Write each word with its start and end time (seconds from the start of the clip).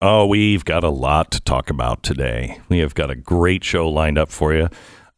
Oh, 0.00 0.26
we've 0.26 0.64
got 0.64 0.84
a 0.84 0.90
lot 0.90 1.32
to 1.32 1.40
talk 1.40 1.70
about 1.70 2.04
today. 2.04 2.60
We 2.68 2.78
have 2.78 2.94
got 2.94 3.10
a 3.10 3.16
great 3.16 3.64
show 3.64 3.88
lined 3.88 4.16
up 4.16 4.30
for 4.30 4.54
you. 4.54 4.68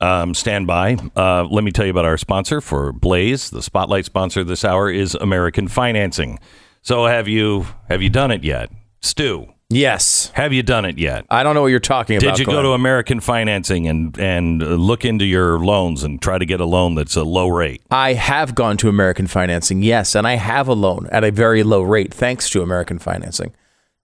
Um, 0.01 0.33
stand 0.33 0.67
by. 0.67 0.97
Uh, 1.15 1.45
let 1.45 1.65
me 1.65 1.71
tell 1.71 1.85
you 1.85 1.91
about 1.91 2.07
our 2.07 2.17
sponsor 2.17 2.63
for 2.63 2.91
Blaze. 2.91 3.51
The 3.51 3.61
spotlight 3.63 4.07
sponsor 4.07 4.43
this 4.43 4.65
hour 4.65 4.91
is 4.91 5.15
American 5.15 5.69
Financing. 5.69 6.39
So 6.81 7.05
have 7.05 7.29
you 7.29 7.67
have 7.91 8.01
you 8.01 8.09
done 8.09 8.31
it 8.31 8.43
yet, 8.43 8.71
Stu? 9.03 9.53
Yes. 9.69 10.33
Have 10.33 10.55
you 10.55 10.63
done 10.63 10.87
it 10.87 10.97
yet? 10.97 11.27
I 11.29 11.43
don't 11.43 11.55
know 11.55 11.61
what 11.61 11.69
you're 11.69 11.79
talking 11.79 12.17
about. 12.17 12.37
Did 12.37 12.39
you 12.39 12.47
go 12.47 12.63
to 12.63 12.71
American 12.71 13.21
Financing 13.21 13.87
and 13.87 14.19
and 14.19 14.63
look 14.63 15.05
into 15.05 15.27
your 15.27 15.59
loans 15.59 16.03
and 16.03 16.23
try 16.23 16.39
to 16.39 16.47
get 16.47 16.59
a 16.59 16.65
loan 16.65 16.95
that's 16.95 17.17
a 17.17 17.23
low 17.23 17.49
rate? 17.49 17.83
I 17.91 18.15
have 18.15 18.55
gone 18.55 18.79
to 18.79 18.89
American 18.89 19.27
Financing, 19.27 19.83
yes, 19.83 20.15
and 20.15 20.27
I 20.27 20.37
have 20.37 20.69
a 20.69 20.75
loan 20.75 21.07
at 21.13 21.23
a 21.23 21.31
very 21.31 21.63
low 21.63 21.83
rate 21.83 22.15
thanks 22.15 22.49
to 22.51 22.63
American 22.63 22.99
Financing. 22.99 23.55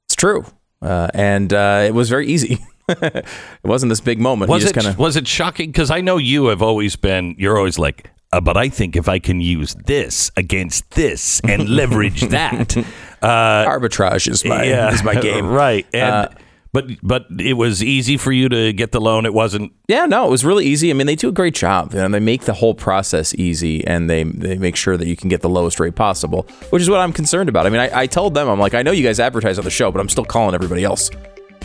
It's 0.05 0.15
true, 0.15 0.45
uh, 0.87 1.09
and 1.15 1.53
uh, 1.53 1.85
it 1.87 1.95
was 1.95 2.09
very 2.09 2.27
easy. 2.27 2.59
it 2.89 3.25
wasn't 3.65 3.91
this 3.91 4.01
big 4.01 4.19
moment. 4.21 4.49
Was 4.51 4.63
it 4.63 4.67
just 4.67 4.75
kind 4.75 4.87
of 4.87 4.99
was 4.99 5.17
it 5.17 5.27
shocking? 5.27 5.71
Because 5.71 5.91
I 5.91 6.01
know 6.01 6.17
you 6.19 6.47
have 6.47 6.63
always 6.63 6.95
been. 6.97 7.35
You're 7.37 7.59
always 7.59 7.79
like, 7.79 8.11
uh, 8.33 8.41
but 8.41 8.57
I 8.57 8.69
think 8.69 8.95
if 8.97 9.09
I 9.09 9.19
can 9.19 9.41
use 9.41 9.75
this 9.87 10.31
against 10.37 10.91
this 10.93 11.41
and 11.41 11.69
leverage 11.69 12.21
that, 12.29 12.77
uh, 13.23 13.67
arbitrage 13.67 14.29
is 14.29 14.45
my 14.45 14.65
yeah, 14.65 14.93
is 14.93 15.03
my 15.03 15.15
game. 15.21 15.47
right? 15.49 15.87
And 15.93 16.15
Uh, 16.15 16.29
but 16.77 16.91
but 17.03 17.27
it 17.41 17.55
was 17.55 17.83
easy 17.83 18.19
for 18.19 18.33
you 18.33 18.51
to 18.51 18.71
get 18.75 18.93
the 18.93 19.01
loan. 19.01 19.25
It 19.25 19.33
wasn't. 19.33 19.73
Yeah, 19.89 20.05
no, 20.05 20.27
it 20.27 20.31
was 20.31 20.45
really 20.45 20.67
easy. 20.67 20.91
I 20.91 20.93
mean, 20.93 21.07
they 21.07 21.17
do 21.17 21.31
a 21.31 21.33
great 21.33 21.55
job, 21.55 21.95
and 21.95 22.13
they 22.13 22.21
make 22.21 22.43
the 22.43 22.53
whole 22.53 22.75
process 22.75 23.35
easy, 23.35 23.83
and 23.87 24.11
they 24.11 24.25
they 24.25 24.59
make 24.59 24.77
sure 24.77 24.99
that 24.99 25.07
you 25.07 25.17
can 25.17 25.31
get 25.31 25.41
the 25.41 25.49
lowest 25.49 25.81
rate 25.81 25.95
possible, 25.95 26.47
which 26.69 26.83
is 26.83 26.91
what 26.91 27.01
I'm 27.01 27.15
concerned 27.15 27.49
about. 27.49 27.65
I 27.65 27.71
mean, 27.71 27.81
I, 27.81 28.01
I 28.03 28.07
told 28.07 28.35
them, 28.35 28.47
I'm 28.47 28.61
like, 28.61 28.75
I 28.75 28.83
know 28.83 28.91
you 28.93 29.03
guys 29.03 29.19
advertise 29.19 29.59
on 29.59 29.65
the 29.65 29.71
show, 29.71 29.91
but 29.91 30.01
I'm 30.01 30.11
still 30.11 30.27
calling 30.27 30.55
everybody 30.55 30.85
else. 30.85 31.11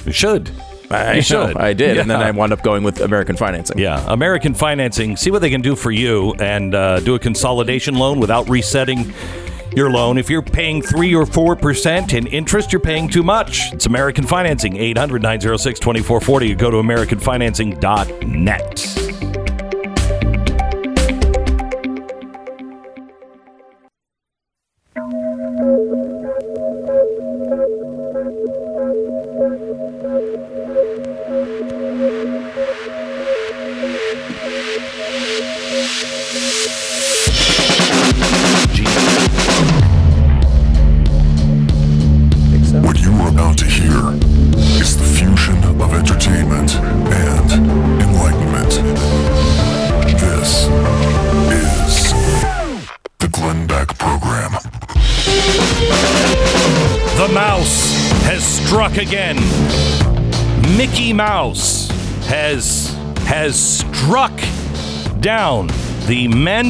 You 0.06 0.14
should. 0.14 0.50
I 0.90 1.16
You 1.16 1.22
should. 1.22 1.58
I 1.58 1.74
did, 1.74 1.98
and 1.98 2.10
then 2.10 2.22
I 2.22 2.32
wound 2.32 2.54
up 2.54 2.64
going 2.64 2.84
with 2.84 3.02
American 3.02 3.36
Financing. 3.36 3.80
Yeah, 3.80 4.02
American 4.08 4.54
Financing. 4.54 5.18
See 5.18 5.30
what 5.30 5.42
they 5.42 5.50
can 5.50 5.62
do 5.62 5.76
for 5.76 5.92
you 5.92 6.36
and 6.36 6.74
uh, 6.74 7.02
do 7.02 7.16
a 7.16 7.20
consolidation 7.20 7.96
loan 7.96 8.22
without 8.22 8.50
resetting 8.50 9.14
your 9.76 9.90
loan. 9.90 10.18
If 10.18 10.30
you're 10.30 10.42
paying 10.42 10.82
3 10.82 11.16
or 11.16 11.26
4% 11.26 12.14
in 12.14 12.28
interest, 12.28 12.72
you're 12.72 12.80
paying 12.80 13.08
too 13.08 13.24
much. 13.24 13.74
It's 13.74 13.86
American 13.86 14.26
Financing, 14.26 14.78
800 14.78 15.22
906 15.22 15.80
2440. 15.80 16.48
You 16.48 16.56
go 16.56 16.72
to 16.72 16.78
AmericanFinancing.net. 16.78 19.01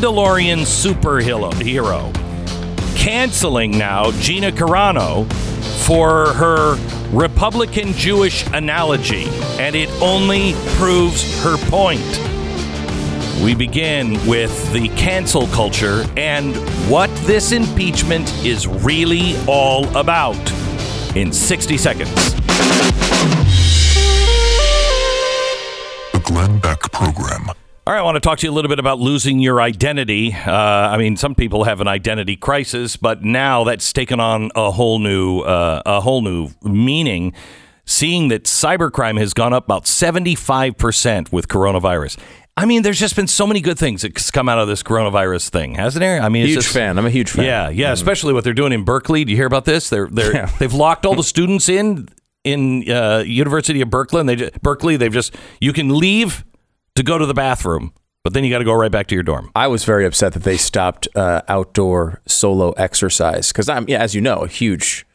Mandalorian 0.02 0.62
superhero 0.62 1.54
hero, 1.62 2.12
canceling 2.96 3.78
now 3.78 4.10
Gina 4.14 4.52
Carano 4.52 5.32
for 5.86 6.34
her 6.34 6.76
Republican 7.12 7.94
Jewish 7.94 8.44
analogy, 8.48 9.26
and 9.60 9.76
it 9.76 9.90
only 10.02 10.54
proves 10.78 11.44
her 11.44 11.56
point. 11.70 12.02
We 13.44 13.54
begin 13.54 14.14
with 14.26 14.74
the 14.74 14.90
cancel 14.98 15.46
culture 15.50 16.04
and 16.18 16.56
what 16.90 17.12
this 17.28 17.52
impeachment 17.52 18.28
is 18.44 18.66
really 18.66 19.36
all 19.48 19.86
about 19.96 20.36
in 21.16 21.32
60 21.32 21.78
seconds. 21.78 22.34
The 26.12 26.22
Glenn 26.24 26.58
Beck 26.58 26.92
Program. 26.92 27.52
All 27.92 27.96
right, 27.96 28.00
I 28.04 28.06
want 28.06 28.16
to 28.16 28.22
talk 28.22 28.38
to 28.38 28.48
you 28.48 28.52
a 28.54 28.56
little 28.56 28.70
bit 28.70 28.80
about 28.80 29.00
losing 29.02 29.40
your 29.40 29.62
identity. 29.62 30.32
Uh, 30.34 30.50
I 30.54 30.98
mean, 30.98 31.18
some 31.18 31.36
people 31.36 31.66
have 31.66 31.82
an 31.82 31.90
identity 31.90 32.38
crisis, 32.38 32.96
but 32.96 33.22
now 33.22 33.66
that's 33.66 33.92
taken 33.92 34.18
on 34.22 34.50
a 34.56 34.72
whole 34.72 34.98
new 34.98 35.42
uh, 35.42 35.82
a 35.86 36.00
whole 36.00 36.22
new 36.22 36.52
meaning. 36.64 37.34
Seeing 37.84 38.30
that 38.30 38.46
cybercrime 38.46 39.20
has 39.20 39.34
gone 39.34 39.52
up 39.52 39.66
about 39.66 39.88
seventy 39.88 40.36
five 40.36 40.78
percent 40.78 41.34
with 41.34 41.50
coronavirus. 41.50 42.18
I 42.56 42.66
mean, 42.66 42.84
there's 42.84 42.98
just 42.98 43.18
been 43.18 43.28
so 43.28 43.46
many 43.46 43.60
good 43.60 43.78
things 43.78 44.04
that's 44.04 44.32
come 44.32 44.48
out 44.48 44.58
of 44.60 44.70
this 44.70 44.82
coronavirus 44.84 45.50
thing, 45.50 45.76
hasn't 45.76 46.00
there? 46.00 46.22
I 46.22 46.30
mean, 46.30 46.44
it's 46.44 46.54
Huge 46.54 46.64
just, 46.64 46.74
fan. 46.74 46.98
I'm 46.98 47.06
a 47.06 47.10
huge 47.10 47.32
fan. 47.32 47.44
Yeah, 47.44 47.68
yeah, 47.68 47.92
especially 47.92 48.32
what 48.32 48.46
they're 48.46 48.54
doing 48.54 48.72
in 48.72 48.86
Berkeley. 48.86 49.26
Do 49.26 49.32
you 49.32 49.38
hear 49.38 49.48
about 49.48 49.66
this? 49.66 49.90
They're 49.90 50.08
they're 50.10 50.34
Yeah. 50.34 50.46
they've 50.60 50.74
locked 50.74 51.06
all 51.06 51.16
the 51.16 51.24
students 51.26 51.68
in 51.68 52.08
in 52.46 52.90
uh, 52.90 53.26
University 53.28 53.82
of 53.82 53.90
Berkeley. 53.90 54.22
And 54.22 54.30
they 54.30 54.38
ju- 54.38 54.50
Berkeley. 54.62 54.96
They've 54.96 55.12
just 55.12 55.36
you 55.60 55.74
can 55.74 55.90
leave 55.90 56.46
to 56.96 57.04
go 57.04 57.18
to 57.18 57.26
the 57.26 57.34
bathroom, 57.34 57.94
but 58.24 58.34
then 58.34 58.44
you 58.44 58.50
got 58.52 58.60
to 58.60 58.66
go 58.66 58.74
right 58.74 58.92
back 58.92 59.08
to 59.08 59.16
your 59.16 59.24
dorm. 59.24 59.52
I 59.56 59.68
was 59.68 59.84
very 59.86 60.06
upset 60.06 60.34
that 60.34 60.44
they 60.44 60.58
stopped 60.58 61.08
uh, 61.16 61.42
outdoor 61.48 62.22
solo 62.28 62.72
exercise 62.72 63.50
because 63.52 63.70
I'm, 63.70 63.86
yeah, 63.88 64.00
as 64.00 64.14
you 64.16 64.22
know, 64.22 64.40
a 64.40 64.48
huge, 64.48 65.06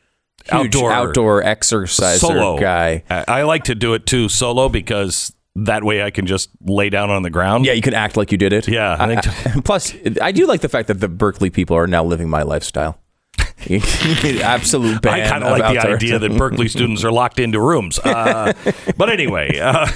huge 0.44 0.74
Outdoor- 0.76 0.92
outdoor, 0.92 1.42
exerciser 1.42 2.18
Solo 2.26 2.58
guy. 2.58 3.02
I, 3.10 3.24
I 3.28 3.42
like 3.42 3.64
to 3.64 3.74
do 3.74 3.94
it 3.94 4.06
too 4.06 4.28
solo 4.28 4.68
because 4.68 5.32
that 5.56 5.84
way 5.84 6.02
I 6.02 6.10
can 6.10 6.26
just 6.26 6.50
lay 6.60 6.90
down 6.90 7.10
on 7.10 7.22
the 7.22 7.30
ground. 7.30 7.64
Yeah, 7.64 7.72
you 7.72 7.82
can 7.82 7.94
act 7.94 8.16
like 8.16 8.30
you 8.32 8.38
did 8.38 8.52
it. 8.52 8.68
Yeah, 8.68 8.96
I 8.98 9.16
I- 9.16 9.60
plus, 9.64 9.94
I 10.20 10.32
do 10.32 10.46
like 10.46 10.60
the 10.60 10.68
fact 10.68 10.88
that 10.88 11.00
the 11.00 11.08
Berkeley 11.08 11.50
people 11.50 11.76
are 11.76 11.86
now 11.86 12.04
living 12.04 12.28
my 12.28 12.42
lifestyle. 12.42 12.98
Absolute 13.70 15.02
ban. 15.02 15.20
I 15.20 15.28
kind 15.28 15.42
of 15.44 15.52
of 15.52 15.58
like 15.58 15.74
the 15.74 15.88
idea 15.88 16.18
that 16.18 16.36
Berkeley 16.36 16.68
students 16.68 17.04
are 17.04 17.12
locked 17.12 17.38
into 17.38 17.60
rooms. 17.60 17.98
Uh, 17.98 18.52
but 18.96 19.10
anyway, 19.10 19.58
uh, 19.58 19.86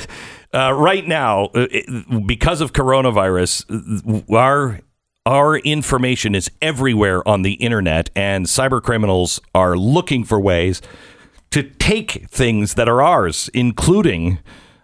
uh, 0.53 0.73
right 0.73 1.07
now, 1.07 1.47
uh, 1.47 1.67
because 2.27 2.61
of 2.61 2.73
coronavirus, 2.73 4.25
uh, 4.29 4.35
our 4.37 4.81
our 5.27 5.59
information 5.59 6.35
is 6.35 6.51
everywhere 6.63 7.27
on 7.29 7.43
the 7.43 7.53
internet, 7.55 8.11
and 8.17 8.47
cyber 8.47 8.83
criminals 8.83 9.39
are 9.55 9.77
looking 9.77 10.25
for 10.25 10.41
ways 10.41 10.81
to 11.51 11.63
take 11.63 12.27
things 12.31 12.75
that 12.75 12.89
are 12.89 13.03
ours, 13.03 13.51
including 13.53 14.39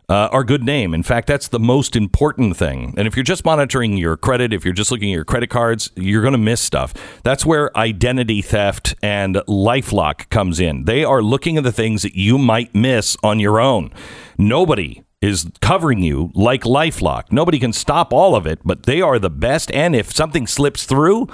uh, 0.09 0.28
our 0.32 0.44
good 0.44 0.62
name. 0.62 0.94
In 0.94 1.03
fact, 1.03 1.27
that's 1.27 1.49
the 1.49 1.59
most 1.59 1.97
important 1.97 2.56
thing. 2.56 2.94
And 2.97 3.09
if 3.09 3.16
you're 3.16 3.25
just 3.25 3.44
monitoring 3.44 3.97
your 3.97 4.16
credit, 4.16 4.53
if 4.53 4.65
you're 4.65 4.75
just 4.75 4.91
looking 4.91 5.10
at 5.10 5.15
your 5.15 5.25
credit 5.25 5.48
cards, 5.50 5.91
you're 5.97 6.22
going 6.22 6.33
to 6.33 6.38
miss 6.38 6.60
stuff. 6.60 6.94
That's 7.25 7.44
where 7.44 7.77
identity 7.77 8.43
theft 8.43 8.94
and 9.03 9.37
Lifelock 9.48 10.28
comes 10.28 10.60
in. 10.60 10.84
They 10.84 11.03
are 11.03 11.22
looking 11.22 11.56
at 11.56 11.65
the 11.65 11.72
things 11.72 12.03
that 12.03 12.15
you 12.15 12.38
might 12.38 12.75
miss 12.75 13.16
on 13.22 13.41
your 13.41 13.59
own. 13.59 13.93
Nobody 14.38 15.03
is 15.27 15.51
covering 15.61 16.03
you 16.03 16.31
like 16.35 16.63
Lifelock. 16.63 17.33
Nobody 17.33 17.59
can 17.59 17.73
stop 17.73 18.13
all 18.13 18.35
of 18.35 18.47
it, 18.47 18.61
but 18.65 18.85
they 18.85 19.01
are 19.01 19.19
the 19.19 19.31
best. 19.31 19.71
And 19.73 19.95
if 19.95 20.13
something 20.13 20.47
slips 20.47 20.85
through, 20.85 21.29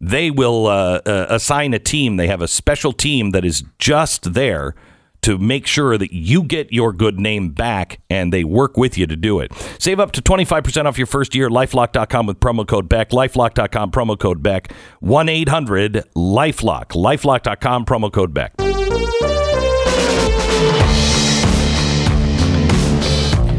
they 0.00 0.30
will 0.30 0.66
uh, 0.66 1.00
uh, 1.04 1.26
assign 1.28 1.74
a 1.74 1.78
team. 1.78 2.16
They 2.16 2.28
have 2.28 2.42
a 2.42 2.48
special 2.48 2.92
team 2.92 3.30
that 3.30 3.44
is 3.44 3.64
just 3.78 4.34
there 4.34 4.74
to 5.22 5.38
make 5.38 5.66
sure 5.66 5.98
that 5.98 6.12
you 6.14 6.44
get 6.44 6.72
your 6.72 6.92
good 6.92 7.18
name 7.18 7.50
back 7.50 8.00
and 8.08 8.32
they 8.32 8.44
work 8.44 8.76
with 8.76 8.96
you 8.96 9.08
to 9.08 9.16
do 9.16 9.40
it. 9.40 9.50
Save 9.80 9.98
up 9.98 10.12
to 10.12 10.22
25% 10.22 10.84
off 10.84 10.98
your 10.98 11.08
first 11.08 11.34
year 11.34 11.50
lifelock.com 11.50 12.26
with 12.26 12.38
promo 12.38 12.66
code 12.66 12.88
Beck. 12.88 13.10
Lifelock.com, 13.10 13.90
promo 13.90 14.16
code 14.16 14.40
Beck. 14.40 14.72
1 15.00 15.28
800 15.28 16.04
Lifelock. 16.14 16.90
Lifelock.com, 16.90 17.86
promo 17.86 18.12
code 18.12 18.32
Beck. 18.32 18.54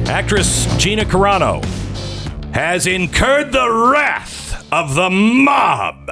Actress 0.09 0.65
Gina 0.77 1.03
Carano 1.03 1.61
has 2.53 2.87
incurred 2.87 3.51
the 3.51 3.69
wrath 3.69 4.65
of 4.71 4.95
the 4.95 5.09
mob. 5.09 6.07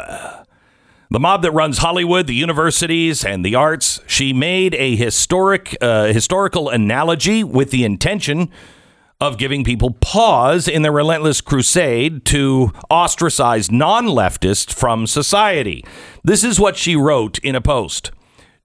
The 1.10 1.20
mob 1.20 1.42
that 1.44 1.52
runs 1.52 1.78
Hollywood, 1.78 2.28
the 2.28 2.36
universities, 2.36 3.24
and 3.24 3.44
the 3.44 3.56
arts. 3.56 4.02
She 4.06 4.34
made 4.34 4.76
a 4.76 4.98
historic, 4.98 5.78
uh, 5.80 6.08
historical 6.08 6.68
analogy 6.68 7.42
with 7.42 7.72
the 7.72 7.86
intention 7.86 8.52
of 9.22 9.38
giving 9.38 9.64
people 9.64 9.92
pause 10.02 10.68
in 10.68 10.82
their 10.82 10.92
relentless 10.92 11.40
crusade 11.40 12.26
to 12.26 12.74
ostracize 12.92 13.72
non 13.72 14.08
leftists 14.08 14.74
from 14.74 15.08
society. 15.08 15.86
This 16.22 16.44
is 16.44 16.60
what 16.60 16.76
she 16.76 16.98
wrote 16.98 17.40
in 17.40 17.56
a 17.56 17.62
post. 17.62 18.12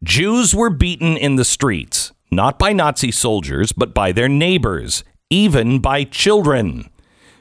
Jews 0.02 0.56
were 0.56 0.70
beaten 0.70 1.16
in 1.16 1.36
the 1.36 1.44
streets, 1.44 2.10
not 2.32 2.58
by 2.58 2.72
Nazi 2.72 3.12
soldiers, 3.12 3.70
but 3.70 3.94
by 3.94 4.10
their 4.10 4.28
neighbors, 4.28 5.04
even 5.30 5.78
by 5.78 6.04
children. 6.04 6.90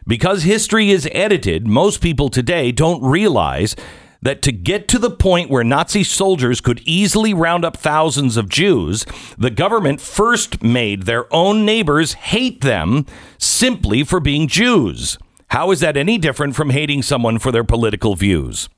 Because 0.07 0.44
history 0.44 0.91
is 0.91 1.09
edited, 1.12 1.68
most 1.68 2.01
people 2.01 2.30
today 2.30 2.71
don't 2.71 3.03
realize 3.03 3.75
that 4.21 4.41
to 4.44 4.51
get 4.51 4.88
to 4.89 5.00
the 5.00 5.09
point 5.09 5.50
where 5.50 5.63
Nazi 5.63 6.03
soldiers 6.03 6.62
could 6.62 6.81
easily 6.86 7.33
round 7.33 7.65
up 7.65 7.77
thousands 7.77 8.38
of 8.38 8.50
Jews, 8.50 9.06
the 9.38 9.50
government 9.50 10.01
first 10.01 10.62
made 10.62 11.03
their 11.03 11.33
own 11.33 11.65
neighbors 11.65 12.13
hate 12.13 12.62
them 12.62 13.06
simply 13.38 14.03
for 14.03 14.19
being 14.19 14.47
Jews. 14.47 15.18
How 15.47 15.71
is 15.71 15.80
that 15.80 15.97
any 15.97 16.18
different 16.18 16.56
from 16.56 16.69
hating 16.69 17.03
someone 17.03 17.39
for 17.39 17.51
their 17.51 17.63
political 17.63 18.15
views? 18.15 18.69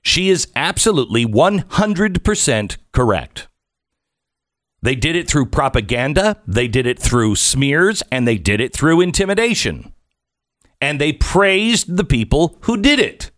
She 0.00 0.30
is 0.30 0.48
absolutely 0.54 1.26
100% 1.26 2.76
correct. 2.92 3.48
They 4.80 4.94
did 4.94 5.16
it 5.16 5.28
through 5.28 5.46
propaganda, 5.46 6.40
they 6.46 6.68
did 6.68 6.86
it 6.86 6.98
through 6.98 7.36
smears, 7.36 8.02
and 8.12 8.28
they 8.28 8.38
did 8.38 8.60
it 8.60 8.72
through 8.72 9.00
intimidation. 9.00 9.92
And 10.80 11.00
they 11.00 11.12
praised 11.12 11.96
the 11.96 12.04
people 12.04 12.58
who 12.62 12.76
did 12.76 13.00
it. 13.00 13.32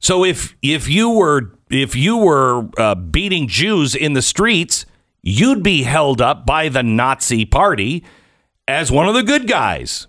So 0.00 0.24
if 0.24 0.56
if 0.62 0.88
you 0.88 1.10
were 1.10 1.58
if 1.70 1.94
you 1.94 2.16
were 2.16 2.68
uh, 2.78 2.94
beating 2.94 3.48
Jews 3.48 3.94
in 3.94 4.14
the 4.14 4.22
streets, 4.22 4.86
you'd 5.22 5.62
be 5.62 5.82
held 5.82 6.20
up 6.20 6.46
by 6.46 6.68
the 6.68 6.82
Nazi 6.82 7.44
party 7.44 8.04
as 8.66 8.90
one 8.90 9.08
of 9.08 9.14
the 9.14 9.22
good 9.22 9.46
guys. 9.46 10.06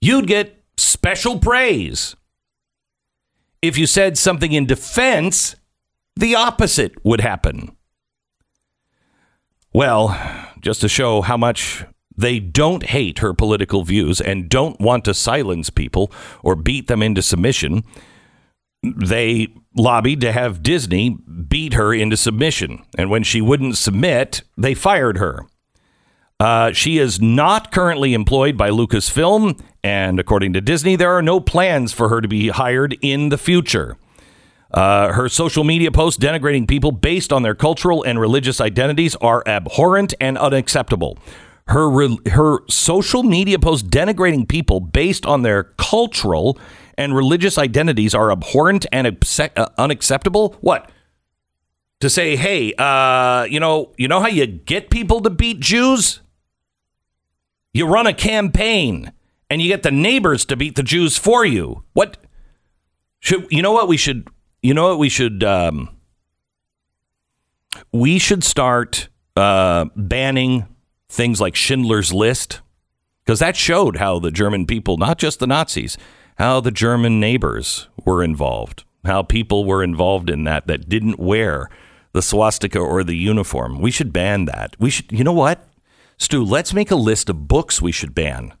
You'd 0.00 0.26
get 0.26 0.62
special 0.76 1.38
praise. 1.38 2.14
If 3.62 3.78
you 3.78 3.86
said 3.86 4.18
something 4.18 4.52
in 4.52 4.66
defense, 4.66 5.56
the 6.14 6.34
opposite 6.34 7.04
would 7.04 7.20
happen. 7.20 7.75
Well, 9.76 10.18
just 10.62 10.80
to 10.80 10.88
show 10.88 11.20
how 11.20 11.36
much 11.36 11.84
they 12.16 12.38
don't 12.38 12.82
hate 12.82 13.18
her 13.18 13.34
political 13.34 13.84
views 13.84 14.22
and 14.22 14.48
don't 14.48 14.80
want 14.80 15.04
to 15.04 15.12
silence 15.12 15.68
people 15.68 16.10
or 16.42 16.56
beat 16.56 16.86
them 16.86 17.02
into 17.02 17.20
submission, 17.20 17.84
they 18.82 19.48
lobbied 19.76 20.22
to 20.22 20.32
have 20.32 20.62
Disney 20.62 21.10
beat 21.10 21.74
her 21.74 21.92
into 21.92 22.16
submission. 22.16 22.86
And 22.96 23.10
when 23.10 23.22
she 23.22 23.42
wouldn't 23.42 23.76
submit, 23.76 24.44
they 24.56 24.72
fired 24.72 25.18
her. 25.18 25.44
Uh, 26.40 26.72
she 26.72 26.96
is 26.96 27.20
not 27.20 27.70
currently 27.70 28.14
employed 28.14 28.56
by 28.56 28.70
Lucasfilm, 28.70 29.60
and 29.84 30.18
according 30.18 30.54
to 30.54 30.62
Disney, 30.62 30.96
there 30.96 31.12
are 31.12 31.20
no 31.20 31.38
plans 31.38 31.92
for 31.92 32.08
her 32.08 32.22
to 32.22 32.28
be 32.28 32.48
hired 32.48 32.96
in 33.02 33.28
the 33.28 33.36
future. 33.36 33.98
Uh, 34.72 35.12
her 35.12 35.28
social 35.28 35.64
media 35.64 35.90
posts 35.90 36.22
denigrating 36.22 36.66
people 36.66 36.92
based 36.92 37.32
on 37.32 37.42
their 37.42 37.54
cultural 37.54 38.02
and 38.02 38.20
religious 38.20 38.60
identities 38.60 39.14
are 39.16 39.42
abhorrent 39.46 40.12
and 40.20 40.36
unacceptable. 40.36 41.18
Her 41.68 41.88
re- 41.88 42.18
her 42.30 42.60
social 42.68 43.22
media 43.22 43.58
posts 43.58 43.86
denigrating 43.86 44.48
people 44.48 44.80
based 44.80 45.24
on 45.26 45.42
their 45.42 45.64
cultural 45.64 46.58
and 46.98 47.14
religious 47.14 47.58
identities 47.58 48.14
are 48.14 48.30
abhorrent 48.30 48.86
and 48.92 49.24
uh, 49.56 49.66
unacceptable. 49.78 50.56
What? 50.60 50.90
To 52.00 52.10
say, 52.10 52.36
hey, 52.36 52.74
uh, 52.76 53.44
you 53.44 53.58
know, 53.58 53.92
you 53.96 54.08
know 54.08 54.20
how 54.20 54.28
you 54.28 54.46
get 54.46 54.90
people 54.90 55.20
to 55.22 55.30
beat 55.30 55.60
Jews? 55.60 56.20
You 57.72 57.86
run 57.86 58.06
a 58.06 58.14
campaign 58.14 59.12
and 59.50 59.62
you 59.62 59.68
get 59.68 59.82
the 59.82 59.90
neighbors 59.90 60.44
to 60.46 60.56
beat 60.56 60.76
the 60.76 60.82
Jews 60.82 61.16
for 61.16 61.44
you. 61.44 61.84
What 61.92 62.18
should 63.20 63.46
you 63.50 63.62
know? 63.62 63.72
What 63.72 63.88
we 63.88 63.96
should 63.96 64.28
you 64.66 64.74
know? 64.74 64.88
What 64.88 64.98
we 64.98 65.08
should 65.08 65.42
um, 65.44 65.88
we 67.92 68.18
should 68.18 68.44
start 68.44 69.08
uh, 69.36 69.86
banning 69.96 70.66
things 71.08 71.40
like 71.40 71.54
Schindler's 71.54 72.12
List 72.12 72.60
because 73.24 73.40
that 73.40 73.56
showed 73.56 73.96
how 73.96 74.18
the 74.18 74.30
German 74.30 74.66
people, 74.66 74.96
not 74.96 75.18
just 75.18 75.38
the 75.40 75.46
Nazis, 75.46 75.96
how 76.38 76.60
the 76.60 76.70
German 76.70 77.20
neighbors 77.20 77.88
were 78.04 78.22
involved, 78.22 78.84
how 79.04 79.22
people 79.22 79.64
were 79.64 79.82
involved 79.82 80.30
in 80.30 80.44
that 80.44 80.66
that 80.66 80.88
didn't 80.88 81.18
wear 81.18 81.68
the 82.12 82.22
swastika 82.22 82.78
or 82.78 83.04
the 83.04 83.16
uniform. 83.16 83.80
We 83.80 83.90
should 83.90 84.12
ban 84.12 84.46
that. 84.46 84.74
We 84.78 84.90
should, 84.90 85.10
you 85.12 85.24
know 85.24 85.32
what, 85.32 85.68
Stu? 86.18 86.42
Let's 86.44 86.72
make 86.72 86.90
a 86.90 86.96
list 86.96 87.28
of 87.28 87.46
books 87.46 87.82
we 87.82 87.92
should 87.92 88.14
ban. 88.14 88.54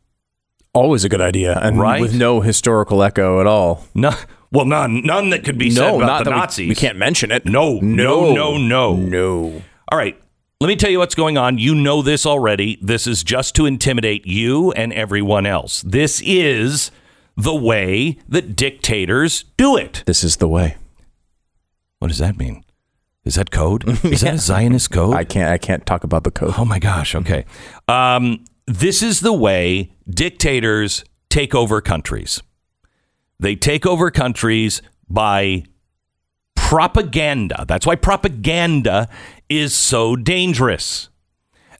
Always 0.74 1.04
a 1.04 1.08
good 1.08 1.22
idea, 1.22 1.58
and 1.58 1.80
Right? 1.80 2.02
with 2.02 2.14
no 2.14 2.42
historical 2.42 3.02
echo 3.02 3.40
at 3.40 3.46
all. 3.46 3.84
No, 3.94 4.12
well, 4.52 4.64
none, 4.64 5.02
none 5.02 5.30
that 5.30 5.44
could 5.44 5.58
be 5.58 5.70
said 5.70 5.82
no, 5.90 5.96
about 5.96 6.06
not 6.06 6.18
the 6.18 6.24
that 6.30 6.36
we- 6.36 6.40
Nazis. 6.40 6.68
We, 6.68 6.74
can't 6.74 6.98
mention 6.98 7.30
it. 7.30 7.44
No, 7.44 7.78
no, 7.80 8.32
no, 8.34 8.56
no. 8.56 8.96
no. 8.96 9.62
All 9.90 9.98
right. 9.98 10.20
Let 10.60 10.68
me 10.68 10.76
tell 10.76 10.90
you 10.90 10.98
what's 10.98 11.14
going 11.14 11.36
on. 11.36 11.58
You 11.58 11.74
know 11.74 12.00
this 12.00 12.24
already. 12.24 12.78
This 12.80 13.06
is 13.06 13.22
just 13.22 13.54
to 13.56 13.66
intimidate 13.66 14.26
you 14.26 14.72
and 14.72 14.90
everyone 14.92 15.44
else. 15.44 15.82
This 15.82 16.22
is 16.24 16.90
the 17.36 17.54
way 17.54 18.18
that 18.26 18.56
dictators 18.56 19.44
do 19.58 19.76
it. 19.76 20.02
This 20.06 20.24
is 20.24 20.36
the 20.36 20.48
way. 20.48 20.76
What 21.98 22.08
does 22.08 22.18
that 22.18 22.38
mean? 22.38 22.64
Is 23.26 23.34
that 23.34 23.50
code? 23.50 23.86
Is 24.04 24.20
that 24.20 24.34
a 24.34 24.38
Zionist 24.38 24.92
code? 24.92 25.12
I 25.14 25.24
can't. 25.24 25.50
I 25.50 25.58
can't 25.58 25.84
talk 25.84 26.04
about 26.04 26.22
the 26.24 26.30
code. 26.30 26.54
oh 26.56 26.64
my 26.64 26.78
gosh. 26.78 27.14
Okay. 27.14 27.44
Um, 27.88 28.44
this 28.66 29.02
is 29.02 29.20
the 29.20 29.32
way 29.32 29.92
dictators 30.08 31.04
take 31.28 31.52
over 31.54 31.80
countries. 31.80 32.40
They 33.38 33.56
take 33.56 33.86
over 33.86 34.10
countries 34.10 34.82
by 35.08 35.64
propaganda. 36.54 37.64
That's 37.68 37.86
why 37.86 37.96
propaganda 37.96 39.08
is 39.48 39.74
so 39.74 40.16
dangerous, 40.16 41.08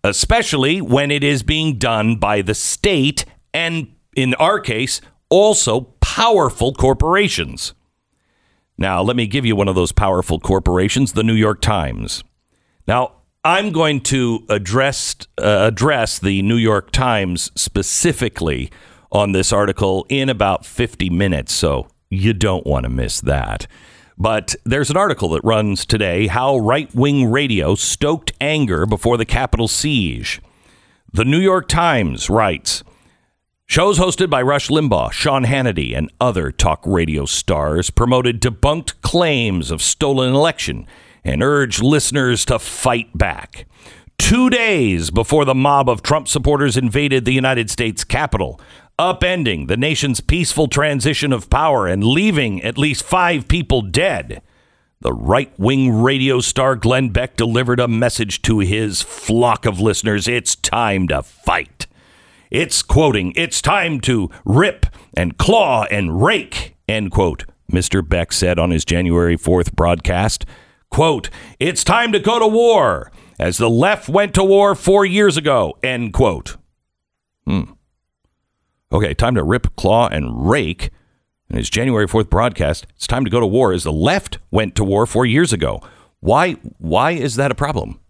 especially 0.05 0.81
when 0.81 1.11
it 1.11 1.25
is 1.25 1.43
being 1.43 1.79
done 1.79 2.17
by 2.17 2.43
the 2.43 2.55
state 2.55 3.25
and, 3.53 3.88
in 4.14 4.35
our 4.35 4.61
case, 4.61 5.00
also 5.29 5.81
powerful 6.00 6.73
corporations. 6.73 7.75
Now, 8.79 9.03
let 9.03 9.17
me 9.17 9.26
give 9.26 9.47
you 9.47 9.56
one 9.56 9.69
of 9.69 9.75
those 9.75 9.93
powerful 9.93 10.38
corporations, 10.38 11.14
the 11.14 11.25
New 11.25 11.35
York 11.35 11.61
Times. 11.62 12.23
Now, 12.87 13.12
I'm 13.43 13.73
going 13.73 14.00
to 14.03 14.44
address 14.49 15.17
uh, 15.38 15.69
address 15.69 16.19
the 16.19 16.43
New 16.43 16.56
York 16.56 16.91
Times 16.91 17.50
specifically 17.55 18.70
on 19.12 19.32
this 19.32 19.53
article 19.53 20.06
in 20.08 20.29
about 20.29 20.64
50 20.64 21.11
minutes, 21.11 21.53
so 21.53 21.88
you 22.11 22.32
don't 22.32 22.67
want 22.67 22.85
to 22.85 22.91
miss 22.91 23.20
that. 23.20 23.67
But 24.19 24.55
there's 24.64 24.91
an 24.91 24.97
article 24.97 25.29
that 25.31 25.44
runs 25.44 25.85
today 25.85 26.26
how 26.26 26.56
right-wing 26.58 27.31
radio 27.31 27.75
stoked 27.75 28.32
anger 28.41 28.87
before 28.87 29.17
the 29.17 29.26
Capitol 29.26 29.69
siege. 29.69 30.41
The 31.13 31.25
New 31.25 31.39
York 31.39 31.69
Times 31.69 32.31
writes, 32.31 32.82
Shows 33.69 33.98
hosted 33.98 34.31
by 34.31 34.43
Rush 34.43 34.69
Limbaugh, 34.69 35.10
Sean 35.13 35.44
Hannity, 35.44 35.96
and 35.96 36.10
other 36.20 36.53
talk 36.53 36.81
radio 36.86 37.27
stars 37.27 37.91
promoted 37.91 38.41
debunked 38.41 39.01
claims 39.03 39.72
of 39.72 39.82
stolen 39.82 40.32
election 40.32 40.86
and 41.25 41.43
urged 41.43 41.82
listeners 41.82 42.44
to 42.44 42.60
fight 42.60 43.17
back. 43.19 43.67
Two 44.19 44.48
days 44.48 45.10
before 45.10 45.44
the 45.44 45.55
mob 45.55 45.91
of 45.91 46.03
Trump 46.03 46.29
supporters 46.29 46.77
invaded 46.77 47.25
the 47.25 47.32
United 47.32 47.69
States 47.69 48.05
Capitol, 48.05 48.60
upending 48.98 49.69
the 49.69 49.76
nation's 49.76 50.20
peaceful 50.20 50.69
transition 50.69 51.32
of 51.32 51.50
power 51.50 51.86
and 51.86 52.03
leaving 52.03 52.62
at 52.62 52.79
least 52.79 53.03
five 53.03 53.46
people 53.48 53.82
dead, 53.82 54.43
the 55.00 55.12
right 55.12 55.53
wing 55.58 55.93
radio 56.03 56.41
star 56.41 56.76
Glenn 56.76 57.10
Beck 57.10 57.36
delivered 57.36 57.79
a 57.79 57.88
message 57.88 58.41
to 58.43 58.60
his 58.60 59.03
flock 59.03 59.67
of 59.67 59.81
listeners 59.81 60.26
it's 60.26 60.56
time 60.56 61.08
to 61.08 61.22
fight. 61.22 61.86
It's 62.50 62.82
quoting, 62.82 63.32
it's 63.36 63.60
time 63.60 64.00
to 64.03 64.31
rip 64.44 64.86
and 65.15 65.36
claw 65.36 65.84
and 65.84 66.22
rake, 66.22 66.76
end 66.88 67.10
quote. 67.10 67.44
Mr. 67.70 68.06
Beck 68.06 68.32
said 68.32 68.58
on 68.58 68.70
his 68.70 68.84
January 68.84 69.36
4th 69.36 69.74
broadcast, 69.74 70.46
quote, 70.91 71.29
it's 71.58 71.84
time 71.84 72.12
to 72.12 72.20
go 72.20 72.38
to 72.38 72.46
war 72.46 73.10
as 73.38 73.58
the 73.58 73.69
left 73.69 74.08
went 74.08 74.32
to 74.34 74.44
war 74.44 74.74
four 74.74 75.05
years 75.05 75.36
ago, 75.36 75.76
end 75.82 76.15
quote. 76.15 76.56
Hmm. 77.46 77.72
Okay, 78.93 79.14
time 79.14 79.34
to 79.34 79.43
rip, 79.43 79.74
claw, 79.76 80.08
and 80.08 80.48
rake. 80.48 80.90
In 81.50 81.56
his 81.56 81.70
January 81.70 82.06
4th 82.06 82.31
broadcast, 82.31 82.86
it's 82.94 83.06
time 83.06 83.24
to 83.24 83.31
go 83.31 83.40
to 83.40 83.46
war 83.46 83.72
as 83.72 83.84
the 83.84 83.93
left 83.93 84.38
went 84.50 84.74
to 84.76 84.84
war 84.84 85.06
four 85.06 85.26
years 85.26 85.52
ago. 85.52 85.81
Why, 86.20 86.52
why 86.78 87.12
is 87.12 87.36
that 87.36 87.50
a 87.50 87.55
problem? 87.55 88.00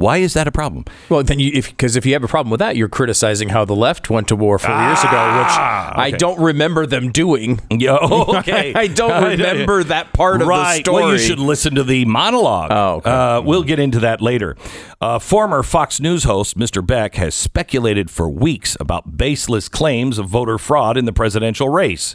Why 0.00 0.18
is 0.18 0.34
that 0.34 0.46
a 0.46 0.52
problem? 0.52 0.84
Well, 1.08 1.24
then 1.24 1.40
you, 1.40 1.50
if 1.52 1.70
because 1.70 1.96
if 1.96 2.06
you 2.06 2.12
have 2.12 2.22
a 2.22 2.28
problem 2.28 2.52
with 2.52 2.60
that, 2.60 2.76
you're 2.76 2.88
criticizing 2.88 3.48
how 3.48 3.64
the 3.64 3.74
left 3.74 4.08
went 4.08 4.28
to 4.28 4.36
war 4.36 4.56
four 4.56 4.70
years 4.70 5.00
ago, 5.00 5.10
which 5.10 5.50
I 5.50 6.14
don't 6.16 6.38
remember 6.38 6.86
them 6.86 7.10
doing. 7.10 7.58
Yeah, 7.68 7.96
okay. 8.02 8.72
I 8.76 8.86
don't 8.86 9.24
remember 9.24 9.82
that 9.82 10.12
part 10.12 10.40
of 10.40 10.46
the 10.46 10.74
story. 10.74 11.02
Well, 11.02 11.12
you 11.14 11.18
should 11.18 11.40
listen 11.40 11.74
to 11.74 11.82
the 11.82 12.04
monologue. 12.04 12.70
Oh, 12.70 12.94
okay. 12.98 13.10
uh, 13.10 13.40
we'll 13.40 13.64
get 13.64 13.80
into 13.80 13.98
that 13.98 14.20
later. 14.20 14.56
Uh, 15.00 15.18
former 15.18 15.64
Fox 15.64 15.98
News 15.98 16.22
host 16.22 16.56
Mr. 16.56 16.86
Beck 16.86 17.16
has 17.16 17.34
speculated 17.34 18.08
for 18.08 18.28
weeks 18.28 18.76
about 18.78 19.16
baseless 19.16 19.68
claims 19.68 20.16
of 20.16 20.28
voter 20.28 20.58
fraud 20.58 20.96
in 20.96 21.06
the 21.06 21.12
presidential 21.12 21.70
race. 21.70 22.14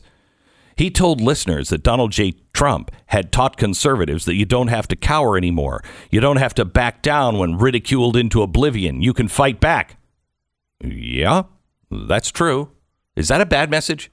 He 0.75 0.89
told 0.89 1.21
listeners 1.21 1.69
that 1.69 1.83
Donald 1.83 2.11
J. 2.11 2.33
Trump 2.53 2.91
had 3.07 3.31
taught 3.31 3.57
conservatives 3.57 4.25
that 4.25 4.35
you 4.35 4.45
don't 4.45 4.67
have 4.67 4.87
to 4.89 4.95
cower 4.95 5.37
anymore. 5.37 5.83
You 6.09 6.19
don't 6.19 6.37
have 6.37 6.53
to 6.55 6.65
back 6.65 7.01
down 7.01 7.37
when 7.37 7.57
ridiculed 7.57 8.15
into 8.15 8.41
oblivion. 8.41 9.01
You 9.01 9.13
can 9.13 9.27
fight 9.27 9.59
back. 9.59 9.97
Yeah, 10.81 11.43
that's 11.91 12.31
true. 12.31 12.71
Is 13.15 13.27
that 13.27 13.41
a 13.41 13.45
bad 13.45 13.69
message? 13.69 14.11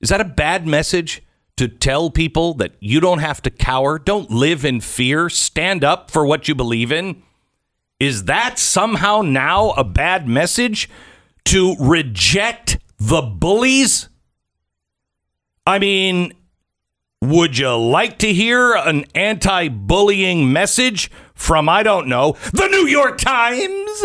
Is 0.00 0.08
that 0.08 0.20
a 0.20 0.24
bad 0.24 0.66
message 0.66 1.22
to 1.56 1.68
tell 1.68 2.10
people 2.10 2.54
that 2.54 2.72
you 2.80 3.00
don't 3.00 3.18
have 3.18 3.42
to 3.42 3.50
cower? 3.50 3.98
Don't 3.98 4.30
live 4.30 4.64
in 4.64 4.80
fear. 4.80 5.28
Stand 5.28 5.84
up 5.84 6.10
for 6.10 6.26
what 6.26 6.48
you 6.48 6.54
believe 6.54 6.90
in? 6.90 7.22
Is 7.98 8.24
that 8.24 8.58
somehow 8.58 9.20
now 9.20 9.72
a 9.72 9.84
bad 9.84 10.26
message 10.26 10.88
to 11.44 11.76
reject 11.78 12.78
the 12.98 13.20
bullies? 13.20 14.08
I 15.70 15.78
mean, 15.78 16.32
would 17.22 17.56
you 17.56 17.76
like 17.76 18.18
to 18.18 18.32
hear 18.32 18.74
an 18.74 19.04
anti 19.14 19.68
bullying 19.68 20.52
message 20.52 21.12
from, 21.32 21.68
I 21.68 21.84
don't 21.84 22.08
know, 22.08 22.36
the 22.52 22.66
New 22.66 22.88
York 22.88 23.18
Times? 23.18 24.02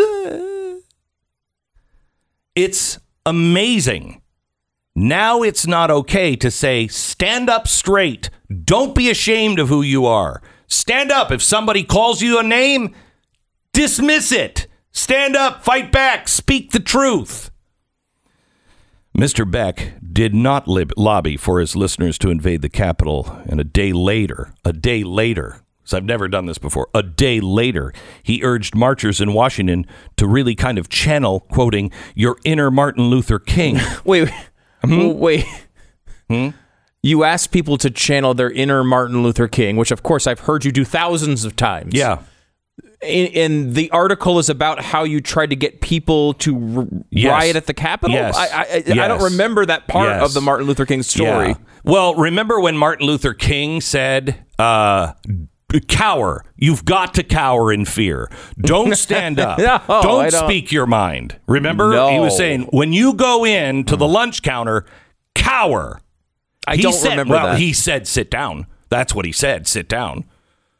It's 2.53 2.99
amazing. 3.25 4.21
Now 4.95 5.41
it's 5.41 5.65
not 5.65 5.89
okay 5.89 6.35
to 6.35 6.51
say, 6.51 6.87
stand 6.87 7.49
up 7.49 7.67
straight. 7.67 8.29
Don't 8.63 8.93
be 8.93 9.09
ashamed 9.09 9.57
of 9.57 9.67
who 9.67 9.81
you 9.81 10.05
are. 10.05 10.43
Stand 10.67 11.11
up. 11.11 11.31
If 11.31 11.41
somebody 11.41 11.83
calls 11.83 12.21
you 12.21 12.37
a 12.37 12.43
name, 12.43 12.93
dismiss 13.73 14.31
it. 14.31 14.67
Stand 14.91 15.35
up, 15.35 15.63
fight 15.63 15.91
back, 15.91 16.27
speak 16.27 16.73
the 16.73 16.79
truth. 16.79 17.49
Mr. 19.17 19.49
Beck 19.49 19.93
did 20.15 20.33
not 20.33 20.65
lib- 20.67 20.93
lobby 20.97 21.35
for 21.37 21.59
his 21.59 21.75
listeners 21.75 22.17
to 22.19 22.29
invade 22.31 22.61
the 22.61 22.69
Capitol, 22.69 23.37
and 23.49 23.59
a 23.59 23.63
day 23.65 23.91
later, 23.91 24.53
a 24.63 24.71
day 24.71 25.03
later, 25.03 25.61
because 25.83 25.93
I've 25.93 26.05
never 26.05 26.27
done 26.29 26.45
this 26.45 26.57
before, 26.57 26.87
a 26.93 27.03
day 27.03 27.41
later, 27.41 27.91
he 28.23 28.41
urged 28.41 28.73
marchers 28.75 29.19
in 29.19 29.33
Washington 29.33 29.85
to 30.15 30.25
really 30.25 30.55
kind 30.55 30.77
of 30.77 30.87
channel, 30.89 31.41
quoting, 31.41 31.91
your 32.15 32.37
inner 32.45 32.71
Martin 32.71 33.03
Luther 33.09 33.39
King. 33.39 33.77
Wait, 34.05 34.29
Hmm? 34.83 35.17
wait. 35.19 35.45
You 37.01 37.23
asked 37.23 37.51
people 37.51 37.77
to 37.79 37.89
channel 37.89 38.33
their 38.33 38.49
inner 38.51 38.83
Martin 38.83 39.21
Luther 39.21 39.47
King, 39.47 39.77
which 39.77 39.91
of 39.91 40.01
course 40.03 40.25
I've 40.27 40.41
heard 40.41 40.63
you 40.65 40.71
do 40.71 40.85
thousands 40.85 41.43
of 41.45 41.55
times. 41.55 41.93
yeah. 41.93 42.19
And, 43.05 43.73
the 43.75 43.89
article 43.91 44.39
is 44.39 44.49
about 44.49 44.81
how 44.81 45.03
you 45.03 45.21
tried 45.21 45.51
to 45.51 45.55
get 45.55 45.81
people 45.81 46.33
to 46.35 46.77
r- 46.77 46.87
Yes. 47.09 47.31
riot 47.31 47.55
at 47.55 47.65
the 47.67 47.73
Capitol. 47.73 48.15
Yes. 48.15 48.35
I, 48.35 48.47
I, 48.47 49.03
I 49.03 49.07
don't 49.07 49.23
remember 49.23 49.65
that 49.65 49.87
part 49.87 50.09
Yes. 50.09 50.23
of 50.25 50.33
the 50.33 50.41
Martin 50.41 50.67
Luther 50.67 50.85
King 50.85 51.03
story. 51.03 51.49
Yeah. 51.49 51.55
Well, 51.83 52.15
remember 52.15 52.59
when 52.59 52.77
Martin 52.77 53.05
Luther 53.07 53.33
King 53.33 53.79
said, 53.81 54.43
uh, 54.57 55.13
cower. 55.87 56.43
You've 56.55 56.85
got 56.85 57.13
to 57.15 57.23
cower 57.23 57.71
in 57.71 57.85
fear. 57.85 58.29
Don't 58.59 58.95
stand 58.95 59.39
up. 59.41 59.57
No, 59.59 59.81
don't, 60.01 60.31
don't. 60.31 60.45
speak 60.45 60.71
your 60.71 60.85
mind. 60.87 61.37
Remember? 61.47 61.91
No. 61.91 62.09
He 62.09 62.19
was 62.19 62.35
saying, 62.37 62.63
when 62.71 62.93
you 62.93 63.13
go 63.13 63.45
in 63.45 63.83
to 63.85 63.95
the 63.95 64.07
lunch 64.07 64.41
counter, 64.41 64.85
cower. 65.33 65.99
I 66.67 66.77
He 66.77 66.81
don't 66.81 66.93
said, 66.93 67.09
remember 67.11 67.33
well, 67.35 67.45
that. 67.47 67.59
he 67.59 67.73
said, 67.73 68.07
sit 68.07 68.31
down. 68.31 68.67
That's 68.89 69.13
what 69.13 69.25
he 69.25 69.31
said, 69.31 69.67
sit 69.67 69.89
down. 69.89 70.23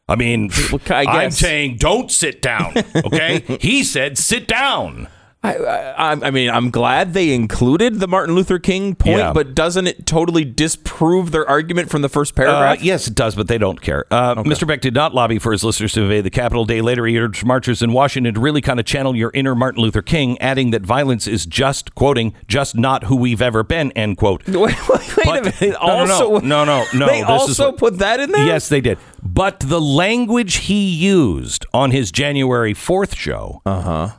I 0.08 0.14
mean, 0.14 0.50
I 0.88 1.04
I'm 1.04 1.30
saying 1.32 1.78
don't 1.78 2.10
sit 2.12 2.40
down. 2.40 2.74
Okay? 2.94 3.40
he 3.60 3.82
said, 3.82 4.16
sit 4.18 4.46
down. 4.46 5.08
I, 5.42 5.54
I, 5.58 6.10
I 6.26 6.30
mean, 6.32 6.50
I'm 6.50 6.70
glad 6.70 7.12
they 7.12 7.32
included 7.32 8.00
the 8.00 8.08
Martin 8.08 8.34
Luther 8.34 8.58
King 8.58 8.96
point, 8.96 9.18
Yeah. 9.18 9.32
but 9.32 9.54
doesn't 9.54 9.86
it 9.86 10.04
totally 10.04 10.44
disprove 10.44 11.30
their 11.30 11.48
argument 11.48 11.88
from 11.88 12.02
the 12.02 12.08
first 12.08 12.32
Uh, 12.32 12.42
paragraph? 12.42 12.82
yes, 12.82 13.06
it 13.06 13.14
does, 13.14 13.36
but 13.36 13.46
they 13.46 13.58
don't 13.58 13.80
care. 13.80 14.06
Uh, 14.10 14.36
Mr. 14.36 14.66
Beck 14.66 14.80
did 14.80 14.94
not 14.94 15.14
lobby 15.14 15.38
for 15.38 15.52
his 15.52 15.62
listeners 15.62 15.92
to 15.92 16.02
invade 16.02 16.24
the 16.24 16.30
Capitol. 16.30 16.64
Day 16.64 16.80
later, 16.80 17.06
he 17.06 17.16
urged 17.18 17.44
marchers 17.44 17.80
in 17.80 17.92
Washington 17.92 18.34
to 18.34 18.40
really 18.40 18.60
kind 18.60 18.80
of 18.80 18.86
channel 18.86 19.14
your 19.14 19.30
inner 19.34 19.54
Martin 19.54 19.82
Luther 19.82 20.02
King, 20.02 20.36
adding 20.40 20.70
that 20.72 20.82
violence 20.82 21.28
is 21.28 21.46
just, 21.46 21.94
quoting, 21.94 22.34
just 22.48 22.74
not 22.74 23.04
who 23.04 23.14
we've 23.14 23.42
ever 23.42 23.62
been, 23.62 23.92
end 23.92 24.16
quote. 24.16 24.44
Wait, 24.48 24.56
wait, 24.88 24.88
wait 24.88 25.16
But- 25.24 25.38
a 25.38 25.42
minute. 25.42 25.60
no, 25.80 26.04
no, 26.04 26.12
Also, 26.12 26.38
no, 26.40 26.64
no, 26.64 26.84
no, 26.92 27.06
They 27.06 27.20
this 27.20 27.48
is 27.48 27.60
also 27.60 27.66
what- 27.66 27.78
put 27.78 27.98
that 27.98 28.18
in 28.18 28.32
there. 28.32 28.46
Yes, 28.46 28.68
they 28.68 28.80
did. 28.80 28.98
But 29.26 29.60
the 29.60 29.80
language 29.80 30.56
he 30.56 30.88
used 30.88 31.66
on 31.74 31.90
his 31.90 32.12
January 32.12 32.74
4th 32.74 33.16
show 33.16 33.60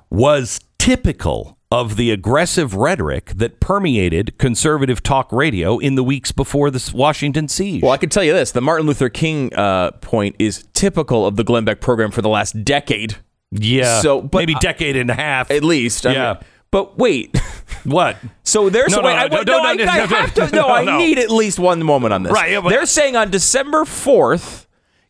was 0.10 0.60
typical 0.78 1.58
of 1.72 1.98
the 1.98 2.12
aggressive 2.12 2.74
rhetoric 2.76 3.32
that 3.36 3.60
permeated 3.60 4.38
conservative 4.38 5.04
talk 5.04 5.32
radio 5.32 5.78
in 5.80 5.96
the 5.96 6.04
weeks 6.04 6.32
before 6.32 6.70
the 6.72 6.92
Washington 6.94 7.48
siege. 7.48 7.82
Well, 7.84 7.92
I 7.92 7.98
can 7.98 8.10
tell 8.10 8.24
you 8.24 8.34
this: 8.34 8.52
the 8.52 8.62
Martin 8.62 8.86
Luther 8.88 9.10
King 9.10 9.54
uh, 9.54 9.92
point 9.92 10.36
is 10.40 10.66
typical 10.74 11.26
of 11.26 11.36
the 11.36 11.44
Glenn 11.44 11.66
Beck 11.66 11.82
program 11.82 12.12
for 12.12 12.22
the 12.22 12.30
last 12.30 12.64
decade, 12.64 13.18
yeah. 13.52 14.00
so, 14.02 14.22
but 14.22 14.38
maybe 14.40 14.56
I- 14.56 14.60
decade 14.60 14.96
and 14.96 15.10
a 15.10 15.14
half. 15.14 15.52
at 15.52 15.64
least. 15.64 16.06
I 16.06 16.14
Yeah. 16.14 16.34
mean, 16.34 16.44
but 16.72 16.98
wait. 16.98 17.38
What? 17.84 18.18
So 18.44 18.70
there's 18.70 18.92
No, 18.94 19.02
no, 19.02 19.08
I, 19.08 19.28
no, 19.30 19.38
wait, 19.38 19.48
no, 19.48 19.58
no, 19.58 19.64
no, 19.64 19.70
I, 19.70 19.74
no, 19.76 19.84
I 19.86 19.98
have 20.08 20.34
to. 20.34 20.50
No, 20.54 20.68
I 20.68 20.98
need 20.98 21.18
at 21.20 21.30
least 21.32 21.58
one 21.58 21.82
moment 21.84 22.14
on 22.14 22.24
this. 22.24 22.34
Right, 22.34 22.52
yeah, 22.52 22.60
but- 22.60 22.70
They're 22.70 22.86
saying 22.86 23.16
on 23.16 23.30
December 23.32 23.86
fourth. 23.86 24.67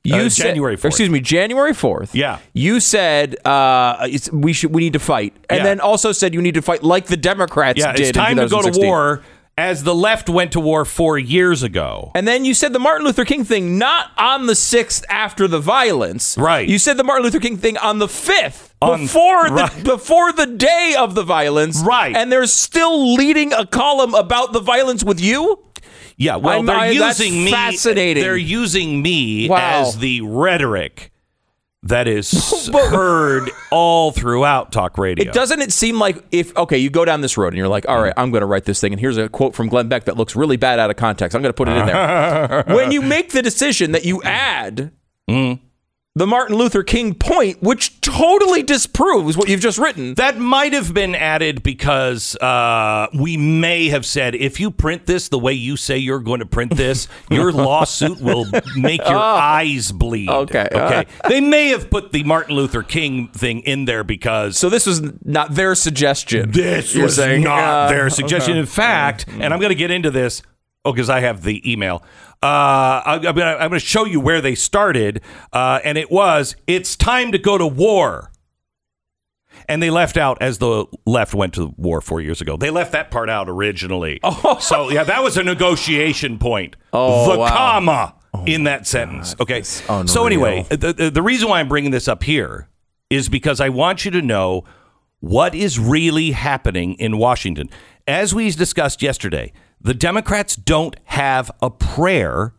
You 0.07 0.15
Uh, 0.25 0.29
said, 0.29 0.43
January 0.45 0.77
4th. 0.77 0.85
Excuse 0.85 1.09
me, 1.09 1.19
January 1.19 1.73
fourth. 1.73 2.15
Yeah. 2.15 2.39
You 2.53 2.79
said 2.79 3.35
uh, 3.45 4.07
we 4.31 4.53
should 4.53 4.73
we 4.73 4.81
need 4.81 4.93
to 4.93 4.99
fight, 4.99 5.33
and 5.49 5.57
Yeah. 5.57 5.63
then 5.63 5.79
also 5.81 6.11
said 6.11 6.33
you 6.33 6.41
need 6.41 6.53
to 6.55 6.61
fight 6.61 6.83
like 6.83 7.07
the 7.07 7.17
Democrats 7.17 7.79
Yeah, 7.79 7.91
did. 7.91 8.07
it's 8.07 8.11
time 8.17 8.37
to 8.37 8.47
go 8.47 8.61
to 8.61 8.79
war 8.79 9.21
as 9.59 9.83
the 9.83 9.95
left 9.95 10.29
went 10.29 10.51
to 10.51 10.59
war 10.59 10.85
four 10.85 11.17
years 11.17 11.63
ago. 11.63 12.11
And 12.13 12.27
then 12.27 12.45
you 12.45 12.53
said 12.53 12.73
the 12.73 12.79
Martin 12.79 13.05
Luther 13.07 13.25
King 13.25 13.43
thing 13.43 13.77
not 13.79 14.11
on 14.15 14.45
the 14.45 14.53
6th 14.53 15.03
after 15.09 15.47
the 15.47 15.59
violence. 15.59 16.37
Right. 16.37 16.69
You 16.69 16.77
said 16.77 16.95
the 16.97 17.03
Martin 17.03 17.23
Luther 17.25 17.39
King 17.39 17.57
thing 17.57 17.75
on 17.77 17.97
the 17.97 18.05
5th. 18.07 18.69
On- 18.83 19.01
before 19.01 19.49
the 19.49 19.55
right. 19.55 19.83
before 19.95 20.31
the 20.31 20.45
day 20.45 20.95
of 20.97 21.15
the 21.15 21.23
violence. 21.23 21.81
Right. 21.83 22.15
And 22.15 22.31
they're 22.31 22.45
still 22.45 23.15
leading 23.15 23.51
a 23.51 23.65
column 23.65 24.13
about 24.13 24.53
the 24.53 24.59
violence 24.59 25.03
with 25.03 25.19
you? 25.19 25.57
Yeah, 26.17 26.37
well, 26.37 26.55
I'm- 26.57 26.65
they're 26.65 26.75
I- 26.75 26.89
using 26.89 27.43
me. 27.45 27.51
fascinating. 27.51 28.23
They're 28.23 28.35
using 28.37 29.01
me 29.01 29.47
Wow. 29.49 29.81
as 29.81 29.97
the 29.99 30.21
rhetoric 30.21 31.11
that 31.83 32.07
is 32.07 32.67
heard 32.73 33.49
all 33.71 34.11
throughout 34.11 34.71
talk 34.71 34.97
radio. 34.97 35.29
It 35.29 35.33
doesn't 35.33 35.61
it 35.61 35.71
seem 35.71 35.99
like 35.99 36.23
if 36.31 36.55
okay, 36.57 36.77
you 36.79 36.89
go 36.89 37.05
down 37.05 37.21
this 37.21 37.37
road 37.37 37.49
and 37.49 37.57
you're 37.57 37.67
like, 37.67 37.87
all 37.87 38.01
right, 38.01 38.13
I'm 38.17 38.31
going 38.31 38.41
to 38.41 38.47
write 38.47 38.65
this 38.65 38.81
thing, 38.81 38.93
and 38.93 38.99
here's 38.99 39.17
a 39.17 39.29
quote 39.29 39.55
from 39.55 39.67
Glenn 39.69 39.87
Beck 39.87 40.05
that 40.05 40.17
looks 40.17 40.35
really 40.35 40.57
bad 40.57 40.79
out 40.79 40.89
of 40.89 40.95
context. 40.95 41.35
I'm 41.35 41.41
going 41.43 41.51
to 41.51 41.57
put 41.57 41.69
it 41.69 41.77
in 41.77 41.85
there. 41.85 42.63
when 42.75 42.91
you 42.91 43.01
make 43.03 43.31
the 43.31 43.41
decision 43.43 43.91
that 43.91 44.03
you 44.05 44.21
add 44.23 44.91
mm. 45.29 45.59
The 46.17 46.25
Martin 46.25 46.55
Luther 46.55 46.81
King 46.81 47.13
point, 47.13 47.61
which 47.61 48.01
totally 48.01 48.63
disproves 48.63 49.37
what 49.37 49.49
you've 49.49 49.61
just 49.61 49.77
written. 49.77 50.15
That 50.15 50.37
might 50.39 50.73
have 50.73 50.93
been 50.93 51.13
added 51.13 51.61
because 51.61 52.35
uh, 52.37 53.07
we 53.13 53.37
may 53.37 53.89
have 53.89 54.05
said 54.05 54.33
if 54.33 54.59
you 54.59 54.71
print 54.71 55.05
this 55.05 55.29
the 55.29 55.37
way 55.37 55.53
you 55.53 55.77
say 55.77 55.97
you're 55.97 56.19
going 56.19 56.39
to 56.39 56.45
print 56.45 56.75
this, 56.75 57.07
your 57.29 57.51
lawsuit 57.51 58.19
will 58.19 58.47
make 58.75 59.01
your 59.07 59.17
eyes 59.17 59.91
bleed. 59.91 60.29
Oh. 60.29 60.47
Okay. 60.47 60.67
Okay. 60.71 61.05
they 61.27 61.41
may 61.41 61.67
have 61.69 61.89
put 61.89 62.13
the 62.13 62.23
Martin 62.23 62.55
Luther 62.55 62.81
King 62.83 63.27
thing 63.27 63.59
in 63.61 63.85
there 63.85 64.03
because 64.03 64.57
So 64.57 64.69
this 64.69 64.85
was 64.85 65.01
not 65.23 65.53
their 65.53 65.75
suggestion. 65.75 66.51
this 66.51 66.95
was 66.95 67.15
saying, 67.15 67.43
not 67.43 67.63
uh, 67.63 67.89
their 67.89 68.09
suggestion. 68.09 68.57
In 68.57 68.65
fact, 68.65 69.25
and 69.27 69.53
I'm 69.53 69.59
going 69.59 69.69
to 69.69 69.75
get 69.75 69.91
into 69.91 70.09
this. 70.09 70.41
Oh, 70.85 70.93
because 70.93 71.09
I 71.09 71.19
have 71.19 71.43
the 71.43 71.69
email. 71.69 72.01
Uh, 72.43 73.01
I, 73.05 73.13
I'm 73.15 73.21
going 73.21 73.35
to 73.35 73.43
I'm 73.43 73.69
going 73.69 73.79
to 73.79 73.79
show 73.79 74.05
you 74.05 74.19
where 74.19 74.41
they 74.41 74.55
started, 74.55 75.21
uh, 75.53 75.79
and 75.83 75.97
it 75.97 76.11
was 76.11 76.55
it's 76.67 76.95
time 76.95 77.31
to 77.31 77.37
go 77.37 77.57
to 77.57 77.65
war. 77.65 78.31
And 79.69 79.81
they 79.83 79.89
left 79.89 80.17
out 80.17 80.37
as 80.39 80.59
the 80.59 80.85
left 81.05 81.33
went 81.33 81.53
to 81.55 81.73
war 81.77 81.99
four 81.99 82.21
years 82.21 82.39
ago. 82.39 82.55
They 82.55 82.69
left 82.69 82.91
that 82.93 83.11
part 83.11 83.29
out 83.29 83.49
originally. 83.49 84.19
Oh. 84.43 84.59
So 84.59 84.89
yeah, 84.89 85.03
that 85.03 85.23
was 85.23 85.35
a 85.35 85.43
negotiation 85.43 86.37
point. 86.37 86.75
Oh, 86.93 87.31
the 87.31 87.39
wow. 87.39 87.47
comma 87.49 88.15
in 88.45 88.65
that 88.65 88.85
sentence. 88.85 89.35
Okay. 89.39 89.63
So 89.63 90.25
anyway, 90.25 90.65
the, 90.69 90.93
the, 90.93 91.09
the 91.09 91.21
reason 91.21 91.49
why 91.49 91.59
I'm 91.59 91.67
bringing 91.67 91.91
this 91.91 92.07
up 92.07 92.23
here 92.23 92.69
is 93.09 93.29
because 93.29 93.59
I 93.59 93.69
want 93.69 94.05
you 94.05 94.11
to 94.11 94.21
know 94.21 94.63
what 95.19 95.55
is 95.55 95.79
really 95.79 96.31
happening 96.31 96.93
in 96.95 97.17
Washington. 97.17 97.69
As 98.07 98.33
we 98.35 98.49
discussed 98.51 99.01
yesterday, 99.01 99.51
the 99.79 99.93
Democrats 99.93 100.55
don't 100.55 100.95
have 101.05 101.51
a 101.61 101.69
prayer 101.69 102.53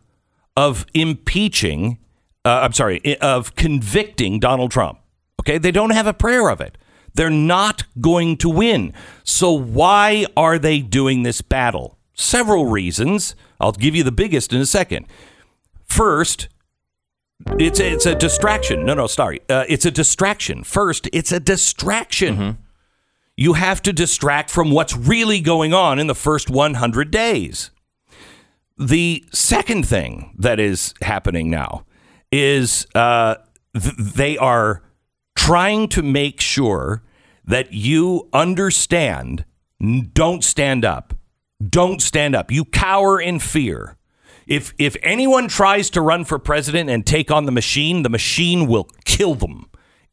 of 0.55 0.85
impeaching, 0.93 1.97
uh, 2.45 2.61
I'm 2.63 2.73
sorry, 2.73 3.17
of 3.19 3.55
convicting 3.55 4.39
Donald 4.39 4.71
Trump. 4.71 4.99
Okay. 5.41 5.57
They 5.57 5.71
don't 5.71 5.91
have 5.91 6.07
a 6.07 6.13
prayer 6.13 6.49
of 6.49 6.61
it. 6.61 6.77
They're 7.13 7.29
not 7.29 7.83
going 7.99 8.37
to 8.37 8.49
win. 8.49 8.93
So 9.23 9.51
why 9.51 10.25
are 10.37 10.59
they 10.59 10.79
doing 10.79 11.23
this 11.23 11.41
battle? 11.41 11.97
Several 12.13 12.65
reasons. 12.65 13.35
I'll 13.59 13.71
give 13.71 13.95
you 13.95 14.03
the 14.03 14.11
biggest 14.11 14.53
in 14.53 14.61
a 14.61 14.65
second. 14.65 15.05
First, 15.85 16.49
it's 17.57 17.79
a, 17.79 17.93
it's 17.93 18.05
a 18.05 18.15
distraction. 18.15 18.85
No, 18.85 18.93
no, 18.93 19.07
sorry. 19.07 19.41
Uh, 19.49 19.65
it's 19.67 19.85
a 19.85 19.91
distraction. 19.91 20.63
First, 20.63 21.09
it's 21.13 21.31
a 21.31 21.39
distraction. 21.39 22.35
You 23.39 23.53
have 23.53 23.81
to 23.83 23.93
distract 23.93 24.49
from 24.49 24.69
what's 24.69 24.97
really 24.97 25.39
going 25.39 25.73
on 25.73 25.97
in 25.97 26.07
the 26.07 26.15
first 26.15 26.49
100 26.49 27.09
days. 27.09 27.71
the 28.77 29.23
second 29.33 29.87
thing 29.87 30.33
that 30.37 30.59
is 30.59 30.93
happening 31.01 31.49
now 31.49 31.85
is 32.31 32.85
uh, 32.95 33.35
th- 33.73 33.95
they 33.97 34.37
are 34.37 34.81
trying 35.35 35.87
to 35.89 36.01
make 36.01 36.41
sure 36.41 37.01
that 37.45 37.73
you 37.73 38.27
understand. 38.33 39.45
Don't 40.13 40.43
stand 40.43 40.83
up. 40.85 41.13
Don't 41.65 42.01
stand 42.01 42.35
up. 42.35 42.51
You 42.51 42.65
cower 42.65 43.19
in 43.21 43.39
fear. 43.39 43.97
If 44.47 44.73
if 44.77 44.97
anyone 45.01 45.47
tries 45.47 45.89
to 45.91 46.01
run 46.01 46.25
for 46.25 46.39
president 46.39 46.89
and 46.89 47.05
take 47.05 47.31
on 47.31 47.45
the 47.45 47.51
machine, 47.51 48.03
the 48.03 48.09
machine 48.09 48.67
will 48.67 48.89
kill 49.05 49.35
them. 49.35 49.68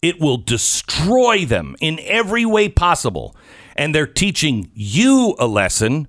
It 0.07 0.21
will 0.21 0.37
destroy 0.37 1.45
them 1.45 1.75
in 1.81 1.99
every 2.05 2.47
way 2.47 2.69
possible. 2.69 3.35
And 3.75 3.93
they're 3.93 4.07
teaching 4.07 4.71
you 4.73 5.35
a 5.41 5.49
lesson 5.49 6.07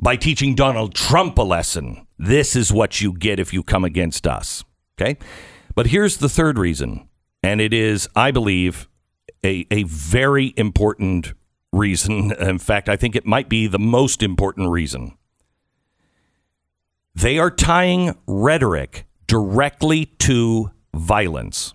by 0.00 0.16
teaching 0.16 0.54
Donald 0.54 0.94
Trump 0.94 1.36
a 1.36 1.42
lesson. 1.42 2.06
This 2.18 2.56
is 2.56 2.72
what 2.72 3.02
you 3.02 3.12
get 3.12 3.38
if 3.38 3.52
you 3.52 3.62
come 3.62 3.84
against 3.84 4.26
us. 4.26 4.64
Okay? 4.98 5.18
But 5.74 5.88
here's 5.88 6.16
the 6.16 6.30
third 6.30 6.58
reason, 6.58 7.06
and 7.42 7.60
it 7.60 7.74
is, 7.74 8.08
I 8.16 8.30
believe, 8.30 8.88
a, 9.44 9.66
a 9.70 9.82
very 9.82 10.54
important 10.56 11.34
reason. 11.70 12.32
In 12.40 12.58
fact, 12.58 12.88
I 12.88 12.96
think 12.96 13.14
it 13.14 13.26
might 13.26 13.50
be 13.50 13.66
the 13.66 13.78
most 13.78 14.22
important 14.22 14.70
reason. 14.70 15.18
They 17.14 17.38
are 17.38 17.50
tying 17.50 18.16
rhetoric 18.26 19.04
directly 19.26 20.06
to 20.20 20.70
violence. 20.94 21.74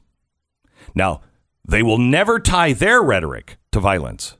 Now, 0.95 1.21
they 1.67 1.83
will 1.83 1.97
never 1.97 2.39
tie 2.39 2.73
their 2.73 3.01
rhetoric 3.01 3.57
to 3.71 3.79
violence. 3.79 4.37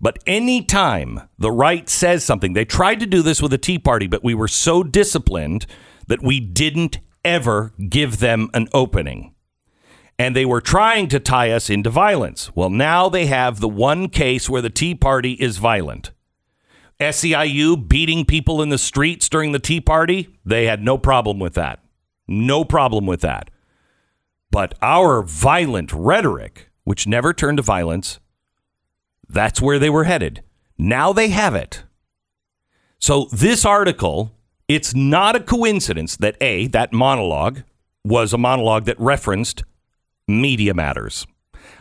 But 0.00 0.18
anytime 0.26 1.22
the 1.38 1.50
right 1.50 1.88
says 1.88 2.24
something, 2.24 2.52
they 2.52 2.64
tried 2.64 3.00
to 3.00 3.06
do 3.06 3.22
this 3.22 3.42
with 3.42 3.50
the 3.50 3.58
Tea 3.58 3.78
Party, 3.78 4.06
but 4.06 4.24
we 4.24 4.34
were 4.34 4.48
so 4.48 4.82
disciplined 4.82 5.66
that 6.06 6.22
we 6.22 6.40
didn't 6.40 6.98
ever 7.24 7.72
give 7.88 8.18
them 8.18 8.48
an 8.54 8.68
opening. 8.72 9.34
And 10.18 10.34
they 10.34 10.46
were 10.46 10.62
trying 10.62 11.08
to 11.08 11.20
tie 11.20 11.50
us 11.50 11.68
into 11.68 11.90
violence. 11.90 12.54
Well, 12.56 12.70
now 12.70 13.08
they 13.08 13.26
have 13.26 13.60
the 13.60 13.68
one 13.68 14.08
case 14.08 14.48
where 14.48 14.62
the 14.62 14.70
Tea 14.70 14.94
Party 14.94 15.32
is 15.32 15.58
violent. 15.58 16.12
SEIU 16.98 17.86
beating 17.86 18.24
people 18.24 18.62
in 18.62 18.70
the 18.70 18.78
streets 18.78 19.28
during 19.28 19.52
the 19.52 19.58
Tea 19.58 19.82
Party, 19.82 20.38
they 20.46 20.64
had 20.64 20.82
no 20.82 20.96
problem 20.96 21.38
with 21.38 21.52
that. 21.54 21.80
No 22.26 22.64
problem 22.64 23.04
with 23.04 23.20
that. 23.20 23.50
But 24.50 24.74
our 24.80 25.22
violent 25.22 25.92
rhetoric, 25.92 26.70
which 26.84 27.06
never 27.06 27.32
turned 27.32 27.58
to 27.58 27.62
violence, 27.62 28.20
that's 29.28 29.60
where 29.60 29.78
they 29.78 29.90
were 29.90 30.04
headed. 30.04 30.42
Now 30.78 31.12
they 31.12 31.28
have 31.28 31.54
it. 31.54 31.84
So 32.98 33.28
this 33.32 33.64
article, 33.64 34.32
it's 34.68 34.94
not 34.94 35.36
a 35.36 35.40
coincidence 35.40 36.16
that 36.16 36.36
A, 36.40 36.66
that 36.68 36.92
monologue 36.92 37.62
was 38.04 38.32
a 38.32 38.38
monologue 38.38 38.84
that 38.84 38.98
referenced 39.00 39.64
Media 40.28 40.74
Matters. 40.74 41.26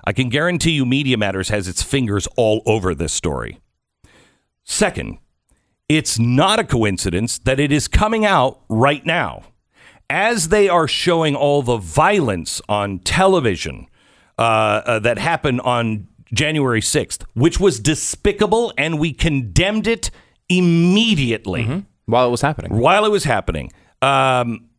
I 0.04 0.14
can 0.14 0.30
guarantee 0.30 0.72
you 0.72 0.86
Media 0.86 1.18
Matters 1.18 1.50
has 1.50 1.68
its 1.68 1.84
fingers 1.84 2.28
all 2.36 2.62
over 2.66 2.94
this 2.94 3.14
story. 3.14 3.60
Second, 4.64 5.20
it's 5.88 6.18
not 6.18 6.60
a 6.60 6.64
coincidence 6.64 7.38
that 7.40 7.60
it 7.60 7.72
is 7.72 7.88
coming 7.88 8.26
out 8.26 8.62
right 8.70 9.06
now. 9.06 9.44
As 10.10 10.50
they 10.50 10.70
are 10.70 10.88
showing 10.88 11.36
all 11.36 11.62
the 11.62 11.78
violence 11.78 12.62
on 12.70 13.00
television 13.00 13.88
uh, 14.38 14.42
uh, 14.42 15.00
that 15.00 15.18
happened 15.18 15.62
on 15.62 16.08
January 16.34 16.82
6th, 16.82 17.24
which 17.34 17.60
was 17.60 17.80
despicable, 17.80 18.74
and 18.78 19.00
we 19.00 19.14
condemned 19.14 19.88
it 19.88 20.12
immediately 20.50 21.84
While 22.06 22.28
it 22.28 22.32
was 22.32 22.42
happening. 22.42 22.78
while 22.78 23.06
it 23.06 23.12
was 23.12 23.24
happening. 23.24 23.72
Um, 24.02 24.70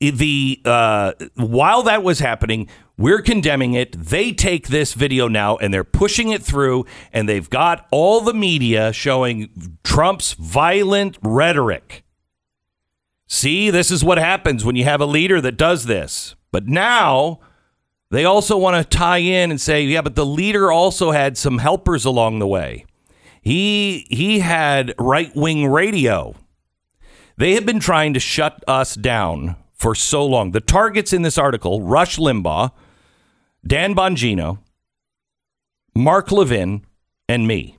the 0.00 0.60
uh, 0.64 1.12
while 1.36 1.82
that 1.84 2.02
was 2.02 2.18
happening, 2.18 2.68
we're 2.98 3.22
condemning 3.22 3.72
it. 3.74 3.92
They 3.92 4.32
take 4.32 4.68
this 4.68 4.92
video 4.92 5.28
now 5.28 5.56
and 5.56 5.72
they're 5.72 5.84
pushing 5.84 6.30
it 6.30 6.42
through, 6.42 6.84
and 7.12 7.26
they've 7.28 7.48
got 7.48 7.86
all 7.90 8.20
the 8.20 8.34
media 8.34 8.92
showing 8.92 9.78
Trump's 9.84 10.34
violent 10.34 11.16
rhetoric. 11.22 12.02
See, 13.28 13.70
this 13.70 13.90
is 13.90 14.04
what 14.04 14.18
happens 14.18 14.64
when 14.64 14.76
you 14.76 14.84
have 14.84 15.00
a 15.00 15.06
leader 15.06 15.40
that 15.40 15.56
does 15.56 15.86
this. 15.86 16.36
But 16.52 16.68
now 16.68 17.40
they 18.10 18.24
also 18.24 18.56
want 18.56 18.76
to 18.76 18.96
tie 18.96 19.18
in 19.18 19.50
and 19.50 19.60
say, 19.60 19.82
yeah, 19.82 20.00
but 20.00 20.14
the 20.14 20.26
leader 20.26 20.70
also 20.70 21.10
had 21.10 21.36
some 21.36 21.58
helpers 21.58 22.04
along 22.04 22.38
the 22.38 22.46
way. 22.46 22.86
He 23.42 24.06
he 24.10 24.40
had 24.40 24.94
right 24.98 25.34
wing 25.36 25.68
radio. 25.68 26.34
They 27.36 27.52
have 27.54 27.66
been 27.66 27.80
trying 27.80 28.14
to 28.14 28.20
shut 28.20 28.64
us 28.66 28.94
down 28.94 29.56
for 29.72 29.94
so 29.94 30.24
long. 30.24 30.52
The 30.52 30.60
targets 30.60 31.12
in 31.12 31.22
this 31.22 31.38
article 31.38 31.82
Rush 31.82 32.16
Limbaugh, 32.16 32.72
Dan 33.64 33.94
Bongino, 33.94 34.58
Mark 35.94 36.32
Levin, 36.32 36.84
and 37.28 37.46
me. 37.46 37.75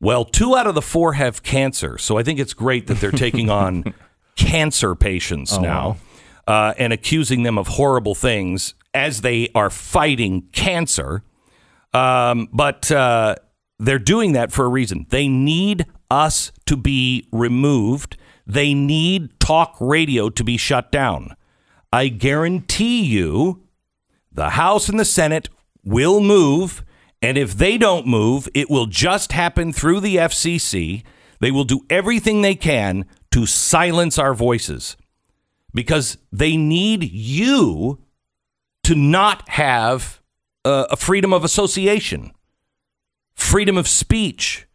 Well, 0.00 0.24
two 0.24 0.56
out 0.56 0.66
of 0.66 0.74
the 0.74 0.82
four 0.82 1.14
have 1.14 1.42
cancer. 1.42 1.98
So 1.98 2.16
I 2.18 2.22
think 2.22 2.38
it's 2.38 2.54
great 2.54 2.86
that 2.86 3.00
they're 3.00 3.10
taking 3.10 3.50
on 3.50 3.94
cancer 4.36 4.94
patients 4.94 5.58
now 5.58 5.98
uh, 6.46 6.74
and 6.78 6.92
accusing 6.92 7.42
them 7.42 7.58
of 7.58 7.68
horrible 7.68 8.14
things 8.14 8.74
as 8.94 9.20
they 9.20 9.50
are 9.54 9.70
fighting 9.70 10.48
cancer. 10.52 11.22
Um, 11.92 12.48
but 12.52 12.90
uh, 12.90 13.36
they're 13.78 13.98
doing 13.98 14.32
that 14.32 14.52
for 14.52 14.64
a 14.64 14.68
reason. 14.68 15.06
They 15.10 15.28
need 15.28 15.86
us 16.10 16.50
to 16.66 16.76
be 16.76 17.28
removed. 17.30 18.16
They 18.46 18.74
need 18.74 19.38
talk 19.38 19.76
radio 19.80 20.30
to 20.30 20.42
be 20.42 20.56
shut 20.56 20.90
down. 20.90 21.36
I 21.92 22.08
guarantee 22.08 23.02
you 23.02 23.62
the 24.32 24.50
House 24.50 24.88
and 24.88 24.98
the 24.98 25.04
Senate 25.04 25.48
will 25.84 26.20
move. 26.20 26.84
And 27.22 27.36
if 27.36 27.54
they 27.54 27.76
don't 27.76 28.06
move, 28.06 28.48
it 28.54 28.70
will 28.70 28.86
just 28.86 29.32
happen 29.32 29.72
through 29.72 30.00
the 30.00 30.16
FCC. 30.16 31.02
They 31.40 31.50
will 31.50 31.64
do 31.64 31.84
everything 31.90 32.42
they 32.42 32.54
can 32.54 33.04
to 33.30 33.46
silence 33.46 34.18
our 34.18 34.34
voices 34.34 34.96
because 35.74 36.16
they 36.32 36.56
need 36.56 37.04
you 37.04 38.00
to 38.84 38.94
not 38.94 39.48
have 39.50 40.20
uh, 40.64 40.86
a 40.90 40.96
freedom 40.96 41.32
of 41.32 41.44
association, 41.44 42.32
freedom 43.34 43.76
of 43.76 43.86
speech. 43.86 44.66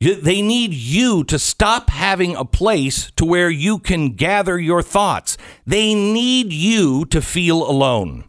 They 0.00 0.42
need 0.42 0.72
you 0.72 1.24
to 1.24 1.38
stop 1.38 1.90
having 1.90 2.36
a 2.36 2.44
place 2.44 3.10
to 3.12 3.24
where 3.24 3.50
you 3.50 3.78
can 3.78 4.10
gather 4.10 4.58
your 4.58 4.82
thoughts. 4.82 5.36
They 5.66 5.92
need 5.94 6.52
you 6.52 7.04
to 7.06 7.20
feel 7.20 7.68
alone. 7.68 8.24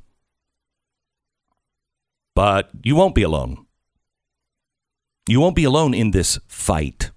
But 2.40 2.70
you 2.84 2.96
won't 2.96 3.16
be 3.16 3.24
alone. 3.24 3.66
You 5.28 5.42
won't 5.42 5.58
be 5.58 5.66
alone 5.66 5.94
in 5.94 6.12
this 6.12 6.40
fight. 6.48 7.12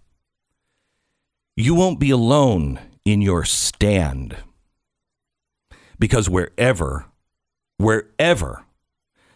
You 1.54 1.76
won't 1.76 2.00
be 2.00 2.10
alone 2.10 2.80
in 3.04 3.22
your 3.22 3.44
stand. 3.44 4.34
Because 5.96 6.28
wherever, 6.28 7.06
wherever 7.76 8.64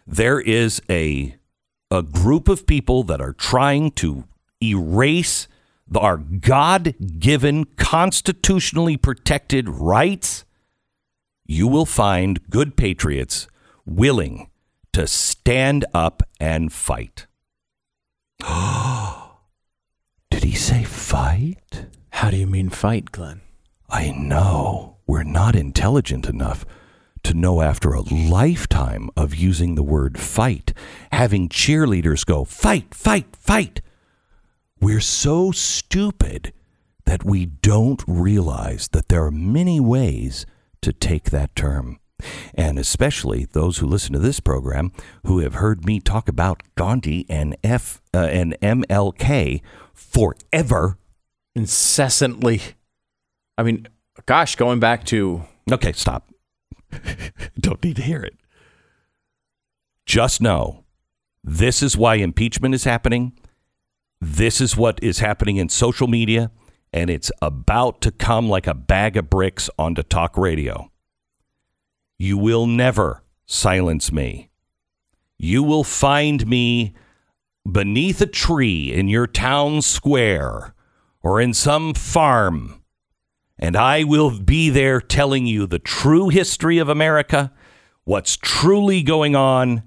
there 0.08 0.40
is 0.40 0.82
a, 0.90 1.36
a 1.92 2.02
group 2.02 2.48
of 2.48 2.66
people 2.66 3.04
that 3.04 3.20
are 3.20 3.32
trying 3.32 3.92
to 3.92 4.24
erase 4.60 5.46
the- 5.86 6.00
our 6.00 6.16
God 6.16 6.96
given, 7.20 7.64
constitutionally 7.76 8.96
protected 8.96 9.68
rights, 9.68 10.44
you 11.46 11.68
will 11.68 11.86
find 11.86 12.50
good 12.50 12.76
patriots 12.76 13.46
willing 13.84 14.50
to 14.96 15.06
stand 15.06 15.84
up 15.92 16.22
and 16.40 16.72
fight. 16.72 17.26
Did 20.30 20.42
he 20.42 20.54
say 20.54 20.84
fight? 20.84 21.84
How 22.12 22.30
do 22.30 22.38
you 22.38 22.46
mean 22.46 22.70
fight, 22.70 23.12
Glenn? 23.12 23.42
I 23.90 24.10
know 24.12 24.96
we're 25.06 25.22
not 25.22 25.54
intelligent 25.54 26.26
enough 26.26 26.64
to 27.24 27.34
know 27.34 27.60
after 27.60 27.92
a 27.92 28.00
lifetime 28.00 29.10
of 29.18 29.34
using 29.34 29.74
the 29.74 29.82
word 29.82 30.18
fight, 30.18 30.72
having 31.12 31.50
cheerleaders 31.50 32.24
go, 32.24 32.46
fight, 32.46 32.94
fight, 32.94 33.36
fight. 33.36 33.82
We're 34.80 35.00
so 35.00 35.50
stupid 35.50 36.54
that 37.04 37.22
we 37.22 37.44
don't 37.44 38.02
realize 38.06 38.88
that 38.92 39.08
there 39.08 39.26
are 39.26 39.30
many 39.30 39.78
ways 39.78 40.46
to 40.80 40.94
take 40.94 41.24
that 41.32 41.54
term. 41.54 41.98
And 42.54 42.78
especially 42.78 43.44
those 43.44 43.78
who 43.78 43.86
listen 43.86 44.12
to 44.14 44.18
this 44.18 44.40
program 44.40 44.92
who 45.26 45.40
have 45.40 45.54
heard 45.54 45.84
me 45.84 46.00
talk 46.00 46.28
about 46.28 46.62
Gandhi 46.74 47.26
and 47.28 47.56
F 47.62 48.00
uh, 48.14 48.20
and 48.20 48.56
MLK 48.62 49.60
forever. 49.92 50.96
Incessantly. 51.54 52.62
I 53.58 53.62
mean, 53.62 53.86
gosh, 54.26 54.56
going 54.56 54.80
back 54.80 55.04
to 55.06 55.42
Okay, 55.70 55.92
stop. 55.92 56.30
Don't 57.60 57.82
need 57.82 57.96
to 57.96 58.02
hear 58.02 58.22
it. 58.22 58.34
Just 60.06 60.40
know 60.40 60.84
this 61.42 61.82
is 61.82 61.96
why 61.96 62.14
impeachment 62.16 62.74
is 62.74 62.84
happening. 62.84 63.32
This 64.20 64.60
is 64.60 64.76
what 64.76 64.98
is 65.02 65.18
happening 65.18 65.56
in 65.56 65.68
social 65.68 66.06
media. 66.08 66.50
and 66.92 67.10
it's 67.10 67.30
about 67.42 68.00
to 68.00 68.10
come 68.10 68.48
like 68.48 68.66
a 68.66 68.72
bag 68.72 69.16
of 69.18 69.28
bricks 69.28 69.68
onto 69.78 70.02
talk 70.02 70.38
radio. 70.38 70.90
You 72.18 72.38
will 72.38 72.66
never 72.66 73.22
silence 73.44 74.10
me. 74.10 74.50
You 75.38 75.62
will 75.62 75.84
find 75.84 76.46
me 76.46 76.94
beneath 77.70 78.20
a 78.20 78.26
tree 78.26 78.92
in 78.92 79.08
your 79.08 79.26
town 79.26 79.82
square 79.82 80.74
or 81.22 81.40
in 81.40 81.52
some 81.52 81.92
farm, 81.92 82.82
and 83.58 83.76
I 83.76 84.04
will 84.04 84.38
be 84.38 84.70
there 84.70 85.00
telling 85.00 85.46
you 85.46 85.66
the 85.66 85.78
true 85.78 86.28
history 86.28 86.78
of 86.78 86.88
America, 86.88 87.52
what's 88.04 88.36
truly 88.36 89.02
going 89.02 89.34
on, 89.34 89.82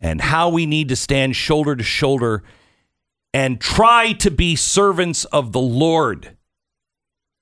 and 0.00 0.20
how 0.20 0.48
we 0.48 0.66
need 0.66 0.88
to 0.90 0.96
stand 0.96 1.34
shoulder 1.36 1.74
to 1.74 1.82
shoulder 1.82 2.42
and 3.32 3.60
try 3.60 4.12
to 4.12 4.30
be 4.30 4.54
servants 4.54 5.24
of 5.26 5.52
the 5.52 5.60
Lord 5.60 6.36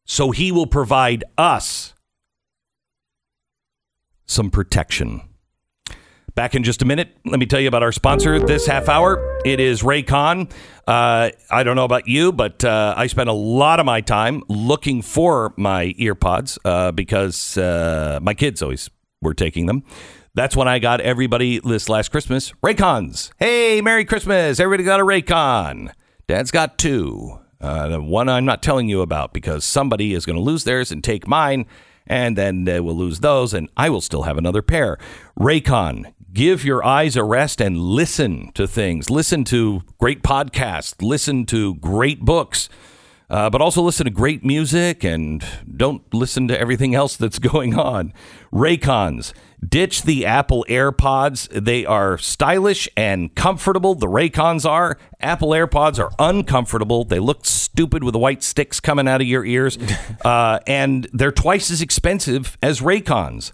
so 0.06 0.30
he 0.30 0.50
will 0.50 0.66
provide 0.66 1.22
us 1.36 1.94
some 4.32 4.50
protection. 4.50 5.22
Back 6.34 6.54
in 6.54 6.62
just 6.64 6.80
a 6.80 6.86
minute, 6.86 7.14
let 7.26 7.38
me 7.38 7.44
tell 7.44 7.60
you 7.60 7.68
about 7.68 7.82
our 7.82 7.92
sponsor 7.92 8.40
this 8.40 8.66
half 8.66 8.88
hour. 8.88 9.38
It 9.44 9.60
is 9.60 9.82
Raycon. 9.82 10.50
Uh, 10.88 11.30
I 11.50 11.62
don't 11.62 11.76
know 11.76 11.84
about 11.84 12.08
you, 12.08 12.32
but 12.32 12.64
uh, 12.64 12.94
I 12.96 13.06
spent 13.06 13.28
a 13.28 13.34
lot 13.34 13.80
of 13.80 13.86
my 13.86 14.00
time 14.00 14.42
looking 14.48 15.02
for 15.02 15.52
my 15.58 15.94
earpods 15.98 16.56
uh, 16.64 16.90
because 16.92 17.58
uh, 17.58 18.18
my 18.22 18.32
kids 18.32 18.62
always 18.62 18.88
were 19.20 19.34
taking 19.34 19.66
them. 19.66 19.84
That's 20.34 20.56
when 20.56 20.68
I 20.68 20.78
got 20.78 21.02
everybody 21.02 21.58
this 21.58 21.90
last 21.90 22.10
Christmas 22.10 22.52
Raycons. 22.64 23.30
Hey, 23.38 23.82
Merry 23.82 24.06
Christmas. 24.06 24.58
Everybody 24.58 24.84
got 24.84 25.00
a 25.00 25.04
Raycon. 25.04 25.92
Dad's 26.26 26.50
got 26.50 26.78
two. 26.78 27.38
Uh, 27.60 27.88
the 27.88 28.00
one 28.00 28.30
I'm 28.30 28.46
not 28.46 28.62
telling 28.62 28.88
you 28.88 29.02
about 29.02 29.34
because 29.34 29.66
somebody 29.66 30.14
is 30.14 30.24
going 30.24 30.36
to 30.36 30.42
lose 30.42 30.64
theirs 30.64 30.90
and 30.90 31.04
take 31.04 31.28
mine, 31.28 31.66
and 32.06 32.36
then 32.36 32.64
they 32.64 32.80
will 32.80 32.96
lose 32.96 33.20
those, 33.20 33.54
and 33.54 33.68
I 33.76 33.90
will 33.90 34.00
still 34.00 34.22
have 34.22 34.38
another 34.38 34.62
pair. 34.62 34.98
Raycon, 35.38 36.12
give 36.32 36.64
your 36.64 36.84
eyes 36.84 37.16
a 37.16 37.24
rest 37.24 37.60
and 37.60 37.78
listen 37.78 38.52
to 38.52 38.66
things. 38.66 39.10
Listen 39.10 39.44
to 39.44 39.82
great 39.98 40.22
podcasts, 40.22 41.02
listen 41.02 41.46
to 41.46 41.74
great 41.74 42.20
books. 42.20 42.68
Uh, 43.32 43.48
but 43.48 43.62
also 43.62 43.80
listen 43.80 44.04
to 44.04 44.10
great 44.10 44.44
music 44.44 45.02
and 45.02 45.42
don't 45.74 46.02
listen 46.12 46.46
to 46.46 46.60
everything 46.60 46.94
else 46.94 47.16
that's 47.16 47.38
going 47.52 47.78
on. 47.78 48.12
Raycons, 48.52 49.32
ditch 49.66 50.02
the 50.02 50.26
Apple 50.26 50.66
AirPods. 50.68 51.48
They 51.48 51.86
are 51.86 52.18
stylish 52.18 52.90
and 52.94 53.34
comfortable. 53.34 53.94
The 53.94 54.06
Raycons 54.06 54.68
are. 54.68 54.98
Apple 55.18 55.48
AirPods 55.48 55.98
are 55.98 56.12
uncomfortable. 56.18 57.04
They 57.04 57.20
look 57.20 57.46
stupid 57.46 58.04
with 58.04 58.12
the 58.12 58.18
white 58.18 58.42
sticks 58.42 58.80
coming 58.80 59.08
out 59.08 59.22
of 59.22 59.26
your 59.26 59.44
ears. 59.44 59.78
Uh, 60.24 60.60
and 60.68 61.08
they're 61.12 61.32
twice 61.32 61.70
as 61.70 61.82
expensive 61.82 62.56
as 62.62 62.80
Raycons. 62.80 63.50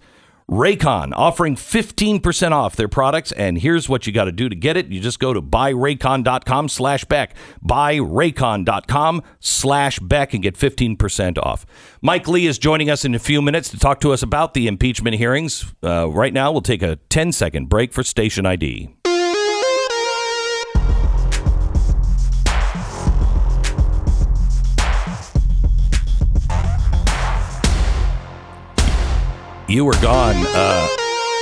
Raycon 0.49 1.13
offering 1.15 1.55
15% 1.55 2.51
off 2.51 2.75
their 2.75 2.87
products. 2.87 3.31
And 3.31 3.59
here's 3.59 3.87
what 3.87 4.07
you 4.07 4.13
got 4.13 4.25
to 4.25 4.31
do 4.31 4.49
to 4.49 4.55
get 4.55 4.77
it. 4.77 4.87
You 4.87 4.99
just 4.99 5.19
go 5.19 5.31
to 5.31 5.41
buyraycon.com 5.41 6.69
slash 6.69 7.05
Beck. 7.05 7.35
Buyraycon.com 7.63 9.23
slash 9.39 9.99
Beck 9.99 10.33
and 10.33 10.41
get 10.41 10.57
15% 10.57 11.37
off. 11.37 11.65
Mike 12.01 12.27
Lee 12.27 12.47
is 12.47 12.57
joining 12.57 12.89
us 12.89 13.05
in 13.05 13.13
a 13.13 13.19
few 13.19 13.41
minutes 13.41 13.69
to 13.69 13.77
talk 13.77 13.99
to 13.99 14.11
us 14.11 14.23
about 14.23 14.53
the 14.53 14.67
impeachment 14.67 15.17
hearings. 15.17 15.73
Uh, 15.83 16.09
right 16.09 16.33
now, 16.33 16.51
we'll 16.51 16.61
take 16.61 16.81
a 16.81 16.95
10 17.09 17.31
second 17.31 17.69
break 17.69 17.93
for 17.93 18.03
station 18.03 18.45
ID. 18.45 18.98
You 29.69 29.85
were 29.85 29.93
gone. 30.01 30.35
Uh, 30.47 30.87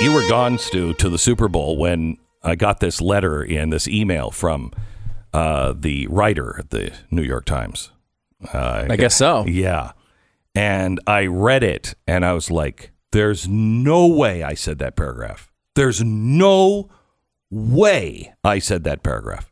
you 0.02 0.12
were 0.12 0.28
gone, 0.28 0.58
Stu, 0.58 0.92
to 0.94 1.08
the 1.08 1.16
Super 1.16 1.48
Bowl 1.48 1.78
when 1.78 2.18
I 2.42 2.56
got 2.56 2.78
this 2.78 3.00
letter 3.00 3.40
and 3.40 3.72
this 3.72 3.88
email 3.88 4.30
from 4.30 4.70
uh, 5.32 5.72
the 5.74 6.06
writer 6.08 6.56
at 6.58 6.68
the 6.68 6.92
New 7.10 7.22
York 7.22 7.46
Times. 7.46 7.90
Uh, 8.52 8.86
I 8.90 8.96
guess 8.96 9.16
so. 9.16 9.46
Yeah. 9.46 9.92
And 10.54 11.00
I 11.06 11.24
read 11.24 11.62
it 11.62 11.94
and 12.06 12.22
I 12.22 12.34
was 12.34 12.50
like, 12.50 12.90
there's 13.12 13.48
no 13.48 14.06
way 14.06 14.42
I 14.42 14.52
said 14.52 14.78
that 14.78 14.94
paragraph. 14.94 15.50
There's 15.74 16.04
no 16.04 16.90
way 17.50 18.34
I 18.44 18.58
said 18.58 18.84
that 18.84 19.02
paragraph. 19.02 19.50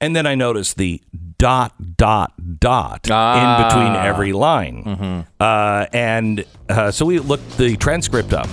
And 0.00 0.14
then 0.14 0.26
I 0.26 0.34
noticed 0.36 0.76
the 0.76 1.00
dot, 1.38 1.96
dot, 1.96 2.32
dot 2.60 3.08
in 3.08 3.66
between 3.66 3.94
every 3.96 4.32
line. 4.32 5.26
Uh, 5.40 5.86
and 5.92 6.44
uh, 6.68 6.90
so 6.90 7.04
we 7.04 7.18
looked 7.18 7.58
the 7.58 7.76
transcript 7.76 8.32
up. 8.32 8.48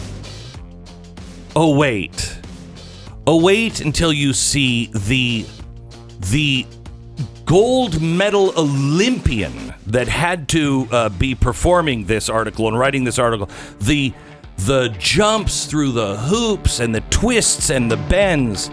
Oh, 1.56 1.78
wait. 1.78 2.38
Oh, 3.28 3.42
wait 3.42 3.80
until 3.82 4.12
you 4.14 4.34
see 4.34 4.88
the 4.88 5.46
the 6.32 6.66
gold 7.46 8.02
medal 8.02 8.52
Olympian 8.58 9.74
that 9.88 10.08
had 10.08 10.48
to 10.50 10.88
uh, 10.92 11.10
be 11.10 11.36
performing 11.36 12.06
this 12.06 12.28
article 12.30 12.68
and 12.68 12.78
writing 12.78 13.04
this 13.04 13.20
article. 13.20 13.50
The 13.80 14.14
the 14.58 14.90
jumps 15.00 15.66
through 15.66 15.92
the 15.92 16.18
hoops 16.18 16.80
and 16.80 16.94
the 16.94 17.02
twists 17.02 17.70
and 17.70 17.92
the 17.92 17.98
bends 17.98 18.72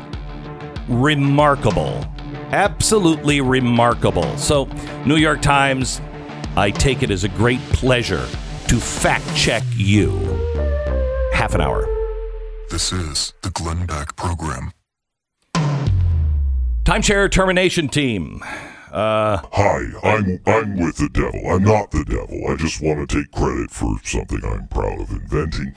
remarkable. 0.88 2.04
Absolutely 2.52 3.40
remarkable. 3.40 4.36
So, 4.36 4.66
New 5.06 5.16
York 5.16 5.40
Times, 5.40 6.02
I 6.54 6.70
take 6.70 7.02
it 7.02 7.10
as 7.10 7.24
a 7.24 7.28
great 7.30 7.60
pleasure 7.70 8.26
to 8.68 8.76
fact 8.76 9.24
check 9.34 9.62
you. 9.74 10.10
Half 11.32 11.54
an 11.54 11.62
hour. 11.62 11.86
This 12.70 12.92
is 12.92 13.32
the 13.42 13.50
Glenn 13.50 13.86
Beck 13.86 14.16
Program. 14.16 14.72
Timeshare 16.84 17.30
termination 17.30 17.88
team. 17.88 18.42
Uh, 18.90 19.40
Hi, 19.52 19.84
I'm 20.02 20.38
I'm 20.46 20.76
with 20.76 20.96
the 20.98 21.08
devil. 21.10 21.40
I'm 21.48 21.62
not 21.62 21.90
the 21.90 22.04
devil. 22.04 22.50
I 22.50 22.56
just 22.56 22.82
want 22.82 23.08
to 23.08 23.16
take 23.16 23.30
credit 23.32 23.70
for 23.70 23.96
something 24.04 24.40
I'm 24.44 24.68
proud 24.68 25.00
of 25.00 25.10
inventing. 25.10 25.74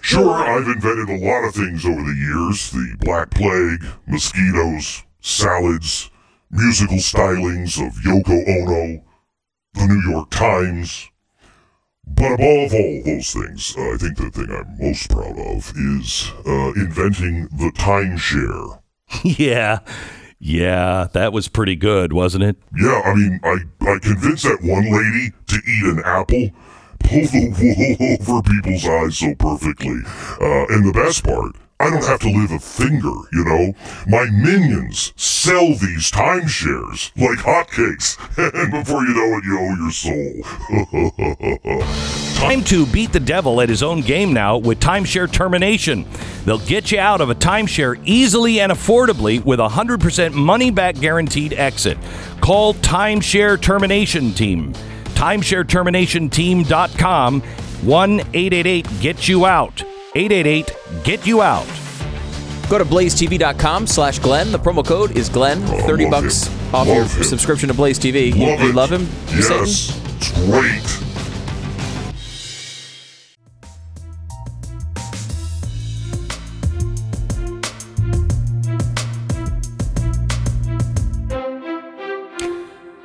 Sure, 0.00 0.34
I've 0.34 0.66
invented 0.66 1.08
a 1.08 1.24
lot 1.24 1.44
of 1.46 1.54
things 1.54 1.84
over 1.84 2.02
the 2.02 2.16
years. 2.16 2.70
The 2.72 2.96
Black 3.00 3.30
Plague, 3.30 3.84
mosquitoes, 4.06 5.04
salads, 5.20 6.10
musical 6.56 6.96
stylings 6.96 7.78
of 7.84 7.94
Yoko 8.02 8.48
Ono, 8.48 9.02
the 9.74 9.86
New 9.86 10.10
York 10.10 10.30
Times. 10.30 11.10
But 12.06 12.34
above 12.34 12.72
all 12.72 13.02
those 13.04 13.32
things, 13.32 13.74
uh, 13.76 13.92
I 13.92 13.96
think 13.96 14.16
the 14.16 14.30
thing 14.30 14.50
I'm 14.50 14.78
most 14.78 15.10
proud 15.10 15.38
of 15.38 15.72
is 15.76 16.32
uh, 16.46 16.72
inventing 16.76 17.48
the 17.48 17.72
timeshare. 17.74 18.80
yeah. 19.38 19.80
Yeah, 20.38 21.08
that 21.12 21.32
was 21.32 21.48
pretty 21.48 21.76
good, 21.76 22.12
wasn't 22.12 22.44
it? 22.44 22.56
Yeah, 22.78 23.00
I 23.04 23.14
mean, 23.14 23.40
I, 23.42 23.56
I 23.80 23.98
convinced 23.98 24.44
that 24.44 24.58
one 24.62 24.84
lady 24.84 25.32
to 25.46 25.56
eat 25.56 25.84
an 25.84 26.02
apple, 26.04 26.50
pull 27.00 27.26
the 27.26 28.18
wool 28.28 28.36
over 28.36 28.42
people's 28.42 28.86
eyes 28.86 29.18
so 29.18 29.34
perfectly. 29.34 30.00
Uh, 30.40 30.66
and 30.68 30.86
the 30.86 30.92
best 30.92 31.24
part, 31.24 31.56
I 31.78 31.90
don't 31.90 32.04
have 32.04 32.20
to 32.20 32.30
live 32.30 32.52
a 32.52 32.58
finger, 32.58 33.12
you 33.32 33.44
know? 33.44 33.74
My 34.06 34.24
minions 34.30 35.12
sell 35.14 35.68
these 35.68 36.10
timeshares 36.10 37.12
like 37.16 37.40
hotcakes, 37.40 38.16
and 38.38 38.72
before 38.72 39.04
you 39.04 39.12
know 39.12 39.36
it, 39.36 39.44
you 39.44 39.58
owe 39.60 39.74
your 39.76 39.90
soul. 39.90 40.42
Time 42.40 42.64
to 42.64 42.86
beat 42.86 43.12
the 43.12 43.20
devil 43.20 43.60
at 43.60 43.68
his 43.68 43.82
own 43.82 44.00
game 44.00 44.32
now 44.32 44.56
with 44.56 44.80
timeshare 44.80 45.30
termination. 45.30 46.06
They'll 46.46 46.60
get 46.60 46.90
you 46.92 46.98
out 46.98 47.20
of 47.20 47.28
a 47.28 47.34
timeshare 47.34 48.00
easily 48.06 48.60
and 48.60 48.72
affordably 48.72 49.44
with 49.44 49.60
a 49.60 49.68
100% 49.68 50.32
money 50.32 50.70
back 50.70 50.94
guaranteed 50.94 51.52
exit. 51.52 51.98
Call 52.40 52.72
Timeshare 52.74 53.60
Termination 53.60 54.32
Team. 54.32 54.72
TimeshareTerminationTeam.com 55.14 57.40
1 57.40 58.20
888 58.20 59.00
Get 59.00 59.28
You 59.28 59.44
Out. 59.44 59.84
888 60.16 61.04
Get 61.04 61.26
You 61.26 61.42
Out. 61.42 61.66
Go 62.70 62.78
to 62.78 62.84
blazetv.com 62.86 63.86
slash 63.86 64.18
Glenn. 64.18 64.50
The 64.50 64.58
promo 64.58 64.84
code 64.84 65.14
is 65.16 65.28
Glenn. 65.28 65.60
30 65.60 66.08
bucks 66.08 66.46
him. 66.46 66.74
off 66.74 66.86
Love 66.88 66.96
your 66.96 67.04
him. 67.04 67.22
subscription 67.22 67.68
to 67.68 67.74
Blaze 67.74 67.98
TV. 67.98 68.34
You, 68.34 68.46
Love 68.46 68.60
you 68.60 68.68
it. 68.70 68.74
love 68.74 68.90
him, 68.90 69.06
Satan? 69.42 69.66
Yes, 69.66 70.00
it's 70.16 70.32
great. 70.46 71.02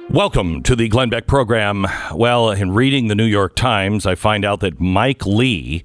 Welcome 0.09 0.61
to 0.63 0.75
the 0.75 0.89
Glenn 0.89 1.09
Beck 1.09 1.25
program. 1.25 1.87
Well, 2.13 2.51
in 2.51 2.71
reading 2.71 3.07
the 3.07 3.15
New 3.15 3.25
York 3.25 3.55
Times, 3.55 4.05
I 4.05 4.15
find 4.15 4.43
out 4.43 4.59
that 4.59 4.79
Mike 4.79 5.25
Lee 5.25 5.83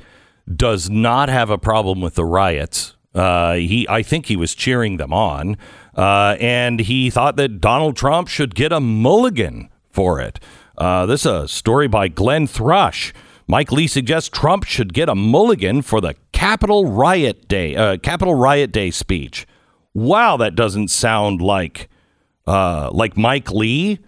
does 0.54 0.88
not 0.88 1.28
have 1.28 1.50
a 1.50 1.59
problem 1.59 2.00
with 2.00 2.14
the 2.14 2.24
riots. 2.24 2.94
Uh, 3.14 3.54
he, 3.54 3.87
I 3.88 4.02
think 4.02 4.26
he 4.26 4.37
was 4.37 4.54
cheering 4.54 4.98
them 4.98 5.12
on, 5.12 5.56
uh, 5.96 6.37
and 6.38 6.80
he 6.80 7.09
thought 7.09 7.37
that 7.37 7.61
Donald 7.61 7.96
Trump 7.96 8.28
should 8.28 8.54
get 8.54 8.72
a 8.72 8.80
mulligan 8.80 9.70
for 9.90 10.20
it. 10.20 10.38
Uh, 10.76 11.06
this 11.06 11.20
is 11.20 11.32
a 11.32 11.48
story 11.48 11.88
by 11.88 12.09
Glenn 12.09 12.46
Thrush. 12.46 13.14
Mike 13.48 13.72
Lee 13.72 13.87
suggests 13.87 14.28
Trump 14.28 14.64
should 14.64 14.92
get 14.92 15.09
a 15.09 15.14
mulligan 15.14 15.80
for 15.80 16.00
the 16.00 16.14
Capitol 16.32 16.87
Riot 16.87 17.48
Day, 17.48 17.74
uh, 17.74 17.96
Capitol 17.96 18.35
Riot 18.35 18.72
Day 18.72 18.90
speech. 18.90 19.46
Wow, 19.94 20.37
that 20.37 20.54
doesn't 20.54 20.88
sound 20.88 21.40
like 21.40 21.88
uh, 22.46 22.90
like 22.92 23.16
Mike 23.16 23.50
Lee. 23.50 23.98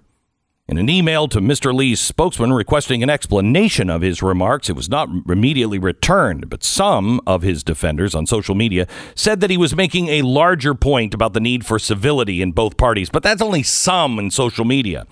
In 0.71 0.77
an 0.77 0.91
email 0.91 1.29
to 1.29 1.41
Mr. 1.41 1.73
Lee's 1.73 1.99
spokesman 1.99 2.53
requesting 2.53 3.03
an 3.03 3.09
explanation 3.09 3.89
of 3.89 4.03
his 4.03 4.23
remarks, 4.23 4.69
it 4.69 4.77
was 4.77 4.91
not 4.91 5.09
immediately 5.27 5.79
returned, 5.79 6.51
but 6.51 6.63
some 6.63 7.23
of 7.27 7.41
his 7.41 7.65
defenders 7.65 8.15
on 8.15 8.27
social 8.27 8.55
media 8.55 8.87
said 9.15 9.41
that 9.41 9.49
he 9.49 9.57
was 9.57 9.75
making 9.75 10.09
a 10.09 10.21
larger 10.21 10.75
point 10.75 11.15
about 11.15 11.33
the 11.33 11.41
need 11.41 11.65
for 11.65 11.79
civility 11.79 12.43
in 12.43 12.53
both 12.53 12.77
parties, 12.77 13.09
but 13.09 13.23
that's 13.23 13.41
only 13.41 13.63
some 13.63 14.19
in 14.19 14.31
social 14.31 14.67
media. 14.67 15.07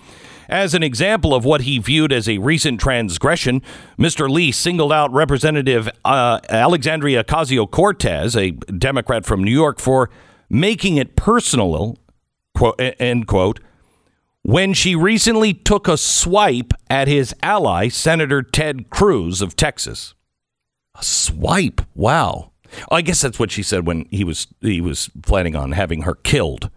As 0.47 0.75
an 0.75 0.83
example 0.83 1.33
of 1.33 1.43
what 1.43 1.61
he 1.61 1.79
viewed 1.79 2.13
as 2.13 2.29
a 2.29 2.37
recent 2.37 2.79
transgression, 2.79 3.63
Mr. 3.97 4.29
Lee 4.29 4.51
singled 4.51 4.93
out 4.93 5.11
Representative 5.11 5.89
uh, 6.05 6.39
Alexandria 6.49 7.23
Ocasio 7.23 7.69
Cortez, 7.69 8.35
a 8.35 8.51
Democrat 8.51 9.25
from 9.25 9.43
New 9.43 9.51
York, 9.51 9.79
for 9.79 10.11
making 10.51 10.97
it 10.97 11.15
personal, 11.15 11.97
quote, 12.53 12.79
end 12.79 13.25
quote, 13.25 13.59
when 14.47 14.73
she 14.73 14.95
recently 14.95 15.53
took 15.53 15.89
a 15.89 15.97
swipe 15.97 16.71
at 16.89 17.09
his 17.09 17.35
ally, 17.43 17.89
Senator 17.89 18.41
Ted 18.41 18.89
Cruz 18.89 19.41
of 19.41 19.57
Texas. 19.57 20.13
A 20.97 21.03
swipe? 21.03 21.81
Wow. 21.93 22.51
I 22.89 23.01
guess 23.01 23.19
that's 23.19 23.39
what 23.39 23.51
she 23.51 23.61
said 23.61 23.85
when 23.85 24.05
he 24.09 24.23
was 24.23 24.47
he 24.61 24.79
was 24.79 25.09
planning 25.21 25.53
on 25.57 25.73
having 25.73 26.03
her 26.03 26.15
killed. 26.15 26.69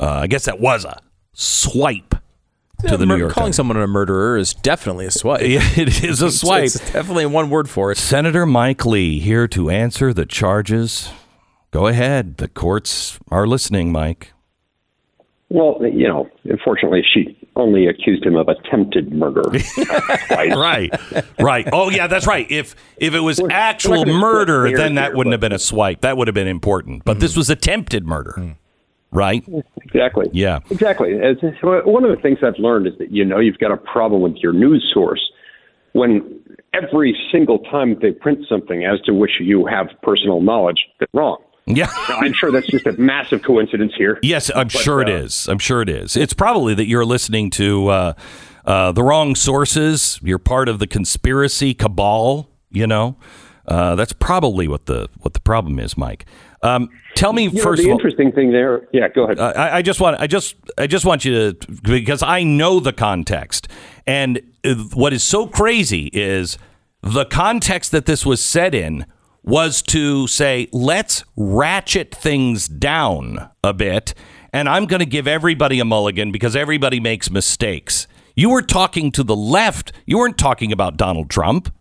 Uh, 0.00 0.10
I 0.22 0.26
guess 0.26 0.44
that 0.46 0.58
was 0.58 0.84
a 0.84 1.00
swipe 1.32 2.10
to 2.80 2.88
Yeah, 2.90 2.96
the 2.96 3.06
mur- 3.06 3.14
New 3.14 3.20
York 3.20 3.30
Times. 3.30 3.34
calling 3.34 3.46
Times. 3.50 3.56
someone 3.56 3.76
a 3.76 3.86
murderer 3.86 4.36
is 4.36 4.52
definitely 4.52 5.06
a 5.06 5.10
swipe. 5.12 5.40
It 5.44 6.02
is 6.04 6.20
a 6.20 6.30
swipe. 6.42 6.64
It's 6.64 6.92
definitely 6.92 7.26
one 7.26 7.48
word 7.48 7.70
for 7.70 7.92
it. 7.92 7.96
Senator 7.98 8.44
Mike 8.44 8.84
Lee 8.84 9.20
here 9.20 9.46
to 9.48 9.70
answer 9.70 10.12
the 10.12 10.26
charges. 10.26 11.10
Go 11.70 11.86
ahead. 11.86 12.38
The 12.38 12.48
courts 12.48 13.18
are 13.30 13.46
listening, 13.46 13.92
Mike. 13.92 14.32
Well, 15.50 15.78
you 15.82 16.08
know, 16.08 16.28
unfortunately, 16.44 17.02
she 17.12 17.38
only 17.54 17.86
accused 17.86 18.24
him 18.24 18.36
of 18.36 18.48
attempted 18.48 19.12
murder. 19.12 19.42
Right. 20.30 20.90
right. 21.38 21.68
Oh 21.72 21.90
yeah, 21.90 22.06
that's 22.06 22.26
right. 22.26 22.50
If 22.50 22.74
if 22.96 23.14
it 23.14 23.20
was 23.20 23.38
We're- 23.38 23.48
we're 23.48 23.56
actual 23.56 24.06
murder, 24.06 24.66
split 24.66 24.76
then 24.76 24.94
that 24.94 25.02
hairs 25.02 25.16
wouldn't 25.16 25.32
here, 25.32 25.34
have 25.34 25.40
been 25.40 25.52
a 25.52 25.58
swipe. 25.58 26.00
That 26.00 26.16
would 26.16 26.28
have 26.28 26.34
been 26.34 26.48
important. 26.48 27.04
But 27.04 27.20
this 27.20 27.34
mm. 27.34 27.38
was 27.38 27.50
attempted 27.50 28.06
murder. 28.06 28.34
Mm. 28.36 28.56
Right? 29.10 29.44
Exactly. 29.84 30.28
Yeah. 30.32 30.58
Exactly. 30.70 31.14
As, 31.14 31.36
one 31.62 32.04
of 32.04 32.10
the 32.10 32.20
things 32.20 32.38
I've 32.42 32.58
learned 32.58 32.86
is 32.88 32.94
that 32.98 33.12
you 33.12 33.24
know 33.24 33.38
you've 33.38 33.58
got 33.58 33.70
a 33.70 33.76
problem 33.76 34.22
with 34.22 34.36
your 34.36 34.52
news 34.52 34.90
source 34.92 35.30
when 35.92 36.40
every 36.72 37.16
single 37.30 37.58
time 37.60 37.96
they 38.00 38.10
print 38.10 38.40
something 38.48 38.84
as 38.84 39.00
to 39.02 39.12
which 39.12 39.32
you 39.40 39.66
have 39.66 39.88
personal 40.02 40.40
knowledge 40.40 40.80
that's 40.98 41.12
wrong. 41.14 41.38
Yeah. 41.66 41.86
Now, 42.08 42.16
I'm 42.18 42.32
sure 42.34 42.52
that's 42.52 42.66
just 42.66 42.86
a 42.86 42.92
massive 42.92 43.42
coincidence 43.42 43.92
here. 43.96 44.18
Yes, 44.22 44.50
I'm 44.54 44.68
sure 44.68 45.00
it 45.00 45.08
uh, 45.08 45.12
is. 45.24 45.48
I'm 45.48 45.58
sure 45.58 45.80
it 45.80 45.88
is. 45.88 46.16
It's 46.16 46.34
probably 46.34 46.74
that 46.74 46.86
you're 46.86 47.06
listening 47.06 47.50
to 47.50 47.88
uh, 47.88 48.12
uh, 48.66 48.92
the 48.92 49.02
wrong 49.02 49.34
sources. 49.34 50.20
You're 50.22 50.38
part 50.38 50.68
of 50.68 50.78
the 50.78 50.86
conspiracy 50.86 51.72
cabal. 51.74 52.50
You 52.70 52.86
know, 52.86 53.16
uh, 53.66 53.94
that's 53.94 54.12
probably 54.12 54.68
what 54.68 54.86
the 54.86 55.08
what 55.20 55.32
the 55.32 55.40
problem 55.40 55.78
is, 55.78 55.96
Mike. 55.96 56.26
Um, 56.62 56.88
tell 57.14 57.32
me 57.32 57.44
You 57.44 57.52
know, 57.52 57.62
first 57.62 57.82
the 57.82 57.88
of 57.88 57.92
all. 57.92 57.98
interesting 57.98 58.32
thing 58.32 58.50
there. 58.52 58.88
Yeah, 58.92 59.08
go 59.08 59.24
ahead. 59.24 59.38
Uh, 59.38 59.52
I, 59.54 59.76
I 59.76 59.82
just 59.82 60.00
want 60.00 60.20
I 60.20 60.26
just 60.26 60.56
I 60.76 60.86
just 60.86 61.04
want 61.04 61.24
you 61.24 61.52
to 61.52 61.72
because 61.82 62.22
I 62.22 62.42
know 62.42 62.80
the 62.80 62.92
context 62.92 63.68
and 64.06 64.40
uh, 64.64 64.74
what 64.94 65.12
is 65.12 65.22
so 65.22 65.46
crazy 65.46 66.06
is 66.12 66.58
the 67.02 67.26
context 67.26 67.90
that 67.92 68.06
this 68.06 68.24
was 68.26 68.42
said 68.42 68.74
in 68.74 69.06
was 69.44 69.82
to 69.82 70.26
say 70.26 70.68
let's 70.72 71.24
ratchet 71.36 72.14
things 72.14 72.66
down 72.66 73.50
a 73.62 73.72
bit 73.72 74.14
and 74.54 74.68
I'm 74.68 74.86
going 74.86 75.00
to 75.00 75.06
give 75.06 75.26
everybody 75.26 75.80
a 75.80 75.84
mulligan 75.84 76.30
because 76.30 76.54
everybody 76.54 77.00
makes 77.00 77.28
mistakes. 77.28 78.06
You 78.36 78.50
were 78.50 78.62
talking 78.62 79.10
to 79.12 79.24
the 79.24 79.34
left. 79.34 79.92
You 80.06 80.18
weren't 80.18 80.38
talking 80.38 80.70
about 80.70 80.96
Donald 80.96 81.28
Trump. 81.28 81.74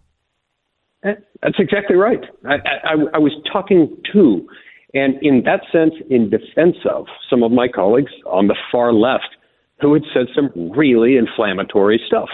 Eh, 1.05 1.13
That's 1.43 1.59
exactly 1.59 1.95
right. 1.95 2.21
I, 2.45 2.55
I, 2.83 2.93
I 3.13 3.17
was 3.19 3.31
talking 3.51 3.95
to, 4.13 4.47
and 4.95 5.21
in 5.21 5.43
that 5.43 5.61
sense, 5.71 5.93
in 6.09 6.31
defense 6.31 6.77
of 6.89 7.05
some 7.29 7.43
of 7.43 7.51
my 7.51 7.67
colleagues 7.67 8.11
on 8.25 8.47
the 8.47 8.55
far 8.71 8.91
left 8.91 9.37
who 9.79 9.93
had 9.93 10.03
said 10.11 10.25
some 10.35 10.49
really 10.71 11.15
inflammatory 11.15 12.01
stuff, 12.07 12.29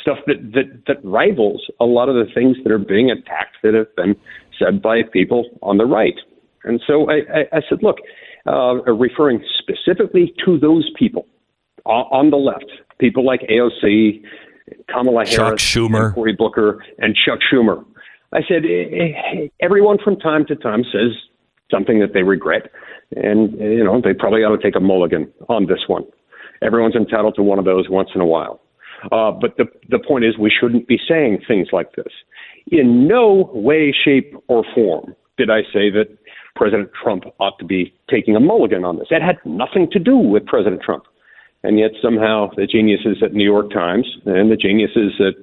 stuff 0.00 0.18
that, 0.26 0.52
that, 0.52 0.82
that 0.86 1.04
rivals 1.04 1.66
a 1.80 1.84
lot 1.84 2.08
of 2.08 2.14
the 2.14 2.32
things 2.32 2.56
that 2.62 2.72
are 2.72 2.78
being 2.78 3.10
attacked 3.10 3.56
that 3.62 3.74
have 3.74 3.94
been 3.96 4.14
said 4.58 4.82
by 4.82 5.02
people 5.02 5.44
on 5.62 5.78
the 5.78 5.84
right. 5.84 6.14
And 6.64 6.80
so 6.86 7.10
I, 7.10 7.14
I, 7.14 7.58
I 7.58 7.60
said, 7.68 7.82
look, 7.82 7.96
uh, 8.46 8.74
referring 8.92 9.42
specifically 9.58 10.34
to 10.44 10.58
those 10.58 10.90
people 10.98 11.26
on, 11.84 12.06
on 12.10 12.30
the 12.30 12.36
left, 12.36 12.70
people 12.98 13.24
like 13.24 13.40
AOC, 13.50 14.22
Kamala 14.88 15.24
Chuck 15.24 15.46
Harris, 15.46 15.62
Schumer. 15.62 16.14
Cory 16.14 16.34
Booker, 16.36 16.84
and 16.98 17.14
Chuck 17.14 17.38
Schumer. 17.52 17.84
I 18.32 18.40
said, 18.46 18.64
eh, 18.64 18.94
eh, 18.94 19.48
everyone 19.60 19.98
from 20.02 20.16
time 20.16 20.46
to 20.46 20.56
time 20.56 20.84
says 20.84 21.12
something 21.70 21.98
that 22.00 22.12
they 22.14 22.22
regret, 22.22 22.70
and 23.16 23.60
eh, 23.60 23.64
you 23.64 23.84
know 23.84 24.00
they 24.00 24.14
probably 24.14 24.42
ought 24.42 24.56
to 24.56 24.62
take 24.62 24.76
a 24.76 24.80
mulligan 24.80 25.32
on 25.48 25.66
this 25.66 25.80
one. 25.88 26.04
Everyone's 26.62 26.94
entitled 26.94 27.34
to 27.36 27.42
one 27.42 27.58
of 27.58 27.64
those 27.64 27.88
once 27.88 28.10
in 28.14 28.20
a 28.20 28.26
while. 28.26 28.60
Uh, 29.12 29.30
but 29.30 29.56
the 29.56 29.64
the 29.88 29.98
point 29.98 30.24
is, 30.24 30.38
we 30.38 30.50
shouldn't 30.50 30.86
be 30.86 30.98
saying 31.08 31.42
things 31.46 31.68
like 31.72 31.94
this. 31.96 32.12
In 32.70 33.08
no 33.08 33.50
way, 33.54 33.92
shape, 33.92 34.34
or 34.48 34.64
form 34.74 35.14
did 35.36 35.50
I 35.50 35.62
say 35.72 35.90
that 35.90 36.08
President 36.54 36.90
Trump 37.02 37.24
ought 37.38 37.58
to 37.58 37.64
be 37.64 37.92
taking 38.10 38.36
a 38.36 38.40
mulligan 38.40 38.84
on 38.84 38.98
this. 38.98 39.08
That 39.10 39.22
had 39.22 39.38
nothing 39.44 39.88
to 39.92 39.98
do 39.98 40.16
with 40.16 40.44
President 40.46 40.82
Trump. 40.82 41.04
And 41.62 41.78
yet 41.78 41.90
somehow 42.02 42.50
the 42.56 42.66
geniuses 42.66 43.22
at 43.22 43.34
New 43.34 43.44
York 43.44 43.70
Times 43.70 44.06
and 44.24 44.50
the 44.50 44.56
geniuses 44.56 45.12
at 45.20 45.34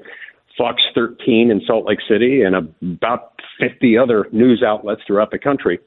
Fox 0.58 0.82
13 0.96 1.52
in 1.52 1.62
Salt 1.66 1.86
Lake 1.86 2.00
City 2.08 2.42
and 2.42 2.56
about 2.56 3.34
50 3.60 3.98
other 3.98 4.28
news 4.32 4.64
outlets 4.66 5.02
throughout 5.06 5.32
the 5.32 5.40
country 5.40 5.80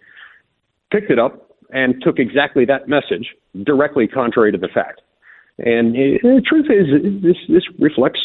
picked 0.93 1.11
it 1.11 1.19
up 1.19 1.51
and 1.73 2.03
took 2.03 2.19
exactly 2.19 2.65
that 2.65 2.89
message 2.89 3.35
directly 3.65 4.07
contrary 4.07 4.53
to 4.53 4.59
the 4.59 4.69
fact. 4.69 5.01
And 5.65 5.95
uh, 5.95 6.19
the 6.23 6.43
truth 6.47 6.67
is, 6.71 7.23
this, 7.23 7.37
this 7.49 7.63
reflects 7.79 8.21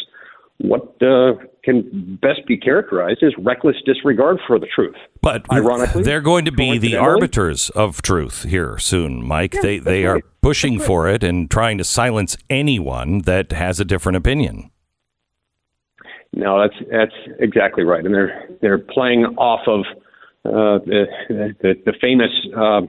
what 0.60 0.96
uh, 1.02 1.34
can 1.64 2.18
best 2.22 2.46
be 2.48 2.58
characterized 2.58 3.22
as 3.24 3.34
reckless 3.38 3.76
disregard 3.86 4.40
for 4.48 4.58
the 4.58 4.68
truth. 4.74 4.96
But 5.22 5.46
Ironically, 5.52 6.04
they're 6.04 6.22
going 6.22 6.46
to 6.46 6.52
be 6.52 6.78
the 6.78 6.96
arbiters 6.96 7.70
of 7.72 8.02
truth 8.02 8.44
here 8.44 8.78
soon, 8.78 9.26
Mike. 9.26 9.52
they 9.62 9.80
they 9.80 10.06
are 10.06 10.22
pushing 10.42 10.80
for 10.80 11.10
it 11.10 11.24
and 11.24 11.52
trying 11.52 11.78
to 11.78 11.84
silence 11.84 12.38
anyone 12.50 13.20
that 13.20 13.52
has 13.52 13.80
a 13.80 13.86
different 13.86 14.16
opinion. 14.18 14.72
No, 16.32 16.62
that's 16.62 16.90
that's 16.92 17.38
exactly 17.40 17.84
right, 17.84 18.06
and 18.06 18.14
they're 18.14 18.50
they're 18.62 18.78
playing 18.78 19.26
off 19.38 19.68
of 19.68 19.82
uh, 20.46 20.84
the, 20.86 21.06
the 21.62 21.74
the 21.86 21.94
famous 22.00 22.32
uh, 22.56 22.82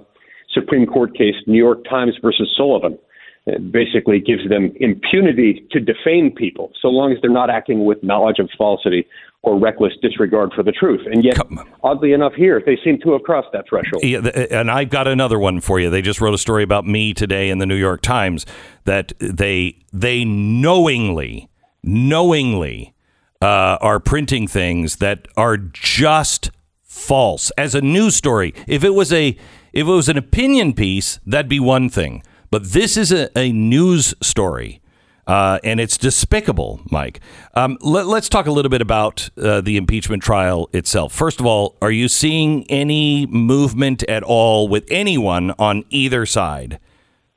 Supreme 0.52 0.86
Court 0.86 1.16
case, 1.16 1.34
New 1.46 1.58
York 1.58 1.84
Times 1.88 2.14
versus 2.22 2.52
Sullivan. 2.56 2.98
It 3.46 3.70
basically 3.70 4.18
gives 4.18 4.48
them 4.48 4.72
impunity 4.80 5.66
to 5.70 5.78
defame 5.78 6.32
people, 6.32 6.72
so 6.82 6.88
long 6.88 7.12
as 7.12 7.18
they're 7.22 7.30
not 7.30 7.48
acting 7.48 7.84
with 7.84 8.02
knowledge 8.02 8.40
of 8.40 8.50
falsity 8.58 9.06
or 9.42 9.56
reckless 9.56 9.92
disregard 10.02 10.52
for 10.52 10.64
the 10.64 10.72
truth. 10.72 11.02
And 11.06 11.24
yet, 11.24 11.38
oddly 11.84 12.12
enough, 12.12 12.32
here 12.34 12.60
they 12.66 12.76
seem 12.82 12.98
to 13.04 13.12
have 13.12 13.22
crossed 13.22 13.48
that 13.52 13.66
threshold. 13.68 14.02
Yeah, 14.02 14.18
and 14.50 14.68
I've 14.68 14.90
got 14.90 15.06
another 15.06 15.38
one 15.38 15.60
for 15.60 15.78
you. 15.78 15.88
They 15.90 16.02
just 16.02 16.20
wrote 16.20 16.34
a 16.34 16.38
story 16.38 16.64
about 16.64 16.84
me 16.84 17.14
today 17.14 17.48
in 17.48 17.58
the 17.58 17.66
New 17.66 17.76
York 17.76 18.02
Times 18.02 18.44
that 18.84 19.12
they 19.20 19.78
they 19.92 20.24
knowingly 20.24 21.48
knowingly 21.84 22.94
uh, 23.40 23.78
are 23.80 24.00
printing 24.00 24.48
things 24.48 24.96
that 24.96 25.28
are 25.36 25.56
just 25.56 26.50
false 26.82 27.52
as 27.56 27.74
a 27.74 27.80
news 27.80 28.16
story. 28.16 28.52
If 28.66 28.82
it 28.82 28.94
was 28.94 29.12
a 29.12 29.36
if 29.72 29.86
it 29.86 29.90
was 29.90 30.08
an 30.08 30.18
opinion 30.18 30.72
piece, 30.72 31.20
that'd 31.24 31.48
be 31.48 31.60
one 31.60 31.88
thing. 31.88 32.22
But 32.50 32.72
this 32.72 32.96
is 32.96 33.12
a, 33.12 33.36
a 33.38 33.52
news 33.52 34.14
story. 34.22 34.80
Uh, 35.26 35.58
and 35.64 35.80
it's 35.80 35.98
despicable, 35.98 36.80
Mike. 36.90 37.20
Um, 37.54 37.78
let, 37.80 38.06
us 38.06 38.28
talk 38.28 38.46
a 38.46 38.52
little 38.52 38.68
bit 38.68 38.80
about 38.80 39.28
uh, 39.36 39.60
the 39.60 39.76
impeachment 39.76 40.22
trial 40.22 40.70
itself. 40.72 41.12
First 41.12 41.40
of 41.40 41.46
all, 41.46 41.76
are 41.82 41.90
you 41.90 42.06
seeing 42.06 42.64
any 42.70 43.26
movement 43.26 44.04
at 44.04 44.22
all 44.22 44.68
with 44.68 44.84
anyone 44.88 45.52
on 45.58 45.84
either 45.90 46.26
side? 46.26 46.78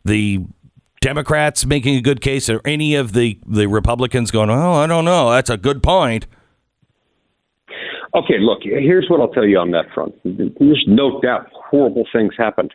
The 0.06 0.46
Democrats 1.02 1.66
making 1.66 1.96
a 1.96 2.02
good 2.02 2.22
case, 2.22 2.48
or 2.48 2.62
any 2.64 2.94
of 2.94 3.14
the, 3.14 3.40
the 3.48 3.68
Republicans 3.68 4.30
going, 4.30 4.52
oh, 4.52 4.74
I 4.74 4.86
don't 4.86 5.06
know. 5.06 5.32
That's 5.32 5.50
a 5.50 5.58
good 5.58 5.82
point. 5.82 6.28
Okay, 8.14 8.38
look, 8.40 8.60
here's 8.64 9.08
what 9.10 9.20
I'll 9.20 9.30
tell 9.30 9.46
you 9.46 9.58
on 9.58 9.72
that 9.72 9.86
front. 9.96 10.14
There's 10.24 10.84
no 10.88 11.20
doubt 11.22 11.48
horrible 11.54 12.06
things 12.14 12.34
happened 12.38 12.72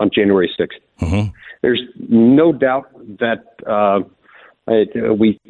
on 0.00 0.10
January 0.14 0.50
6th. 0.58 1.02
There's 1.62 1.82
no 2.08 2.52
doubt 2.52 2.90
that 3.18 3.44
uh, 3.66 4.00
I, 4.68 4.84
uh, 4.98 5.14
we 5.14 5.40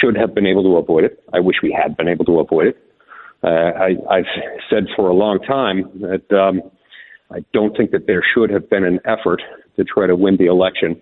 should 0.00 0.16
have 0.16 0.34
been 0.34 0.46
able 0.46 0.62
to 0.64 0.76
avoid 0.76 1.04
it. 1.04 1.22
I 1.32 1.40
wish 1.40 1.56
we 1.62 1.72
had 1.72 1.96
been 1.96 2.08
able 2.08 2.24
to 2.26 2.40
avoid 2.40 2.68
it. 2.68 2.76
Uh, 3.44 3.48
I, 3.48 3.88
I've 4.10 4.24
said 4.70 4.86
for 4.96 5.08
a 5.08 5.14
long 5.14 5.40
time 5.40 5.90
that 6.00 6.36
um, 6.36 6.62
I 7.30 7.44
don't 7.52 7.76
think 7.76 7.90
that 7.90 8.06
there 8.06 8.22
should 8.34 8.50
have 8.50 8.68
been 8.70 8.84
an 8.84 9.00
effort 9.04 9.42
to 9.76 9.84
try 9.84 10.06
to 10.06 10.16
win 10.16 10.36
the 10.36 10.46
election 10.46 11.00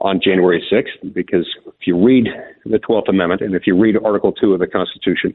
on 0.00 0.20
January 0.22 0.62
6th, 0.72 1.14
because 1.14 1.46
if 1.66 1.86
you 1.86 2.02
read 2.04 2.26
the 2.64 2.78
12th 2.78 3.08
Amendment 3.08 3.42
and 3.42 3.54
if 3.54 3.66
you 3.66 3.78
read 3.78 3.96
Article 4.04 4.32
2 4.32 4.52
of 4.52 4.60
the 4.60 4.66
Constitution, 4.66 5.34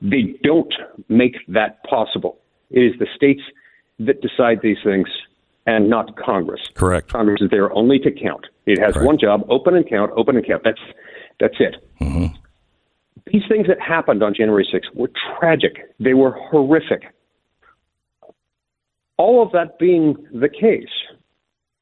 they 0.00 0.34
don't 0.42 0.72
make 1.08 1.36
that 1.48 1.82
possible. 1.84 2.38
It 2.70 2.80
is 2.80 2.98
the 2.98 3.06
states 3.14 3.42
that 3.98 4.20
decide 4.22 4.60
these 4.62 4.78
things 4.82 5.08
and 5.66 5.88
not 5.88 6.16
Congress. 6.16 6.60
Correct. 6.74 7.08
Congress 7.12 7.40
is 7.40 7.50
there 7.50 7.72
only 7.72 7.98
to 8.00 8.10
count. 8.10 8.46
It 8.66 8.78
has 8.78 8.94
Correct. 8.94 9.06
one 9.06 9.18
job: 9.18 9.46
open 9.48 9.76
and 9.76 9.88
count, 9.88 10.12
open 10.16 10.36
and 10.36 10.46
count. 10.46 10.62
That's 10.64 10.80
that's 11.40 11.56
it. 11.58 11.76
Mm-hmm. 12.00 12.34
These 13.32 13.42
things 13.48 13.66
that 13.68 13.80
happened 13.80 14.22
on 14.22 14.34
January 14.34 14.66
6th 14.72 14.94
were 14.96 15.10
tragic. 15.38 15.94
They 16.00 16.14
were 16.14 16.32
horrific. 16.32 17.02
All 19.16 19.42
of 19.42 19.52
that 19.52 19.78
being 19.78 20.16
the 20.32 20.48
case, 20.48 20.88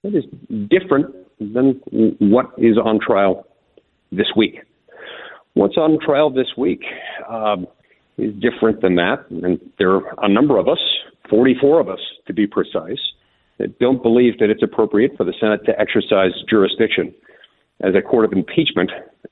it 0.02 0.14
is 0.14 0.24
different 0.68 1.14
than 1.38 1.80
what 2.18 2.46
is 2.58 2.76
on 2.76 3.00
trial 3.00 3.46
this 4.12 4.26
week. 4.36 4.60
What's 5.54 5.76
on 5.76 5.98
trial 6.04 6.30
this 6.30 6.48
week 6.56 6.82
um, 7.28 7.66
is 8.18 8.34
different 8.34 8.82
than 8.82 8.96
that, 8.96 9.24
and 9.30 9.58
there 9.78 9.94
are 9.94 10.14
a 10.22 10.28
number 10.28 10.58
of 10.58 10.68
us, 10.68 10.80
44 11.30 11.80
of 11.80 11.88
us 11.88 12.00
to 12.26 12.34
be 12.34 12.46
precise, 12.46 13.00
that 13.60 13.78
don't 13.78 14.02
believe 14.02 14.38
that 14.38 14.50
it's 14.50 14.62
appropriate 14.62 15.12
for 15.16 15.24
the 15.24 15.34
Senate 15.38 15.60
to 15.66 15.78
exercise 15.78 16.32
jurisdiction 16.48 17.14
as 17.82 17.94
a 17.94 18.00
court 18.02 18.24
of 18.24 18.32
impeachment 18.32 18.90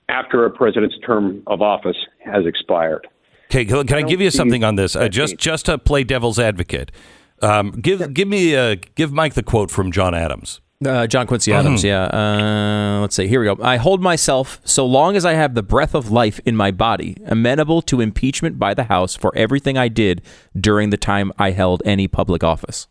after 0.08 0.44
a 0.44 0.50
president's 0.50 0.96
term 1.04 1.42
of 1.46 1.62
office 1.62 1.96
has 2.24 2.46
expired. 2.46 3.08
Okay, 3.46 3.64
can 3.64 3.86
can 3.86 3.96
I 3.96 4.02
give 4.02 4.20
you 4.20 4.30
something 4.30 4.62
on 4.62 4.76
this? 4.76 4.94
Uh, 4.94 5.08
just 5.08 5.38
just 5.38 5.66
to 5.66 5.78
play 5.78 6.04
devil's 6.04 6.38
advocate, 6.38 6.92
um, 7.40 7.70
give 7.70 8.12
give 8.12 8.28
me 8.28 8.54
uh, 8.54 8.76
give 8.94 9.10
Mike 9.10 9.32
the 9.34 9.42
quote 9.42 9.70
from 9.70 9.90
John 9.90 10.14
Adams. 10.14 10.60
Uh, 10.84 11.08
John 11.08 11.26
Quincy 11.26 11.52
Adams, 11.52 11.82
yeah. 11.82 12.04
Uh, 12.04 13.00
let's 13.00 13.16
see. 13.16 13.26
Here 13.26 13.40
we 13.40 13.46
go. 13.46 13.56
I 13.60 13.78
hold 13.78 14.00
myself, 14.00 14.60
so 14.62 14.86
long 14.86 15.16
as 15.16 15.24
I 15.24 15.32
have 15.32 15.54
the 15.54 15.62
breath 15.62 15.92
of 15.92 16.12
life 16.12 16.38
in 16.44 16.54
my 16.54 16.70
body, 16.70 17.16
amenable 17.26 17.82
to 17.82 18.00
impeachment 18.00 18.60
by 18.60 18.74
the 18.74 18.84
House 18.84 19.16
for 19.16 19.34
everything 19.34 19.76
I 19.76 19.88
did 19.88 20.22
during 20.56 20.90
the 20.90 20.96
time 20.96 21.32
I 21.36 21.50
held 21.50 21.82
any 21.84 22.06
public 22.06 22.44
office. 22.44 22.86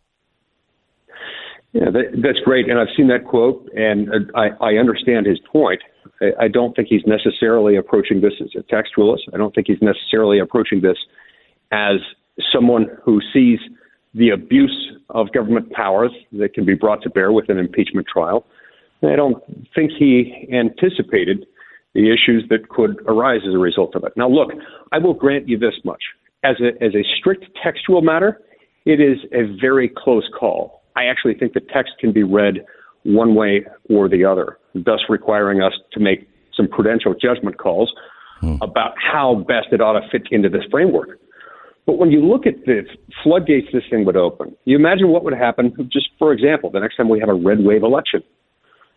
Yeah, 1.73 1.91
that, 1.91 2.21
that's 2.23 2.39
great, 2.45 2.69
and 2.69 2.80
I've 2.80 2.88
seen 2.95 3.08
that 3.10 3.25
quote, 3.25 3.69
and 3.75 4.10
uh, 4.10 4.13
I, 4.36 4.47
I 4.62 4.73
understand 4.77 5.25
his 5.25 5.39
point. 5.51 5.82
I, 6.21 6.45
I 6.45 6.47
don't 6.47 6.75
think 6.75 6.88
he's 6.88 7.06
necessarily 7.06 7.75
approaching 7.75 8.21
this 8.21 8.34
as 8.41 8.49
a 8.56 8.63
textualist. 8.73 9.21
I 9.34 9.38
don't 9.38 9.53
think 9.53 9.67
he's 9.67 9.82
necessarily 9.82 10.39
approaching 10.39 10.82
this 10.82 10.97
as 11.71 11.97
someone 12.51 12.88
who 13.03 13.19
sees 13.34 13.60
the 14.13 14.30
abuse 14.30 14.93
of 15.10 15.32
government 15.34 15.71
powers 15.71 16.12
that 16.34 16.53
can 16.53 16.65
be 16.65 16.73
brought 16.73 17.03
to 17.03 17.10
bear 17.10 17.32
with 17.32 17.49
an 17.49 17.58
impeachment 17.58 18.08
trial. 18.12 18.45
I 19.03 19.15
don't 19.15 19.43
think 19.75 19.91
he 19.97 20.47
anticipated 20.51 21.45
the 21.93 22.12
issues 22.12 22.45
that 22.49 22.69
could 22.69 22.99
arise 23.08 23.41
as 23.47 23.53
a 23.53 23.60
result 23.60 23.95
of 23.95 24.03
it. 24.03 24.13
Now, 24.15 24.30
look, 24.30 24.51
I 24.91 24.97
will 24.97 25.13
grant 25.13 25.47
you 25.47 25.58
this 25.58 25.75
much. 25.84 26.01
As 26.43 26.56
a, 26.62 26.84
as 26.84 26.95
a 26.95 27.03
strict 27.19 27.45
textual 27.63 28.01
matter, 28.01 28.41
it 28.86 28.99
is 29.01 29.17
a 29.34 29.56
very 29.60 29.89
close 29.89 30.27
call. 30.38 30.76
I 30.97 31.05
actually 31.05 31.36
think 31.36 31.53
the 31.53 31.62
text 31.62 31.93
can 31.99 32.12
be 32.12 32.23
read 32.23 32.65
one 33.03 33.36
way 33.36 33.65
or 33.89 34.10
the 34.10 34.25
other, 34.25 34.57
thus 34.73 35.01
requiring 35.07 35.62
us 35.62 35.73
to 35.93 35.99
make 35.99 36.27
some 36.55 36.67
prudential 36.67 37.13
judgment 37.13 37.57
calls 37.57 37.93
about 38.62 38.93
how 38.97 39.45
best 39.47 39.67
it 39.71 39.81
ought 39.81 39.99
to 39.99 40.07
fit 40.12 40.23
into 40.31 40.49
this 40.49 40.63
framework. 40.69 41.19
But 41.86 41.97
when 41.97 42.12
you 42.12 42.21
look 42.23 42.45
at 42.45 42.65
the 42.65 42.83
floodgates 43.23 43.67
this 43.71 43.83
thing 43.89 44.05
would 44.05 44.17
open, 44.17 44.55
you 44.65 44.75
imagine 44.75 45.10
what 45.10 45.23
would 45.23 45.33
happen, 45.33 45.73
just 45.91 46.10
for 46.19 46.33
example, 46.33 46.69
the 46.69 46.79
next 46.79 46.97
time 46.97 47.10
we 47.10 47.19
have 47.19 47.29
a 47.29 47.33
red 47.33 47.60
wave 47.63 47.83
election. 47.83 48.21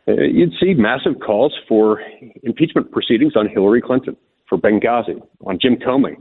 Uh, 0.08 0.12
you'd 0.22 0.52
see 0.60 0.74
massive 0.74 1.20
calls 1.24 1.54
for 1.68 2.02
impeachment 2.42 2.90
proceedings 2.90 3.34
on 3.36 3.48
Hillary 3.48 3.80
Clinton, 3.80 4.16
for 4.48 4.58
Benghazi, 4.58 5.20
on 5.46 5.58
Jim 5.60 5.76
Comey, 5.76 6.16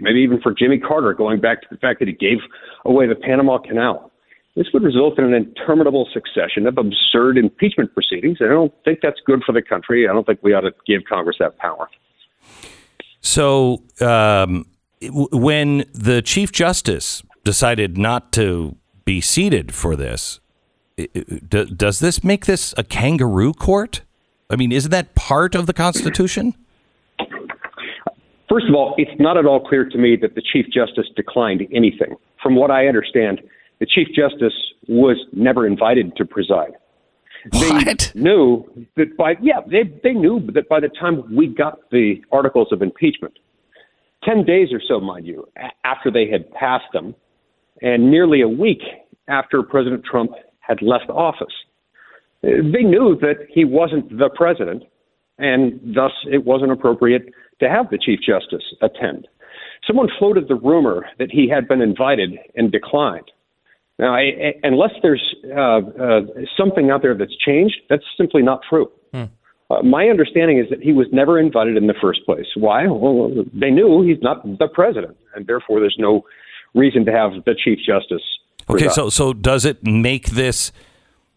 maybe 0.00 0.20
even 0.20 0.40
for 0.40 0.52
Jimmy 0.52 0.78
Carter, 0.78 1.14
going 1.14 1.40
back 1.40 1.62
to 1.62 1.68
the 1.70 1.76
fact 1.76 2.00
that 2.00 2.08
he 2.08 2.14
gave 2.14 2.38
away 2.84 3.06
the 3.06 3.14
Panama 3.14 3.58
Canal. 3.58 4.11
This 4.54 4.66
would 4.74 4.82
result 4.82 5.18
in 5.18 5.24
an 5.24 5.32
interminable 5.34 6.08
succession 6.12 6.66
of 6.66 6.76
absurd 6.76 7.38
impeachment 7.38 7.94
proceedings. 7.94 8.36
And 8.40 8.50
I 8.50 8.52
don't 8.52 8.72
think 8.84 8.98
that's 9.02 9.20
good 9.24 9.42
for 9.44 9.52
the 9.52 9.62
country. 9.62 10.06
I 10.08 10.12
don't 10.12 10.26
think 10.26 10.40
we 10.42 10.52
ought 10.52 10.60
to 10.60 10.74
give 10.86 11.02
Congress 11.08 11.36
that 11.40 11.56
power. 11.56 11.88
So 13.22 13.82
um, 14.00 14.66
when 15.00 15.84
the 15.94 16.20
Chief 16.22 16.52
Justice 16.52 17.22
decided 17.44 17.96
not 17.96 18.30
to 18.32 18.76
be 19.06 19.20
seated 19.22 19.72
for 19.74 19.96
this, 19.96 20.40
i- 20.98 21.08
i- 21.14 21.24
d- 21.48 21.72
does 21.74 22.00
this 22.00 22.22
make 22.22 22.44
this 22.44 22.74
a 22.76 22.84
kangaroo 22.84 23.54
court? 23.54 24.02
I 24.50 24.56
mean, 24.56 24.70
isn't 24.70 24.90
that 24.90 25.14
part 25.14 25.54
of 25.54 25.66
the 25.66 25.72
Constitution? 25.72 26.54
First 28.50 28.66
of 28.68 28.74
all, 28.74 28.94
it's 28.98 29.18
not 29.18 29.38
at 29.38 29.46
all 29.46 29.60
clear 29.66 29.86
to 29.88 29.96
me 29.96 30.14
that 30.16 30.34
the 30.34 30.42
Chief 30.42 30.66
Justice 30.70 31.06
declined 31.16 31.66
anything. 31.72 32.16
From 32.42 32.54
what 32.54 32.70
I 32.70 32.86
understand, 32.86 33.40
the 33.82 33.86
Chief 33.86 34.06
Justice 34.14 34.54
was 34.86 35.16
never 35.32 35.66
invited 35.66 36.14
to 36.14 36.24
preside. 36.24 36.74
What? 37.50 38.12
They 38.14 38.20
knew 38.20 38.64
that 38.94 39.16
by 39.16 39.34
yeah, 39.42 39.58
they 39.68 39.82
they 40.04 40.12
knew 40.12 40.38
that 40.54 40.68
by 40.68 40.78
the 40.78 40.88
time 40.88 41.24
we 41.34 41.48
got 41.48 41.90
the 41.90 42.22
articles 42.30 42.68
of 42.70 42.80
impeachment, 42.80 43.40
ten 44.22 44.44
days 44.44 44.68
or 44.72 44.80
so, 44.86 45.00
mind 45.00 45.26
you, 45.26 45.48
after 45.82 46.12
they 46.12 46.30
had 46.30 46.48
passed 46.52 46.92
them, 46.92 47.16
and 47.80 48.08
nearly 48.08 48.40
a 48.40 48.46
week 48.46 48.82
after 49.26 49.64
President 49.64 50.04
Trump 50.04 50.30
had 50.60 50.80
left 50.80 51.10
office, 51.10 51.54
they 52.42 52.84
knew 52.84 53.18
that 53.20 53.48
he 53.50 53.64
wasn't 53.64 54.16
the 54.16 54.30
president, 54.36 54.84
and 55.38 55.80
thus 55.92 56.12
it 56.30 56.44
wasn't 56.44 56.70
appropriate 56.70 57.34
to 57.58 57.68
have 57.68 57.90
the 57.90 57.98
Chief 57.98 58.20
Justice 58.24 58.62
attend. 58.80 59.26
Someone 59.88 60.06
floated 60.20 60.46
the 60.46 60.54
rumor 60.54 61.06
that 61.18 61.32
he 61.32 61.48
had 61.48 61.66
been 61.66 61.82
invited 61.82 62.38
and 62.54 62.70
declined. 62.70 63.28
Now, 64.02 64.16
I, 64.16 64.54
unless 64.64 64.90
there's 65.00 65.22
uh, 65.56 65.78
uh, 65.78 66.20
something 66.56 66.90
out 66.90 67.02
there 67.02 67.16
that's 67.16 67.36
changed, 67.36 67.76
that's 67.88 68.02
simply 68.18 68.42
not 68.42 68.60
true. 68.68 68.90
Uh, 69.72 69.82
my 69.82 70.06
understanding 70.06 70.58
is 70.58 70.68
that 70.70 70.82
he 70.82 70.92
was 70.92 71.06
never 71.12 71.38
invited 71.38 71.76
in 71.76 71.86
the 71.86 71.94
first 72.00 72.26
place. 72.26 72.46
Why? 72.56 72.86
Well, 72.88 73.44
they 73.54 73.70
knew 73.70 74.02
he's 74.02 74.20
not 74.20 74.42
the 74.58 74.66
president, 74.66 75.16
and 75.34 75.46
therefore 75.46 75.78
there's 75.80 75.96
no 75.98 76.22
reason 76.74 77.04
to 77.06 77.12
have 77.12 77.44
the 77.46 77.54
Chief 77.54 77.78
Justice. 77.86 78.22
Okay, 78.68 78.88
so 78.88 79.08
so 79.08 79.32
does 79.32 79.64
it 79.64 79.84
make 79.84 80.30
this? 80.30 80.72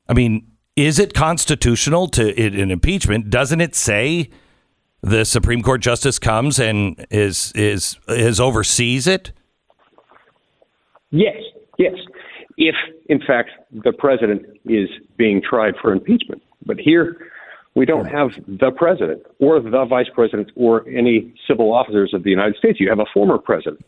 I 0.10 0.14
mean, 0.14 0.48
is 0.76 0.98
it 0.98 1.14
constitutional 1.14 2.08
to 2.10 2.36
an 2.42 2.72
impeachment? 2.72 3.30
Doesn't 3.30 3.62
it 3.62 3.76
say 3.76 4.30
the 5.02 5.24
Supreme 5.24 5.62
Court 5.62 5.82
justice 5.82 6.20
comes 6.20 6.60
and 6.60 7.06
is 7.12 7.52
is 7.54 7.98
is 8.08 8.40
oversees 8.40 9.08
it? 9.08 9.32
Yes, 11.12 11.38
yes. 11.78 11.94
If, 12.58 12.76
in 13.08 13.20
fact, 13.20 13.52
the 13.72 13.92
president 13.92 14.46
is 14.66 14.90
being 15.18 15.42
tried 15.42 15.76
for 15.82 15.92
impeachment. 15.92 16.42
But 16.66 16.80
here, 16.80 17.18
we 17.76 17.86
don't 17.86 18.06
have 18.06 18.30
the 18.48 18.72
president 18.72 19.24
or 19.40 19.60
the 19.60 19.86
vice 19.86 20.08
president 20.14 20.52
or 20.56 20.88
any 20.88 21.34
civil 21.48 21.74
officers 21.74 22.14
of 22.14 22.24
the 22.24 22.30
United 22.30 22.56
States. 22.56 22.80
You 22.80 22.90
have 22.90 23.00
a 23.00 23.06
former 23.14 23.38
president. 23.38 23.86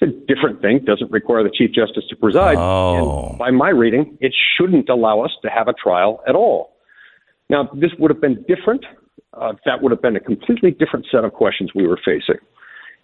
It's 0.00 0.12
a 0.12 0.34
different 0.34 0.60
thing. 0.60 0.80
Doesn't 0.84 1.10
require 1.12 1.44
the 1.44 1.50
Chief 1.50 1.72
Justice 1.72 2.04
to 2.08 2.16
preside. 2.16 2.56
Oh. 2.58 3.28
And 3.30 3.38
by 3.38 3.50
my 3.50 3.68
reading, 3.68 4.18
it 4.20 4.34
shouldn't 4.56 4.88
allow 4.88 5.20
us 5.20 5.30
to 5.42 5.50
have 5.50 5.68
a 5.68 5.72
trial 5.72 6.22
at 6.26 6.34
all. 6.34 6.74
Now, 7.48 7.68
this 7.74 7.90
would 7.98 8.10
have 8.10 8.20
been 8.20 8.44
different. 8.48 8.84
Uh, 9.34 9.52
that 9.64 9.82
would 9.82 9.92
have 9.92 10.02
been 10.02 10.16
a 10.16 10.20
completely 10.20 10.72
different 10.72 11.06
set 11.10 11.24
of 11.24 11.32
questions 11.32 11.70
we 11.74 11.86
were 11.86 11.98
facing. 12.04 12.40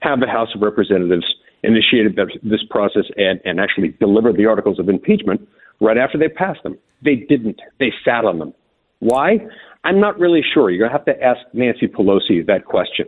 Have 0.01 0.21
the 0.21 0.27
House 0.27 0.49
of 0.55 0.63
Representatives 0.63 1.27
initiated 1.63 2.19
this 2.43 2.63
process 2.71 3.05
and, 3.17 3.41
and 3.45 3.61
actually 3.61 3.89
delivered 4.01 4.37
the 4.37 4.47
articles 4.47 4.79
of 4.79 4.89
impeachment 4.89 5.47
right 5.81 5.99
after 5.99 6.19
they 6.19 6.29
passed 6.29 6.63
them. 6.63 6.79
They 7.05 7.17
didn't. 7.17 7.61
They 7.79 7.93
sat 8.05 8.25
on 8.25 8.39
them. 8.39 8.55
Why? 9.01 9.39
I'm 9.85 10.01
not 10.01 10.19
really 10.19 10.43
sure. 10.43 10.71
You're 10.71 10.89
going 10.89 10.91
to 10.91 10.99
have 10.99 11.17
to 11.17 11.23
ask 11.23 11.41
Nancy 11.53 11.87
Pelosi 11.87 12.47
that 12.47 12.65
question. 12.65 13.07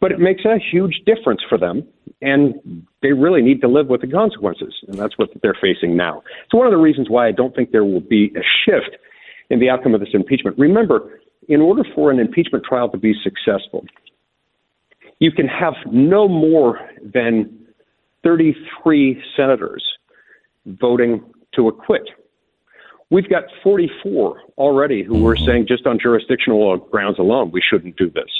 But 0.00 0.10
it 0.10 0.18
makes 0.18 0.44
a 0.44 0.58
huge 0.58 1.02
difference 1.06 1.42
for 1.48 1.56
them, 1.56 1.86
and 2.20 2.54
they 3.02 3.12
really 3.12 3.40
need 3.40 3.60
to 3.60 3.68
live 3.68 3.86
with 3.86 4.00
the 4.00 4.08
consequences, 4.08 4.74
and 4.88 4.98
that's 4.98 5.16
what 5.16 5.28
they're 5.42 5.56
facing 5.60 5.96
now. 5.96 6.24
It's 6.44 6.52
one 6.52 6.66
of 6.66 6.72
the 6.72 6.78
reasons 6.78 7.08
why 7.08 7.28
I 7.28 7.30
don't 7.30 7.54
think 7.54 7.70
there 7.70 7.84
will 7.84 8.00
be 8.00 8.32
a 8.36 8.42
shift 8.64 8.96
in 9.48 9.60
the 9.60 9.70
outcome 9.70 9.94
of 9.94 10.00
this 10.00 10.08
impeachment. 10.12 10.58
Remember, 10.58 11.20
in 11.48 11.60
order 11.60 11.84
for 11.94 12.10
an 12.10 12.18
impeachment 12.18 12.64
trial 12.64 12.90
to 12.90 12.98
be 12.98 13.14
successful, 13.22 13.84
you 15.20 15.30
can 15.30 15.46
have 15.46 15.74
no 15.92 16.26
more 16.26 16.80
than 17.14 17.61
33 18.22 19.22
senators 19.36 19.84
voting 20.66 21.22
to 21.54 21.68
acquit. 21.68 22.08
We've 23.10 23.28
got 23.28 23.44
44 23.62 24.40
already 24.56 25.02
who 25.02 25.22
were 25.22 25.36
saying 25.36 25.66
just 25.68 25.86
on 25.86 25.98
jurisdictional 26.00 26.78
grounds 26.78 27.18
alone 27.18 27.50
we 27.50 27.60
shouldn't 27.60 27.96
do 27.96 28.10
this. 28.10 28.30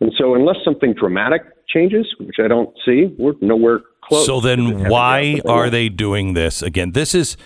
And 0.00 0.12
so, 0.16 0.34
unless 0.34 0.56
something 0.64 0.94
dramatic 0.94 1.42
changes, 1.66 2.06
which 2.20 2.36
I 2.38 2.48
don't 2.48 2.70
see, 2.84 3.14
we're 3.18 3.32
nowhere 3.40 3.80
close. 4.02 4.26
So 4.26 4.40
then, 4.40 4.88
why 4.88 5.40
are 5.46 5.70
they 5.70 5.88
doing 5.88 6.34
this 6.34 6.62
again? 6.62 6.92
This 6.92 7.14
is 7.14 7.36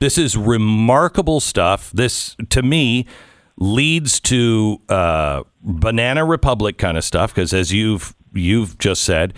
this 0.00 0.18
is 0.18 0.36
remarkable 0.36 1.40
stuff. 1.40 1.92
This 1.92 2.34
to 2.48 2.62
me 2.62 3.06
leads 3.58 4.18
to 4.20 4.80
uh, 4.88 5.44
banana 5.62 6.24
republic 6.24 6.78
kind 6.78 6.96
of 6.96 7.04
stuff 7.04 7.32
because, 7.32 7.54
as 7.54 7.72
you've 7.72 8.14
you've 8.32 8.76
just 8.78 9.04
said, 9.04 9.34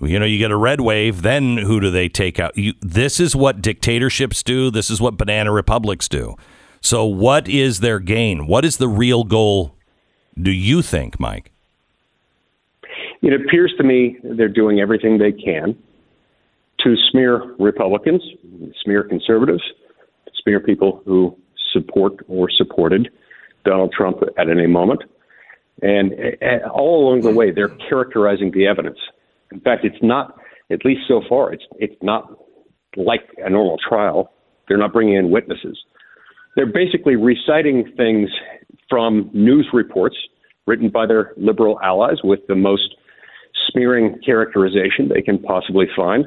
you 0.00 0.18
know, 0.18 0.26
you 0.26 0.38
get 0.38 0.50
a 0.50 0.56
red 0.56 0.80
wave, 0.80 1.22
then 1.22 1.56
who 1.56 1.80
do 1.80 1.90
they 1.90 2.08
take 2.08 2.38
out? 2.38 2.56
You, 2.56 2.74
this 2.80 3.18
is 3.18 3.34
what 3.34 3.62
dictatorships 3.62 4.42
do. 4.42 4.70
This 4.70 4.90
is 4.90 5.00
what 5.00 5.16
banana 5.16 5.52
republics 5.52 6.08
do. 6.08 6.36
So, 6.80 7.04
what 7.04 7.48
is 7.48 7.80
their 7.80 7.98
gain? 7.98 8.46
What 8.46 8.64
is 8.64 8.76
the 8.76 8.88
real 8.88 9.24
goal? 9.24 9.74
Do 10.40 10.50
you 10.50 10.82
think, 10.82 11.18
Mike? 11.18 11.50
It 13.22 13.32
appears 13.32 13.72
to 13.78 13.82
me 13.82 14.18
they're 14.22 14.48
doing 14.48 14.80
everything 14.80 15.18
they 15.18 15.32
can 15.32 15.76
to 16.80 16.94
smear 17.10 17.54
Republicans, 17.58 18.22
smear 18.84 19.02
conservatives, 19.02 19.62
smear 20.42 20.60
people 20.60 21.02
who 21.04 21.36
support 21.72 22.14
or 22.28 22.48
supported 22.50 23.10
Donald 23.64 23.92
Trump 23.92 24.18
at 24.38 24.48
any 24.48 24.66
moment. 24.66 25.02
And 25.82 26.12
uh, 26.40 26.68
all 26.68 27.08
along 27.08 27.22
the 27.22 27.32
way, 27.32 27.50
they're 27.50 27.76
characterizing 27.88 28.52
the 28.52 28.66
evidence. 28.66 28.98
In 29.52 29.60
fact, 29.60 29.84
it's 29.84 30.02
not, 30.02 30.38
at 30.70 30.84
least 30.84 31.02
so 31.06 31.22
far, 31.28 31.52
it's 31.52 31.64
it's 31.78 31.96
not 32.02 32.30
like 32.96 33.28
a 33.38 33.50
normal 33.50 33.76
trial. 33.88 34.32
They're 34.68 34.78
not 34.78 34.92
bringing 34.92 35.14
in 35.14 35.30
witnesses. 35.30 35.78
They're 36.56 36.66
basically 36.66 37.16
reciting 37.16 37.92
things 37.96 38.30
from 38.88 39.30
news 39.32 39.68
reports 39.72 40.16
written 40.66 40.88
by 40.88 41.06
their 41.06 41.32
liberal 41.36 41.78
allies 41.82 42.18
with 42.24 42.40
the 42.48 42.54
most 42.54 42.96
smearing 43.70 44.18
characterization 44.24 45.08
they 45.08 45.22
can 45.22 45.38
possibly 45.38 45.86
find. 45.94 46.24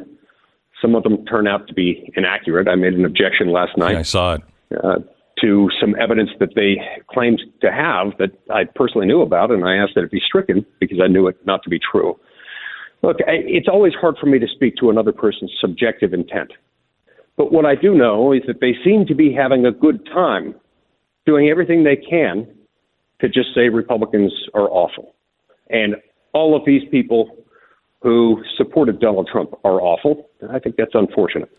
Some 0.82 0.96
of 0.96 1.04
them 1.04 1.26
turn 1.26 1.48
out 1.48 1.68
to 1.68 1.74
be 1.74 2.12
inaccurate. 2.16 2.68
I 2.68 2.76
made 2.76 2.94
an 2.94 3.04
objection 3.04 3.52
last 3.52 3.78
night. 3.78 3.94
Yeah, 3.94 4.00
I 4.00 4.04
saw 4.04 4.36
it. 4.36 4.42
Uh, 4.84 5.00
to 5.42 5.70
some 5.80 5.96
evidence 6.00 6.30
that 6.40 6.50
they 6.56 6.78
claimed 7.10 7.42
to 7.62 7.72
have 7.72 8.18
that 8.18 8.32
I 8.50 8.66
personally 8.76 9.08
knew 9.08 9.22
about, 9.22 9.52
and 9.52 9.66
I 9.66 9.76
asked 9.76 9.94
that 9.96 10.04
it 10.04 10.12
be 10.12 10.22
stricken 10.26 10.66
because 10.80 11.00
I 11.04 11.08
knew 11.08 11.28
it 11.28 11.38
not 11.46 11.64
to 11.64 11.70
be 11.70 11.80
true. 11.80 12.20
Look, 13.02 13.18
I, 13.28 13.34
it's 13.46 13.68
always 13.68 13.94
hard 13.94 14.18
for 14.20 14.26
me 14.26 14.40
to 14.40 14.48
speak 14.48 14.76
to 14.78 14.90
another 14.90 15.12
person's 15.12 15.52
subjective 15.60 16.14
intent. 16.14 16.52
But 17.38 17.54
what 17.54 17.66
I 17.66 17.76
do 17.76 17.96
know 17.96 18.34
is 18.34 18.42
that 18.48 18.60
they 18.60 18.76
seem 18.84 19.06
to 19.06 19.16
be 19.16 19.34
having 19.34 19.66
a 19.66 19.72
good 19.72 20.06
time 20.08 20.56
doing 21.26 21.50
everything 21.50 21.84
they 21.84 21.96
can 21.96 22.48
to 23.22 23.30
just 23.30 23.54
say 23.56 23.70
Republicans 23.70 24.34
are 24.54 24.70
awful. 24.70 25.16
And 25.70 25.96
all 26.34 26.56
of 26.56 26.64
these 26.66 26.82
people 26.90 27.46
who 28.02 28.44
supported 28.58 29.00
Donald 29.00 29.30
Trump 29.32 29.52
are 29.64 29.82
awful. 29.82 30.30
And 30.42 30.52
I 30.52 30.60
think 30.60 30.76
that's 30.76 30.96
unfortunate. 30.96 31.50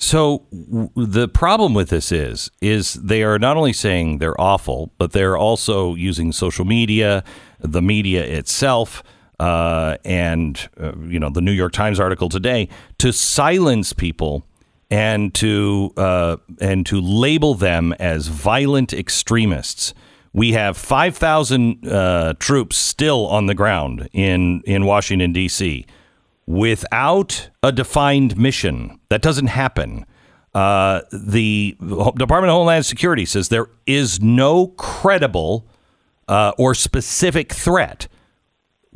So 0.00 0.44
the 0.50 1.28
problem 1.28 1.74
with 1.74 1.90
this 1.90 2.12
is 2.12 2.50
is 2.60 2.94
they 2.94 3.24
are 3.24 3.36
not 3.38 3.56
only 3.56 3.72
saying 3.72 4.18
they're 4.18 4.40
awful, 4.40 4.92
but 4.96 5.10
they're 5.10 5.36
also 5.36 5.96
using 5.96 6.30
social 6.30 6.64
media, 6.64 7.24
the 7.58 7.82
media 7.82 8.22
itself, 8.22 9.02
uh, 9.40 9.96
and 10.04 10.68
uh, 10.80 10.92
you 11.00 11.18
know 11.18 11.30
the 11.30 11.40
New 11.40 11.52
York 11.52 11.72
Times 11.72 12.00
article 12.00 12.28
today 12.28 12.68
to 12.98 13.12
silence 13.12 13.92
people 13.92 14.44
and 14.90 15.34
to 15.34 15.92
uh, 15.96 16.36
and 16.60 16.86
to 16.86 17.00
label 17.00 17.54
them 17.54 17.92
as 17.94 18.28
violent 18.28 18.92
extremists. 18.92 19.94
We 20.32 20.52
have 20.52 20.76
five 20.76 21.16
thousand 21.16 21.86
uh, 21.86 22.34
troops 22.38 22.76
still 22.76 23.26
on 23.26 23.46
the 23.46 23.54
ground 23.54 24.08
in 24.12 24.62
in 24.66 24.84
Washington 24.84 25.32
D.C 25.32 25.86
without 26.48 27.50
a 27.62 27.70
defined 27.70 28.38
mission. 28.38 28.98
That 29.10 29.20
doesn't 29.20 29.48
happen. 29.48 30.06
Uh, 30.54 31.02
the 31.12 31.76
Department 31.78 32.46
of 32.46 32.54
Homeland 32.54 32.86
Security 32.86 33.26
says 33.26 33.50
there 33.50 33.68
is 33.86 34.22
no 34.22 34.68
credible 34.68 35.66
uh, 36.26 36.52
or 36.56 36.74
specific 36.74 37.52
threat. 37.52 38.08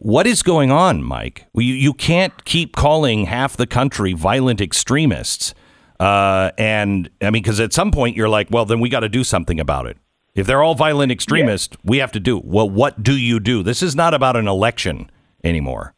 What 0.05 0.27
is 0.27 0.43
going 0.43 0.73
on, 0.73 1.05
Mike? 1.05 1.47
You, 1.55 1.75
you 1.75 1.95
can't 1.95 2.45
keep 2.45 2.75
calling 2.75 3.27
half 3.27 3.57
the 3.57 3.69
country 3.69 4.15
violent 4.15 4.61
extremists. 4.61 5.55
Uh, 6.01 6.51
and 6.59 7.09
I 7.21 7.27
mean, 7.27 7.45
because 7.45 7.61
at 7.61 7.73
some 7.73 7.93
point 7.93 8.17
you're 8.17 8.29
like, 8.29 8.49
well, 8.51 8.65
then 8.65 8.81
we 8.81 8.89
got 8.89 9.01
to 9.01 9.09
do 9.09 9.23
something 9.23 9.61
about 9.61 9.87
it. 9.87 9.97
If 10.35 10.49
they're 10.49 10.61
all 10.61 10.75
violent 10.75 11.13
extremists, 11.13 11.77
yeah. 11.77 11.89
we 11.89 11.99
have 11.99 12.11
to 12.13 12.19
do. 12.21 12.41
Well, 12.43 12.69
what 12.69 13.05
do 13.05 13.17
you 13.17 13.39
do? 13.39 13.63
This 13.63 13.81
is 13.81 13.95
not 13.95 14.13
about 14.13 14.35
an 14.35 14.49
election 14.49 15.09
anymore. 15.45 15.95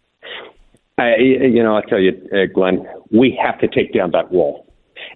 I, 0.98 1.16
you 1.16 1.62
know, 1.62 1.74
I 1.74 1.80
tell 1.88 1.98
you, 1.98 2.12
uh, 2.30 2.44
Glenn, 2.52 2.86
we 3.10 3.38
have 3.42 3.58
to 3.60 3.68
take 3.68 3.94
down 3.94 4.10
that 4.10 4.30
wall. 4.30 4.70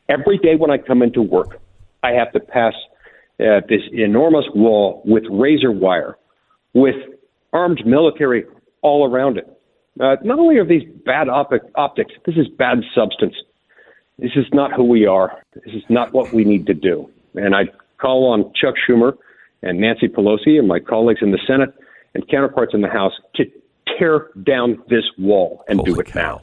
Every 0.09 0.39
day 0.39 0.57
when 0.57 0.71
I 0.71 0.79
come 0.79 1.03
into 1.03 1.21
work, 1.21 1.61
I 2.03 2.13
have 2.13 2.33
to 2.33 2.41
pass 2.41 2.73
uh, 3.39 3.61
this 3.69 3.83
enormous 3.93 4.47
wall 4.55 5.03
with 5.05 5.25
razor 5.31 5.73
wire, 5.73 6.17
with 6.73 6.97
armed 7.53 7.85
military 7.85 8.47
all 8.83 9.11
around 9.11 9.39
it. 9.39 9.47
Uh, 10.01 10.17
not 10.23 10.39
only 10.39 10.57
are 10.57 10.65
these 10.65 10.89
bad 11.05 11.29
op- 11.29 11.53
optics, 11.75 12.13
this 12.25 12.37
is 12.37 12.47
bad 12.49 12.79
substance. 12.95 13.35
This 14.19 14.33
is 14.37 14.47
not 14.53 14.73
who 14.73 14.85
we 14.85 15.07
are. 15.07 15.43
This 15.55 15.75
is 15.75 15.83
not 15.89 16.13
what 16.13 16.33
we 16.33 16.45
need 16.45 16.67
to 16.67 16.75
do. 16.75 17.09
And 17.35 17.55
I 17.55 17.65
call 18.01 18.33
on 18.33 18.53
Chuck 18.55 18.75
Schumer 18.89 19.17
and 19.63 19.81
Nancy 19.81 20.09
Pelosi 20.09 20.59
and 20.59 20.69
my 20.69 20.79
colleagues 20.81 21.21
in 21.23 21.31
the 21.33 21.39
Senate 21.47 21.75
and 22.15 22.29
counterparts 22.29 22.75
in 22.75 22.81
the 22.81 22.89
House 22.89 23.13
to 23.37 23.45
tear 23.99 24.29
down 24.43 24.83
this 24.89 25.05
wall 25.19 25.65
and 25.69 25.81
Holy 25.81 25.93
do 25.93 26.01
it 26.01 26.07
cow. 26.07 26.21
now. 26.21 26.43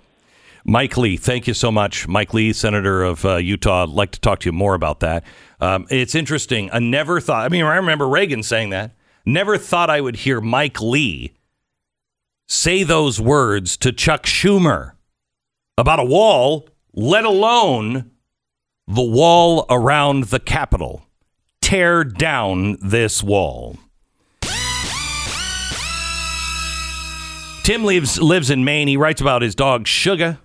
Mike 0.67 0.97
Lee, 0.97 1.15
thank 1.15 1.47
you 1.47 1.53
so 1.53 1.71
much. 1.71 2.07
Mike 2.07 2.33
Lee, 2.33 2.51
Senator 2.51 3.03
of 3.03 3.23
uh, 3.23 3.35
Utah. 3.35 3.83
I'd 3.83 3.89
like 3.89 4.11
to 4.11 4.19
talk 4.19 4.39
to 4.39 4.45
you 4.47 4.51
more 4.51 4.73
about 4.73 4.99
that. 5.01 5.23
Um, 5.61 5.85
it's 5.91 6.15
interesting. 6.15 6.69
I 6.73 6.79
never 6.79 7.21
thought, 7.21 7.45
I 7.45 7.49
mean, 7.49 7.63
I 7.63 7.75
remember 7.75 8.07
Reagan 8.07 8.41
saying 8.41 8.71
that. 8.71 8.91
Never 9.25 9.57
thought 9.57 9.89
I 9.89 10.01
would 10.01 10.15
hear 10.17 10.41
Mike 10.41 10.81
Lee 10.81 11.33
say 12.47 12.83
those 12.83 13.19
words 13.19 13.77
to 13.77 13.91
Chuck 13.91 14.23
Schumer 14.23 14.93
about 15.77 15.99
a 15.99 16.05
wall, 16.05 16.67
let 16.93 17.25
alone 17.25 18.11
the 18.87 19.03
wall 19.03 19.65
around 19.69 20.25
the 20.25 20.39
Capitol. 20.39 21.05
Tear 21.61 22.03
down 22.03 22.77
this 22.81 23.23
wall. 23.23 23.77
Tim 27.63 27.83
lives 27.83 28.21
lives 28.21 28.51
in 28.51 28.63
Maine. 28.63 28.87
He 28.87 28.97
writes 28.97 29.21
about 29.21 29.41
his 29.41 29.55
dog 29.55 29.87
Sugar. 29.87 30.37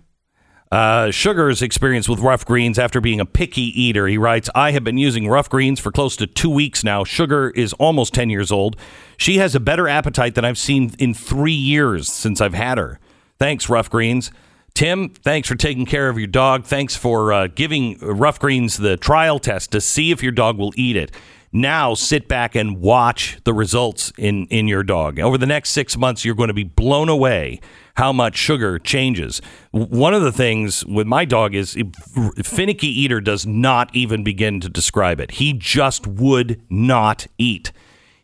Uh, 0.71 1.11
Sugar's 1.11 1.63
experience 1.63 2.09
with 2.09 2.21
Ruff 2.21 2.45
Greens 2.45 2.79
after 2.79 3.01
being 3.01 3.19
a 3.19 3.27
picky 3.27 3.81
eater. 3.81 4.07
He 4.07 4.17
writes, 4.17 4.49
I 4.55 4.71
have 4.71 4.85
been 4.85 4.99
using 4.99 5.29
Ruff 5.29 5.51
Greens 5.51 5.81
for 5.81 5.91
close 5.91 6.15
to 6.17 6.29
two 6.29 6.51
weeks 6.51 6.85
now. 6.85 7.03
Sugar 7.03 7.51
is 7.51 7.73
almost 7.75 8.15
10 8.15 8.31
years 8.31 8.53
old. 8.53 8.77
She 9.17 9.39
has 9.39 9.57
a 9.57 9.61
better 9.61 9.89
appetite 9.89 10.37
than 10.37 10.45
I've 10.45 10.59
seen 10.59 10.95
in 11.01 11.13
three 11.13 11.53
years 11.53 12.07
since 12.09 12.41
I've 12.41 12.55
had 12.55 12.79
her. 12.79 13.01
Thanks, 13.41 13.69
Ruff 13.69 13.91
Greens. 13.91 14.31
Tim, 14.73 15.09
thanks 15.09 15.49
for 15.49 15.57
taking 15.57 15.87
care 15.87 16.09
of 16.09 16.19
your 16.19 16.29
dog. 16.29 16.65
Thanks 16.65 16.95
for 16.95 17.33
uh, 17.33 17.49
giving 17.49 17.99
Ruff 17.99 18.39
Greens 18.39 18.77
the 18.77 18.97
trial 18.97 19.41
test 19.41 19.73
to 19.73 19.81
see 19.81 20.13
if 20.13 20.23
your 20.23 20.31
dog 20.31 20.57
will 20.57 20.73
eat 20.77 20.95
it. 20.95 21.11
Now 21.53 21.95
sit 21.95 22.29
back 22.29 22.55
and 22.55 22.81
watch 22.81 23.39
the 23.43 23.53
results 23.53 24.13
in, 24.17 24.47
in 24.47 24.69
your 24.69 24.85
dog. 24.85 25.19
Over 25.19 25.37
the 25.37 25.47
next 25.47 25.71
six 25.71 25.97
months, 25.97 26.25
you're 26.25 26.37
going 26.37 26.47
to 26.47 26.55
be 26.55 26.63
blown 26.63 27.09
away 27.09 27.61
how 27.97 28.13
much 28.13 28.37
sugar 28.37 28.79
changes. 28.79 29.41
One 29.73 30.15
of 30.15 30.23
the 30.23 30.33
things 30.33 30.85
with 30.87 31.07
my 31.07 31.25
dog 31.25 31.55
is 31.55 31.77
finicky 32.43 32.89
eater 32.89 33.21
does 33.21 33.47
not 33.47 33.95
even 33.95 34.25
begin 34.25 34.61
to 34.61 34.69
describe 34.69 35.21
it. 35.21 35.33
He 35.33 35.53
just 35.53 36.07
would 36.07 36.63
not 36.71 37.27
eat. 37.39 37.73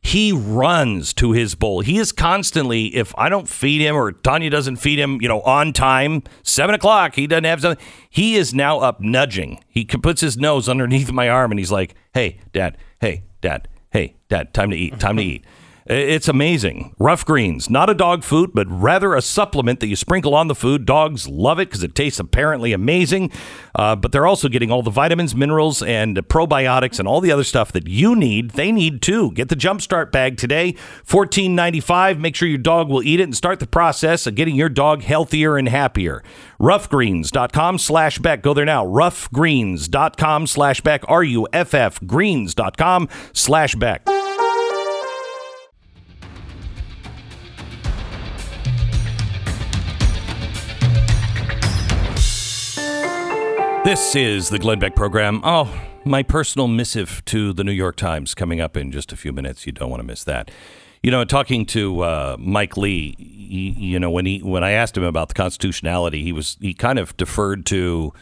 He 0.01 0.31
runs 0.31 1.13
to 1.15 1.33
his 1.33 1.57
bowl. 1.57 1.81
He 1.81 1.99
is 1.99 2.13
constantly, 2.13 2.95
if 2.95 3.13
I 3.19 3.29
don't 3.29 3.49
feed 3.49 3.81
him 3.81 3.97
or 3.97 4.13
Tanya 4.13 4.51
doesn't 4.51 4.77
feed 4.77 5.01
him, 5.01 5.21
you 5.21 5.27
know, 5.27 5.41
on 5.41 5.73
time, 5.73 6.23
seven 6.45 6.77
o'clock, 6.77 7.17
he 7.17 7.27
doesn't 7.27 7.43
have 7.43 7.61
something. 7.61 7.85
He 8.09 8.37
is 8.37 8.55
now 8.55 8.79
up 8.79 9.01
nudging. 9.01 9.65
He 9.69 9.85
puts 9.85 10.21
his 10.21 10.37
nose 10.37 10.69
underneath 10.69 11.11
my 11.11 11.29
arm 11.29 11.51
and 11.51 11.59
he's 11.59 11.73
like, 11.73 11.97
hey, 12.15 12.39
dad, 12.53 12.79
hey, 13.01 13.25
dad, 13.41 13.67
hey, 13.91 14.15
dad, 14.29 14.55
time 14.55 14.71
to 14.71 14.77
eat, 14.77 15.01
time 15.01 15.17
to 15.17 15.25
eat. 15.25 15.45
It's 15.89 16.27
amazing. 16.27 16.97
Ruff 16.99 17.25
Greens, 17.25 17.71
not 17.71 17.89
a 17.89 17.95
dog 17.95 18.25
food, 18.25 18.51
but 18.53 18.67
rather 18.69 19.15
a 19.15 19.23
supplement 19.23 19.79
that 19.79 19.87
you 19.87 19.95
sprinkle 19.95 20.35
on 20.35 20.49
the 20.49 20.55
food. 20.57 20.85
Dogs 20.85 21.29
love 21.29 21.61
it 21.61 21.69
because 21.69 21.85
it 21.85 21.95
tastes 21.95 22.19
apparently 22.19 22.73
amazing. 22.73 23.31
Uh, 23.73 23.95
but 23.95 24.11
they're 24.11 24.27
also 24.27 24.49
getting 24.49 24.73
all 24.73 24.83
the 24.83 24.91
vitamins, 24.91 25.37
minerals, 25.37 25.83
and 25.83 26.17
probiotics 26.17 26.99
and 26.99 27.07
all 27.07 27.21
the 27.21 27.31
other 27.31 27.45
stuff 27.45 27.71
that 27.71 27.87
you 27.87 28.17
need. 28.17 28.51
They 28.51 28.73
need 28.73 29.01
too. 29.01 29.31
Get 29.31 29.49
the 29.49 29.55
Jumpstart 29.55 30.11
bag 30.11 30.37
today, 30.37 30.73
fourteen 31.05 31.55
ninety 31.55 31.81
five. 31.81 32.19
Make 32.19 32.35
sure 32.35 32.49
your 32.49 32.59
dog 32.59 32.89
will 32.89 33.05
eat 33.05 33.21
it 33.21 33.25
and 33.25 33.37
start 33.37 33.61
the 33.61 33.67
process 33.69 34.27
of 34.27 34.35
getting 34.35 34.57
your 34.57 34.69
dog 34.69 35.03
healthier 35.03 35.57
and 35.57 35.69
happier. 35.69 36.25
Ruffgreens.com 36.61 37.79
slash 37.79 38.19
Beck. 38.19 38.43
Go 38.43 38.55
there 38.55 38.65
now. 38.65 38.85
Ruffgreens.com 38.85 40.49
slash 40.49 40.81
Beck. 40.81 41.05
R 41.07 41.23
U 41.23 41.47
F 41.53 41.75
F 41.75 42.01
greens.com 42.05 43.09
slash 43.33 43.77
Beck. 43.77 44.05
This 53.87 54.17
is 54.17 54.49
the 54.49 54.59
Glenn 54.59 54.81
Beck 54.81 54.97
program. 54.97 55.41
Oh, 55.45 55.73
my 56.05 56.25
personal 56.25 56.67
missive 56.67 57.25
to 57.27 57.53
the 57.53 57.63
New 57.63 57.71
York 57.71 57.95
Times 57.95 58.35
coming 58.35 58.61
up 58.61 58.77
in 58.77 58.91
just 58.91 59.13
a 59.13 59.17
few 59.17 59.33
minutes. 59.33 59.65
You 59.65 59.71
don't 59.71 59.89
want 59.89 60.01
to 60.01 60.05
miss 60.05 60.25
that. 60.25 60.51
You 61.05 61.13
know, 61.13 61.25
talking 61.25 61.65
to 61.67 62.01
uh, 62.01 62.37
Mike 62.37 62.77
Lee, 62.77 63.15
he, 63.17 63.77
you 63.79 64.01
know, 64.01 64.11
when 64.11 64.27
he 64.27 64.41
when 64.41 64.65
I 64.65 64.73
asked 64.73 64.97
him 64.97 65.05
about 65.05 65.29
the 65.29 65.35
constitutionality, 65.35 66.25
he 66.25 66.33
was 66.33 66.57
he 66.61 66.75
kind 66.75 66.99
of 66.99 67.17
deferred 67.17 67.65
to 67.67 68.13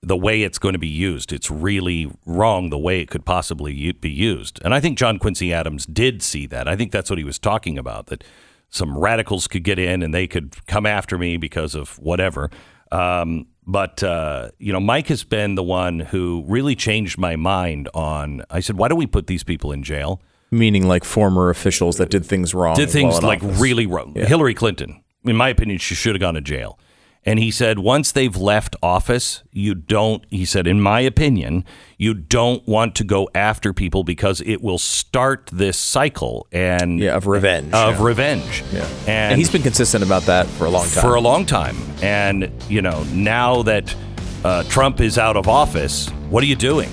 the 0.00 0.16
way 0.16 0.42
it's 0.42 0.58
going 0.58 0.72
to 0.72 0.78
be 0.78 0.88
used. 0.88 1.34
It's 1.34 1.50
really 1.50 2.10
wrong 2.24 2.70
the 2.70 2.78
way 2.78 3.02
it 3.02 3.10
could 3.10 3.26
possibly 3.26 3.92
be 3.92 4.08
used. 4.08 4.58
And 4.64 4.72
I 4.72 4.80
think 4.80 4.96
John 4.96 5.18
Quincy 5.18 5.52
Adams 5.52 5.84
did 5.84 6.22
see 6.22 6.46
that. 6.46 6.66
I 6.66 6.76
think 6.76 6.92
that's 6.92 7.10
what 7.10 7.18
he 7.18 7.24
was 7.24 7.38
talking 7.38 7.76
about 7.76 8.06
that 8.06 8.24
some 8.70 8.96
radicals 8.96 9.48
could 9.48 9.64
get 9.64 9.78
in 9.78 10.02
and 10.02 10.14
they 10.14 10.26
could 10.26 10.66
come 10.66 10.86
after 10.86 11.18
me 11.18 11.36
because 11.36 11.74
of 11.74 11.98
whatever. 11.98 12.50
Um, 12.90 13.48
but 13.66 14.02
uh, 14.02 14.50
you 14.58 14.72
know, 14.72 14.80
Mike 14.80 15.08
has 15.08 15.24
been 15.24 15.54
the 15.54 15.62
one 15.62 16.00
who 16.00 16.44
really 16.46 16.74
changed 16.74 17.18
my 17.18 17.36
mind 17.36 17.88
on. 17.94 18.42
I 18.50 18.60
said, 18.60 18.76
why 18.76 18.88
don't 18.88 18.98
we 18.98 19.06
put 19.06 19.26
these 19.26 19.44
people 19.44 19.72
in 19.72 19.82
jail? 19.82 20.20
Meaning, 20.50 20.88
like 20.88 21.04
former 21.04 21.48
officials 21.48 21.98
that 21.98 22.10
did 22.10 22.26
things 22.26 22.54
wrong. 22.54 22.74
Did 22.74 22.90
things 22.90 23.22
like 23.22 23.42
office. 23.42 23.60
really 23.60 23.86
wrong. 23.86 24.14
Yeah. 24.16 24.26
Hillary 24.26 24.54
Clinton, 24.54 25.02
in 25.24 25.36
my 25.36 25.48
opinion, 25.48 25.78
she 25.78 25.94
should 25.94 26.14
have 26.16 26.20
gone 26.20 26.34
to 26.34 26.40
jail. 26.40 26.78
And 27.26 27.38
he 27.38 27.50
said, 27.50 27.78
once 27.78 28.12
they've 28.12 28.34
left 28.34 28.76
office, 28.82 29.42
you 29.52 29.74
don't, 29.74 30.24
he 30.30 30.46
said, 30.46 30.66
in 30.66 30.80
my 30.80 31.00
opinion, 31.00 31.66
you 31.98 32.14
don't 32.14 32.66
want 32.66 32.94
to 32.94 33.04
go 33.04 33.28
after 33.34 33.74
people 33.74 34.04
because 34.04 34.40
it 34.40 34.62
will 34.62 34.78
start 34.78 35.50
this 35.52 35.76
cycle 35.76 36.46
and 36.50 36.98
yeah, 36.98 37.14
of 37.14 37.26
revenge. 37.26 37.74
Of 37.74 37.98
yeah. 37.98 38.04
revenge. 38.04 38.64
Yeah. 38.72 38.86
And, 39.00 39.08
and, 39.08 39.38
he's 39.38 39.50
been 39.50 39.62
consistent 39.62 40.02
about 40.02 40.22
that 40.22 40.46
for 40.46 40.64
a 40.64 40.70
long 40.70 40.86
time. 40.88 41.02
For 41.02 41.14
a 41.14 41.20
long 41.20 41.44
time. 41.44 41.76
And, 42.02 42.50
you 42.70 42.80
know, 42.80 43.02
now 43.12 43.62
that 43.64 43.94
uh, 44.42 44.62
Trump 44.64 45.00
is 45.00 45.18
out 45.18 45.36
of 45.36 45.46
office, 45.46 46.08
what 46.30 46.42
are 46.42 46.46
you 46.46 46.56
doing? 46.56 46.90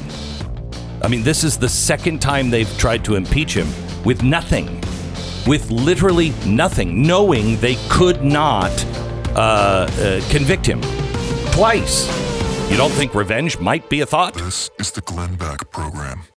I 1.02 1.08
mean, 1.08 1.24
this 1.24 1.46
is 1.46 1.58
the 1.58 1.70
second 1.70 2.22
time 2.22 2.50
they've 2.50 2.78
tried 2.78 3.06
to 3.06 3.16
impeach 3.16 3.54
him 3.54 3.68
with 4.04 4.24
nothing, 4.24 4.84
with 5.48 5.72
literally 5.72 6.32
nothing, 6.46 7.02
knowing 7.02 7.56
they 7.62 7.76
could 7.88 8.24
not 8.24 8.72
uh, 9.36 9.88
uh, 9.90 10.22
convict 10.30 10.66
him 10.66 10.82
twice. 11.52 12.08
You 12.70 12.78
don't 12.78 12.92
think 12.92 13.16
revenge 13.16 13.60
might 13.60 13.90
be 13.90 14.02
a 14.02 14.06
thought? 14.06 14.34
This 14.34 14.70
is 14.80 14.92
the 14.92 15.02
Glenn 15.02 15.36
Beck 15.36 15.72
program. 15.72 16.28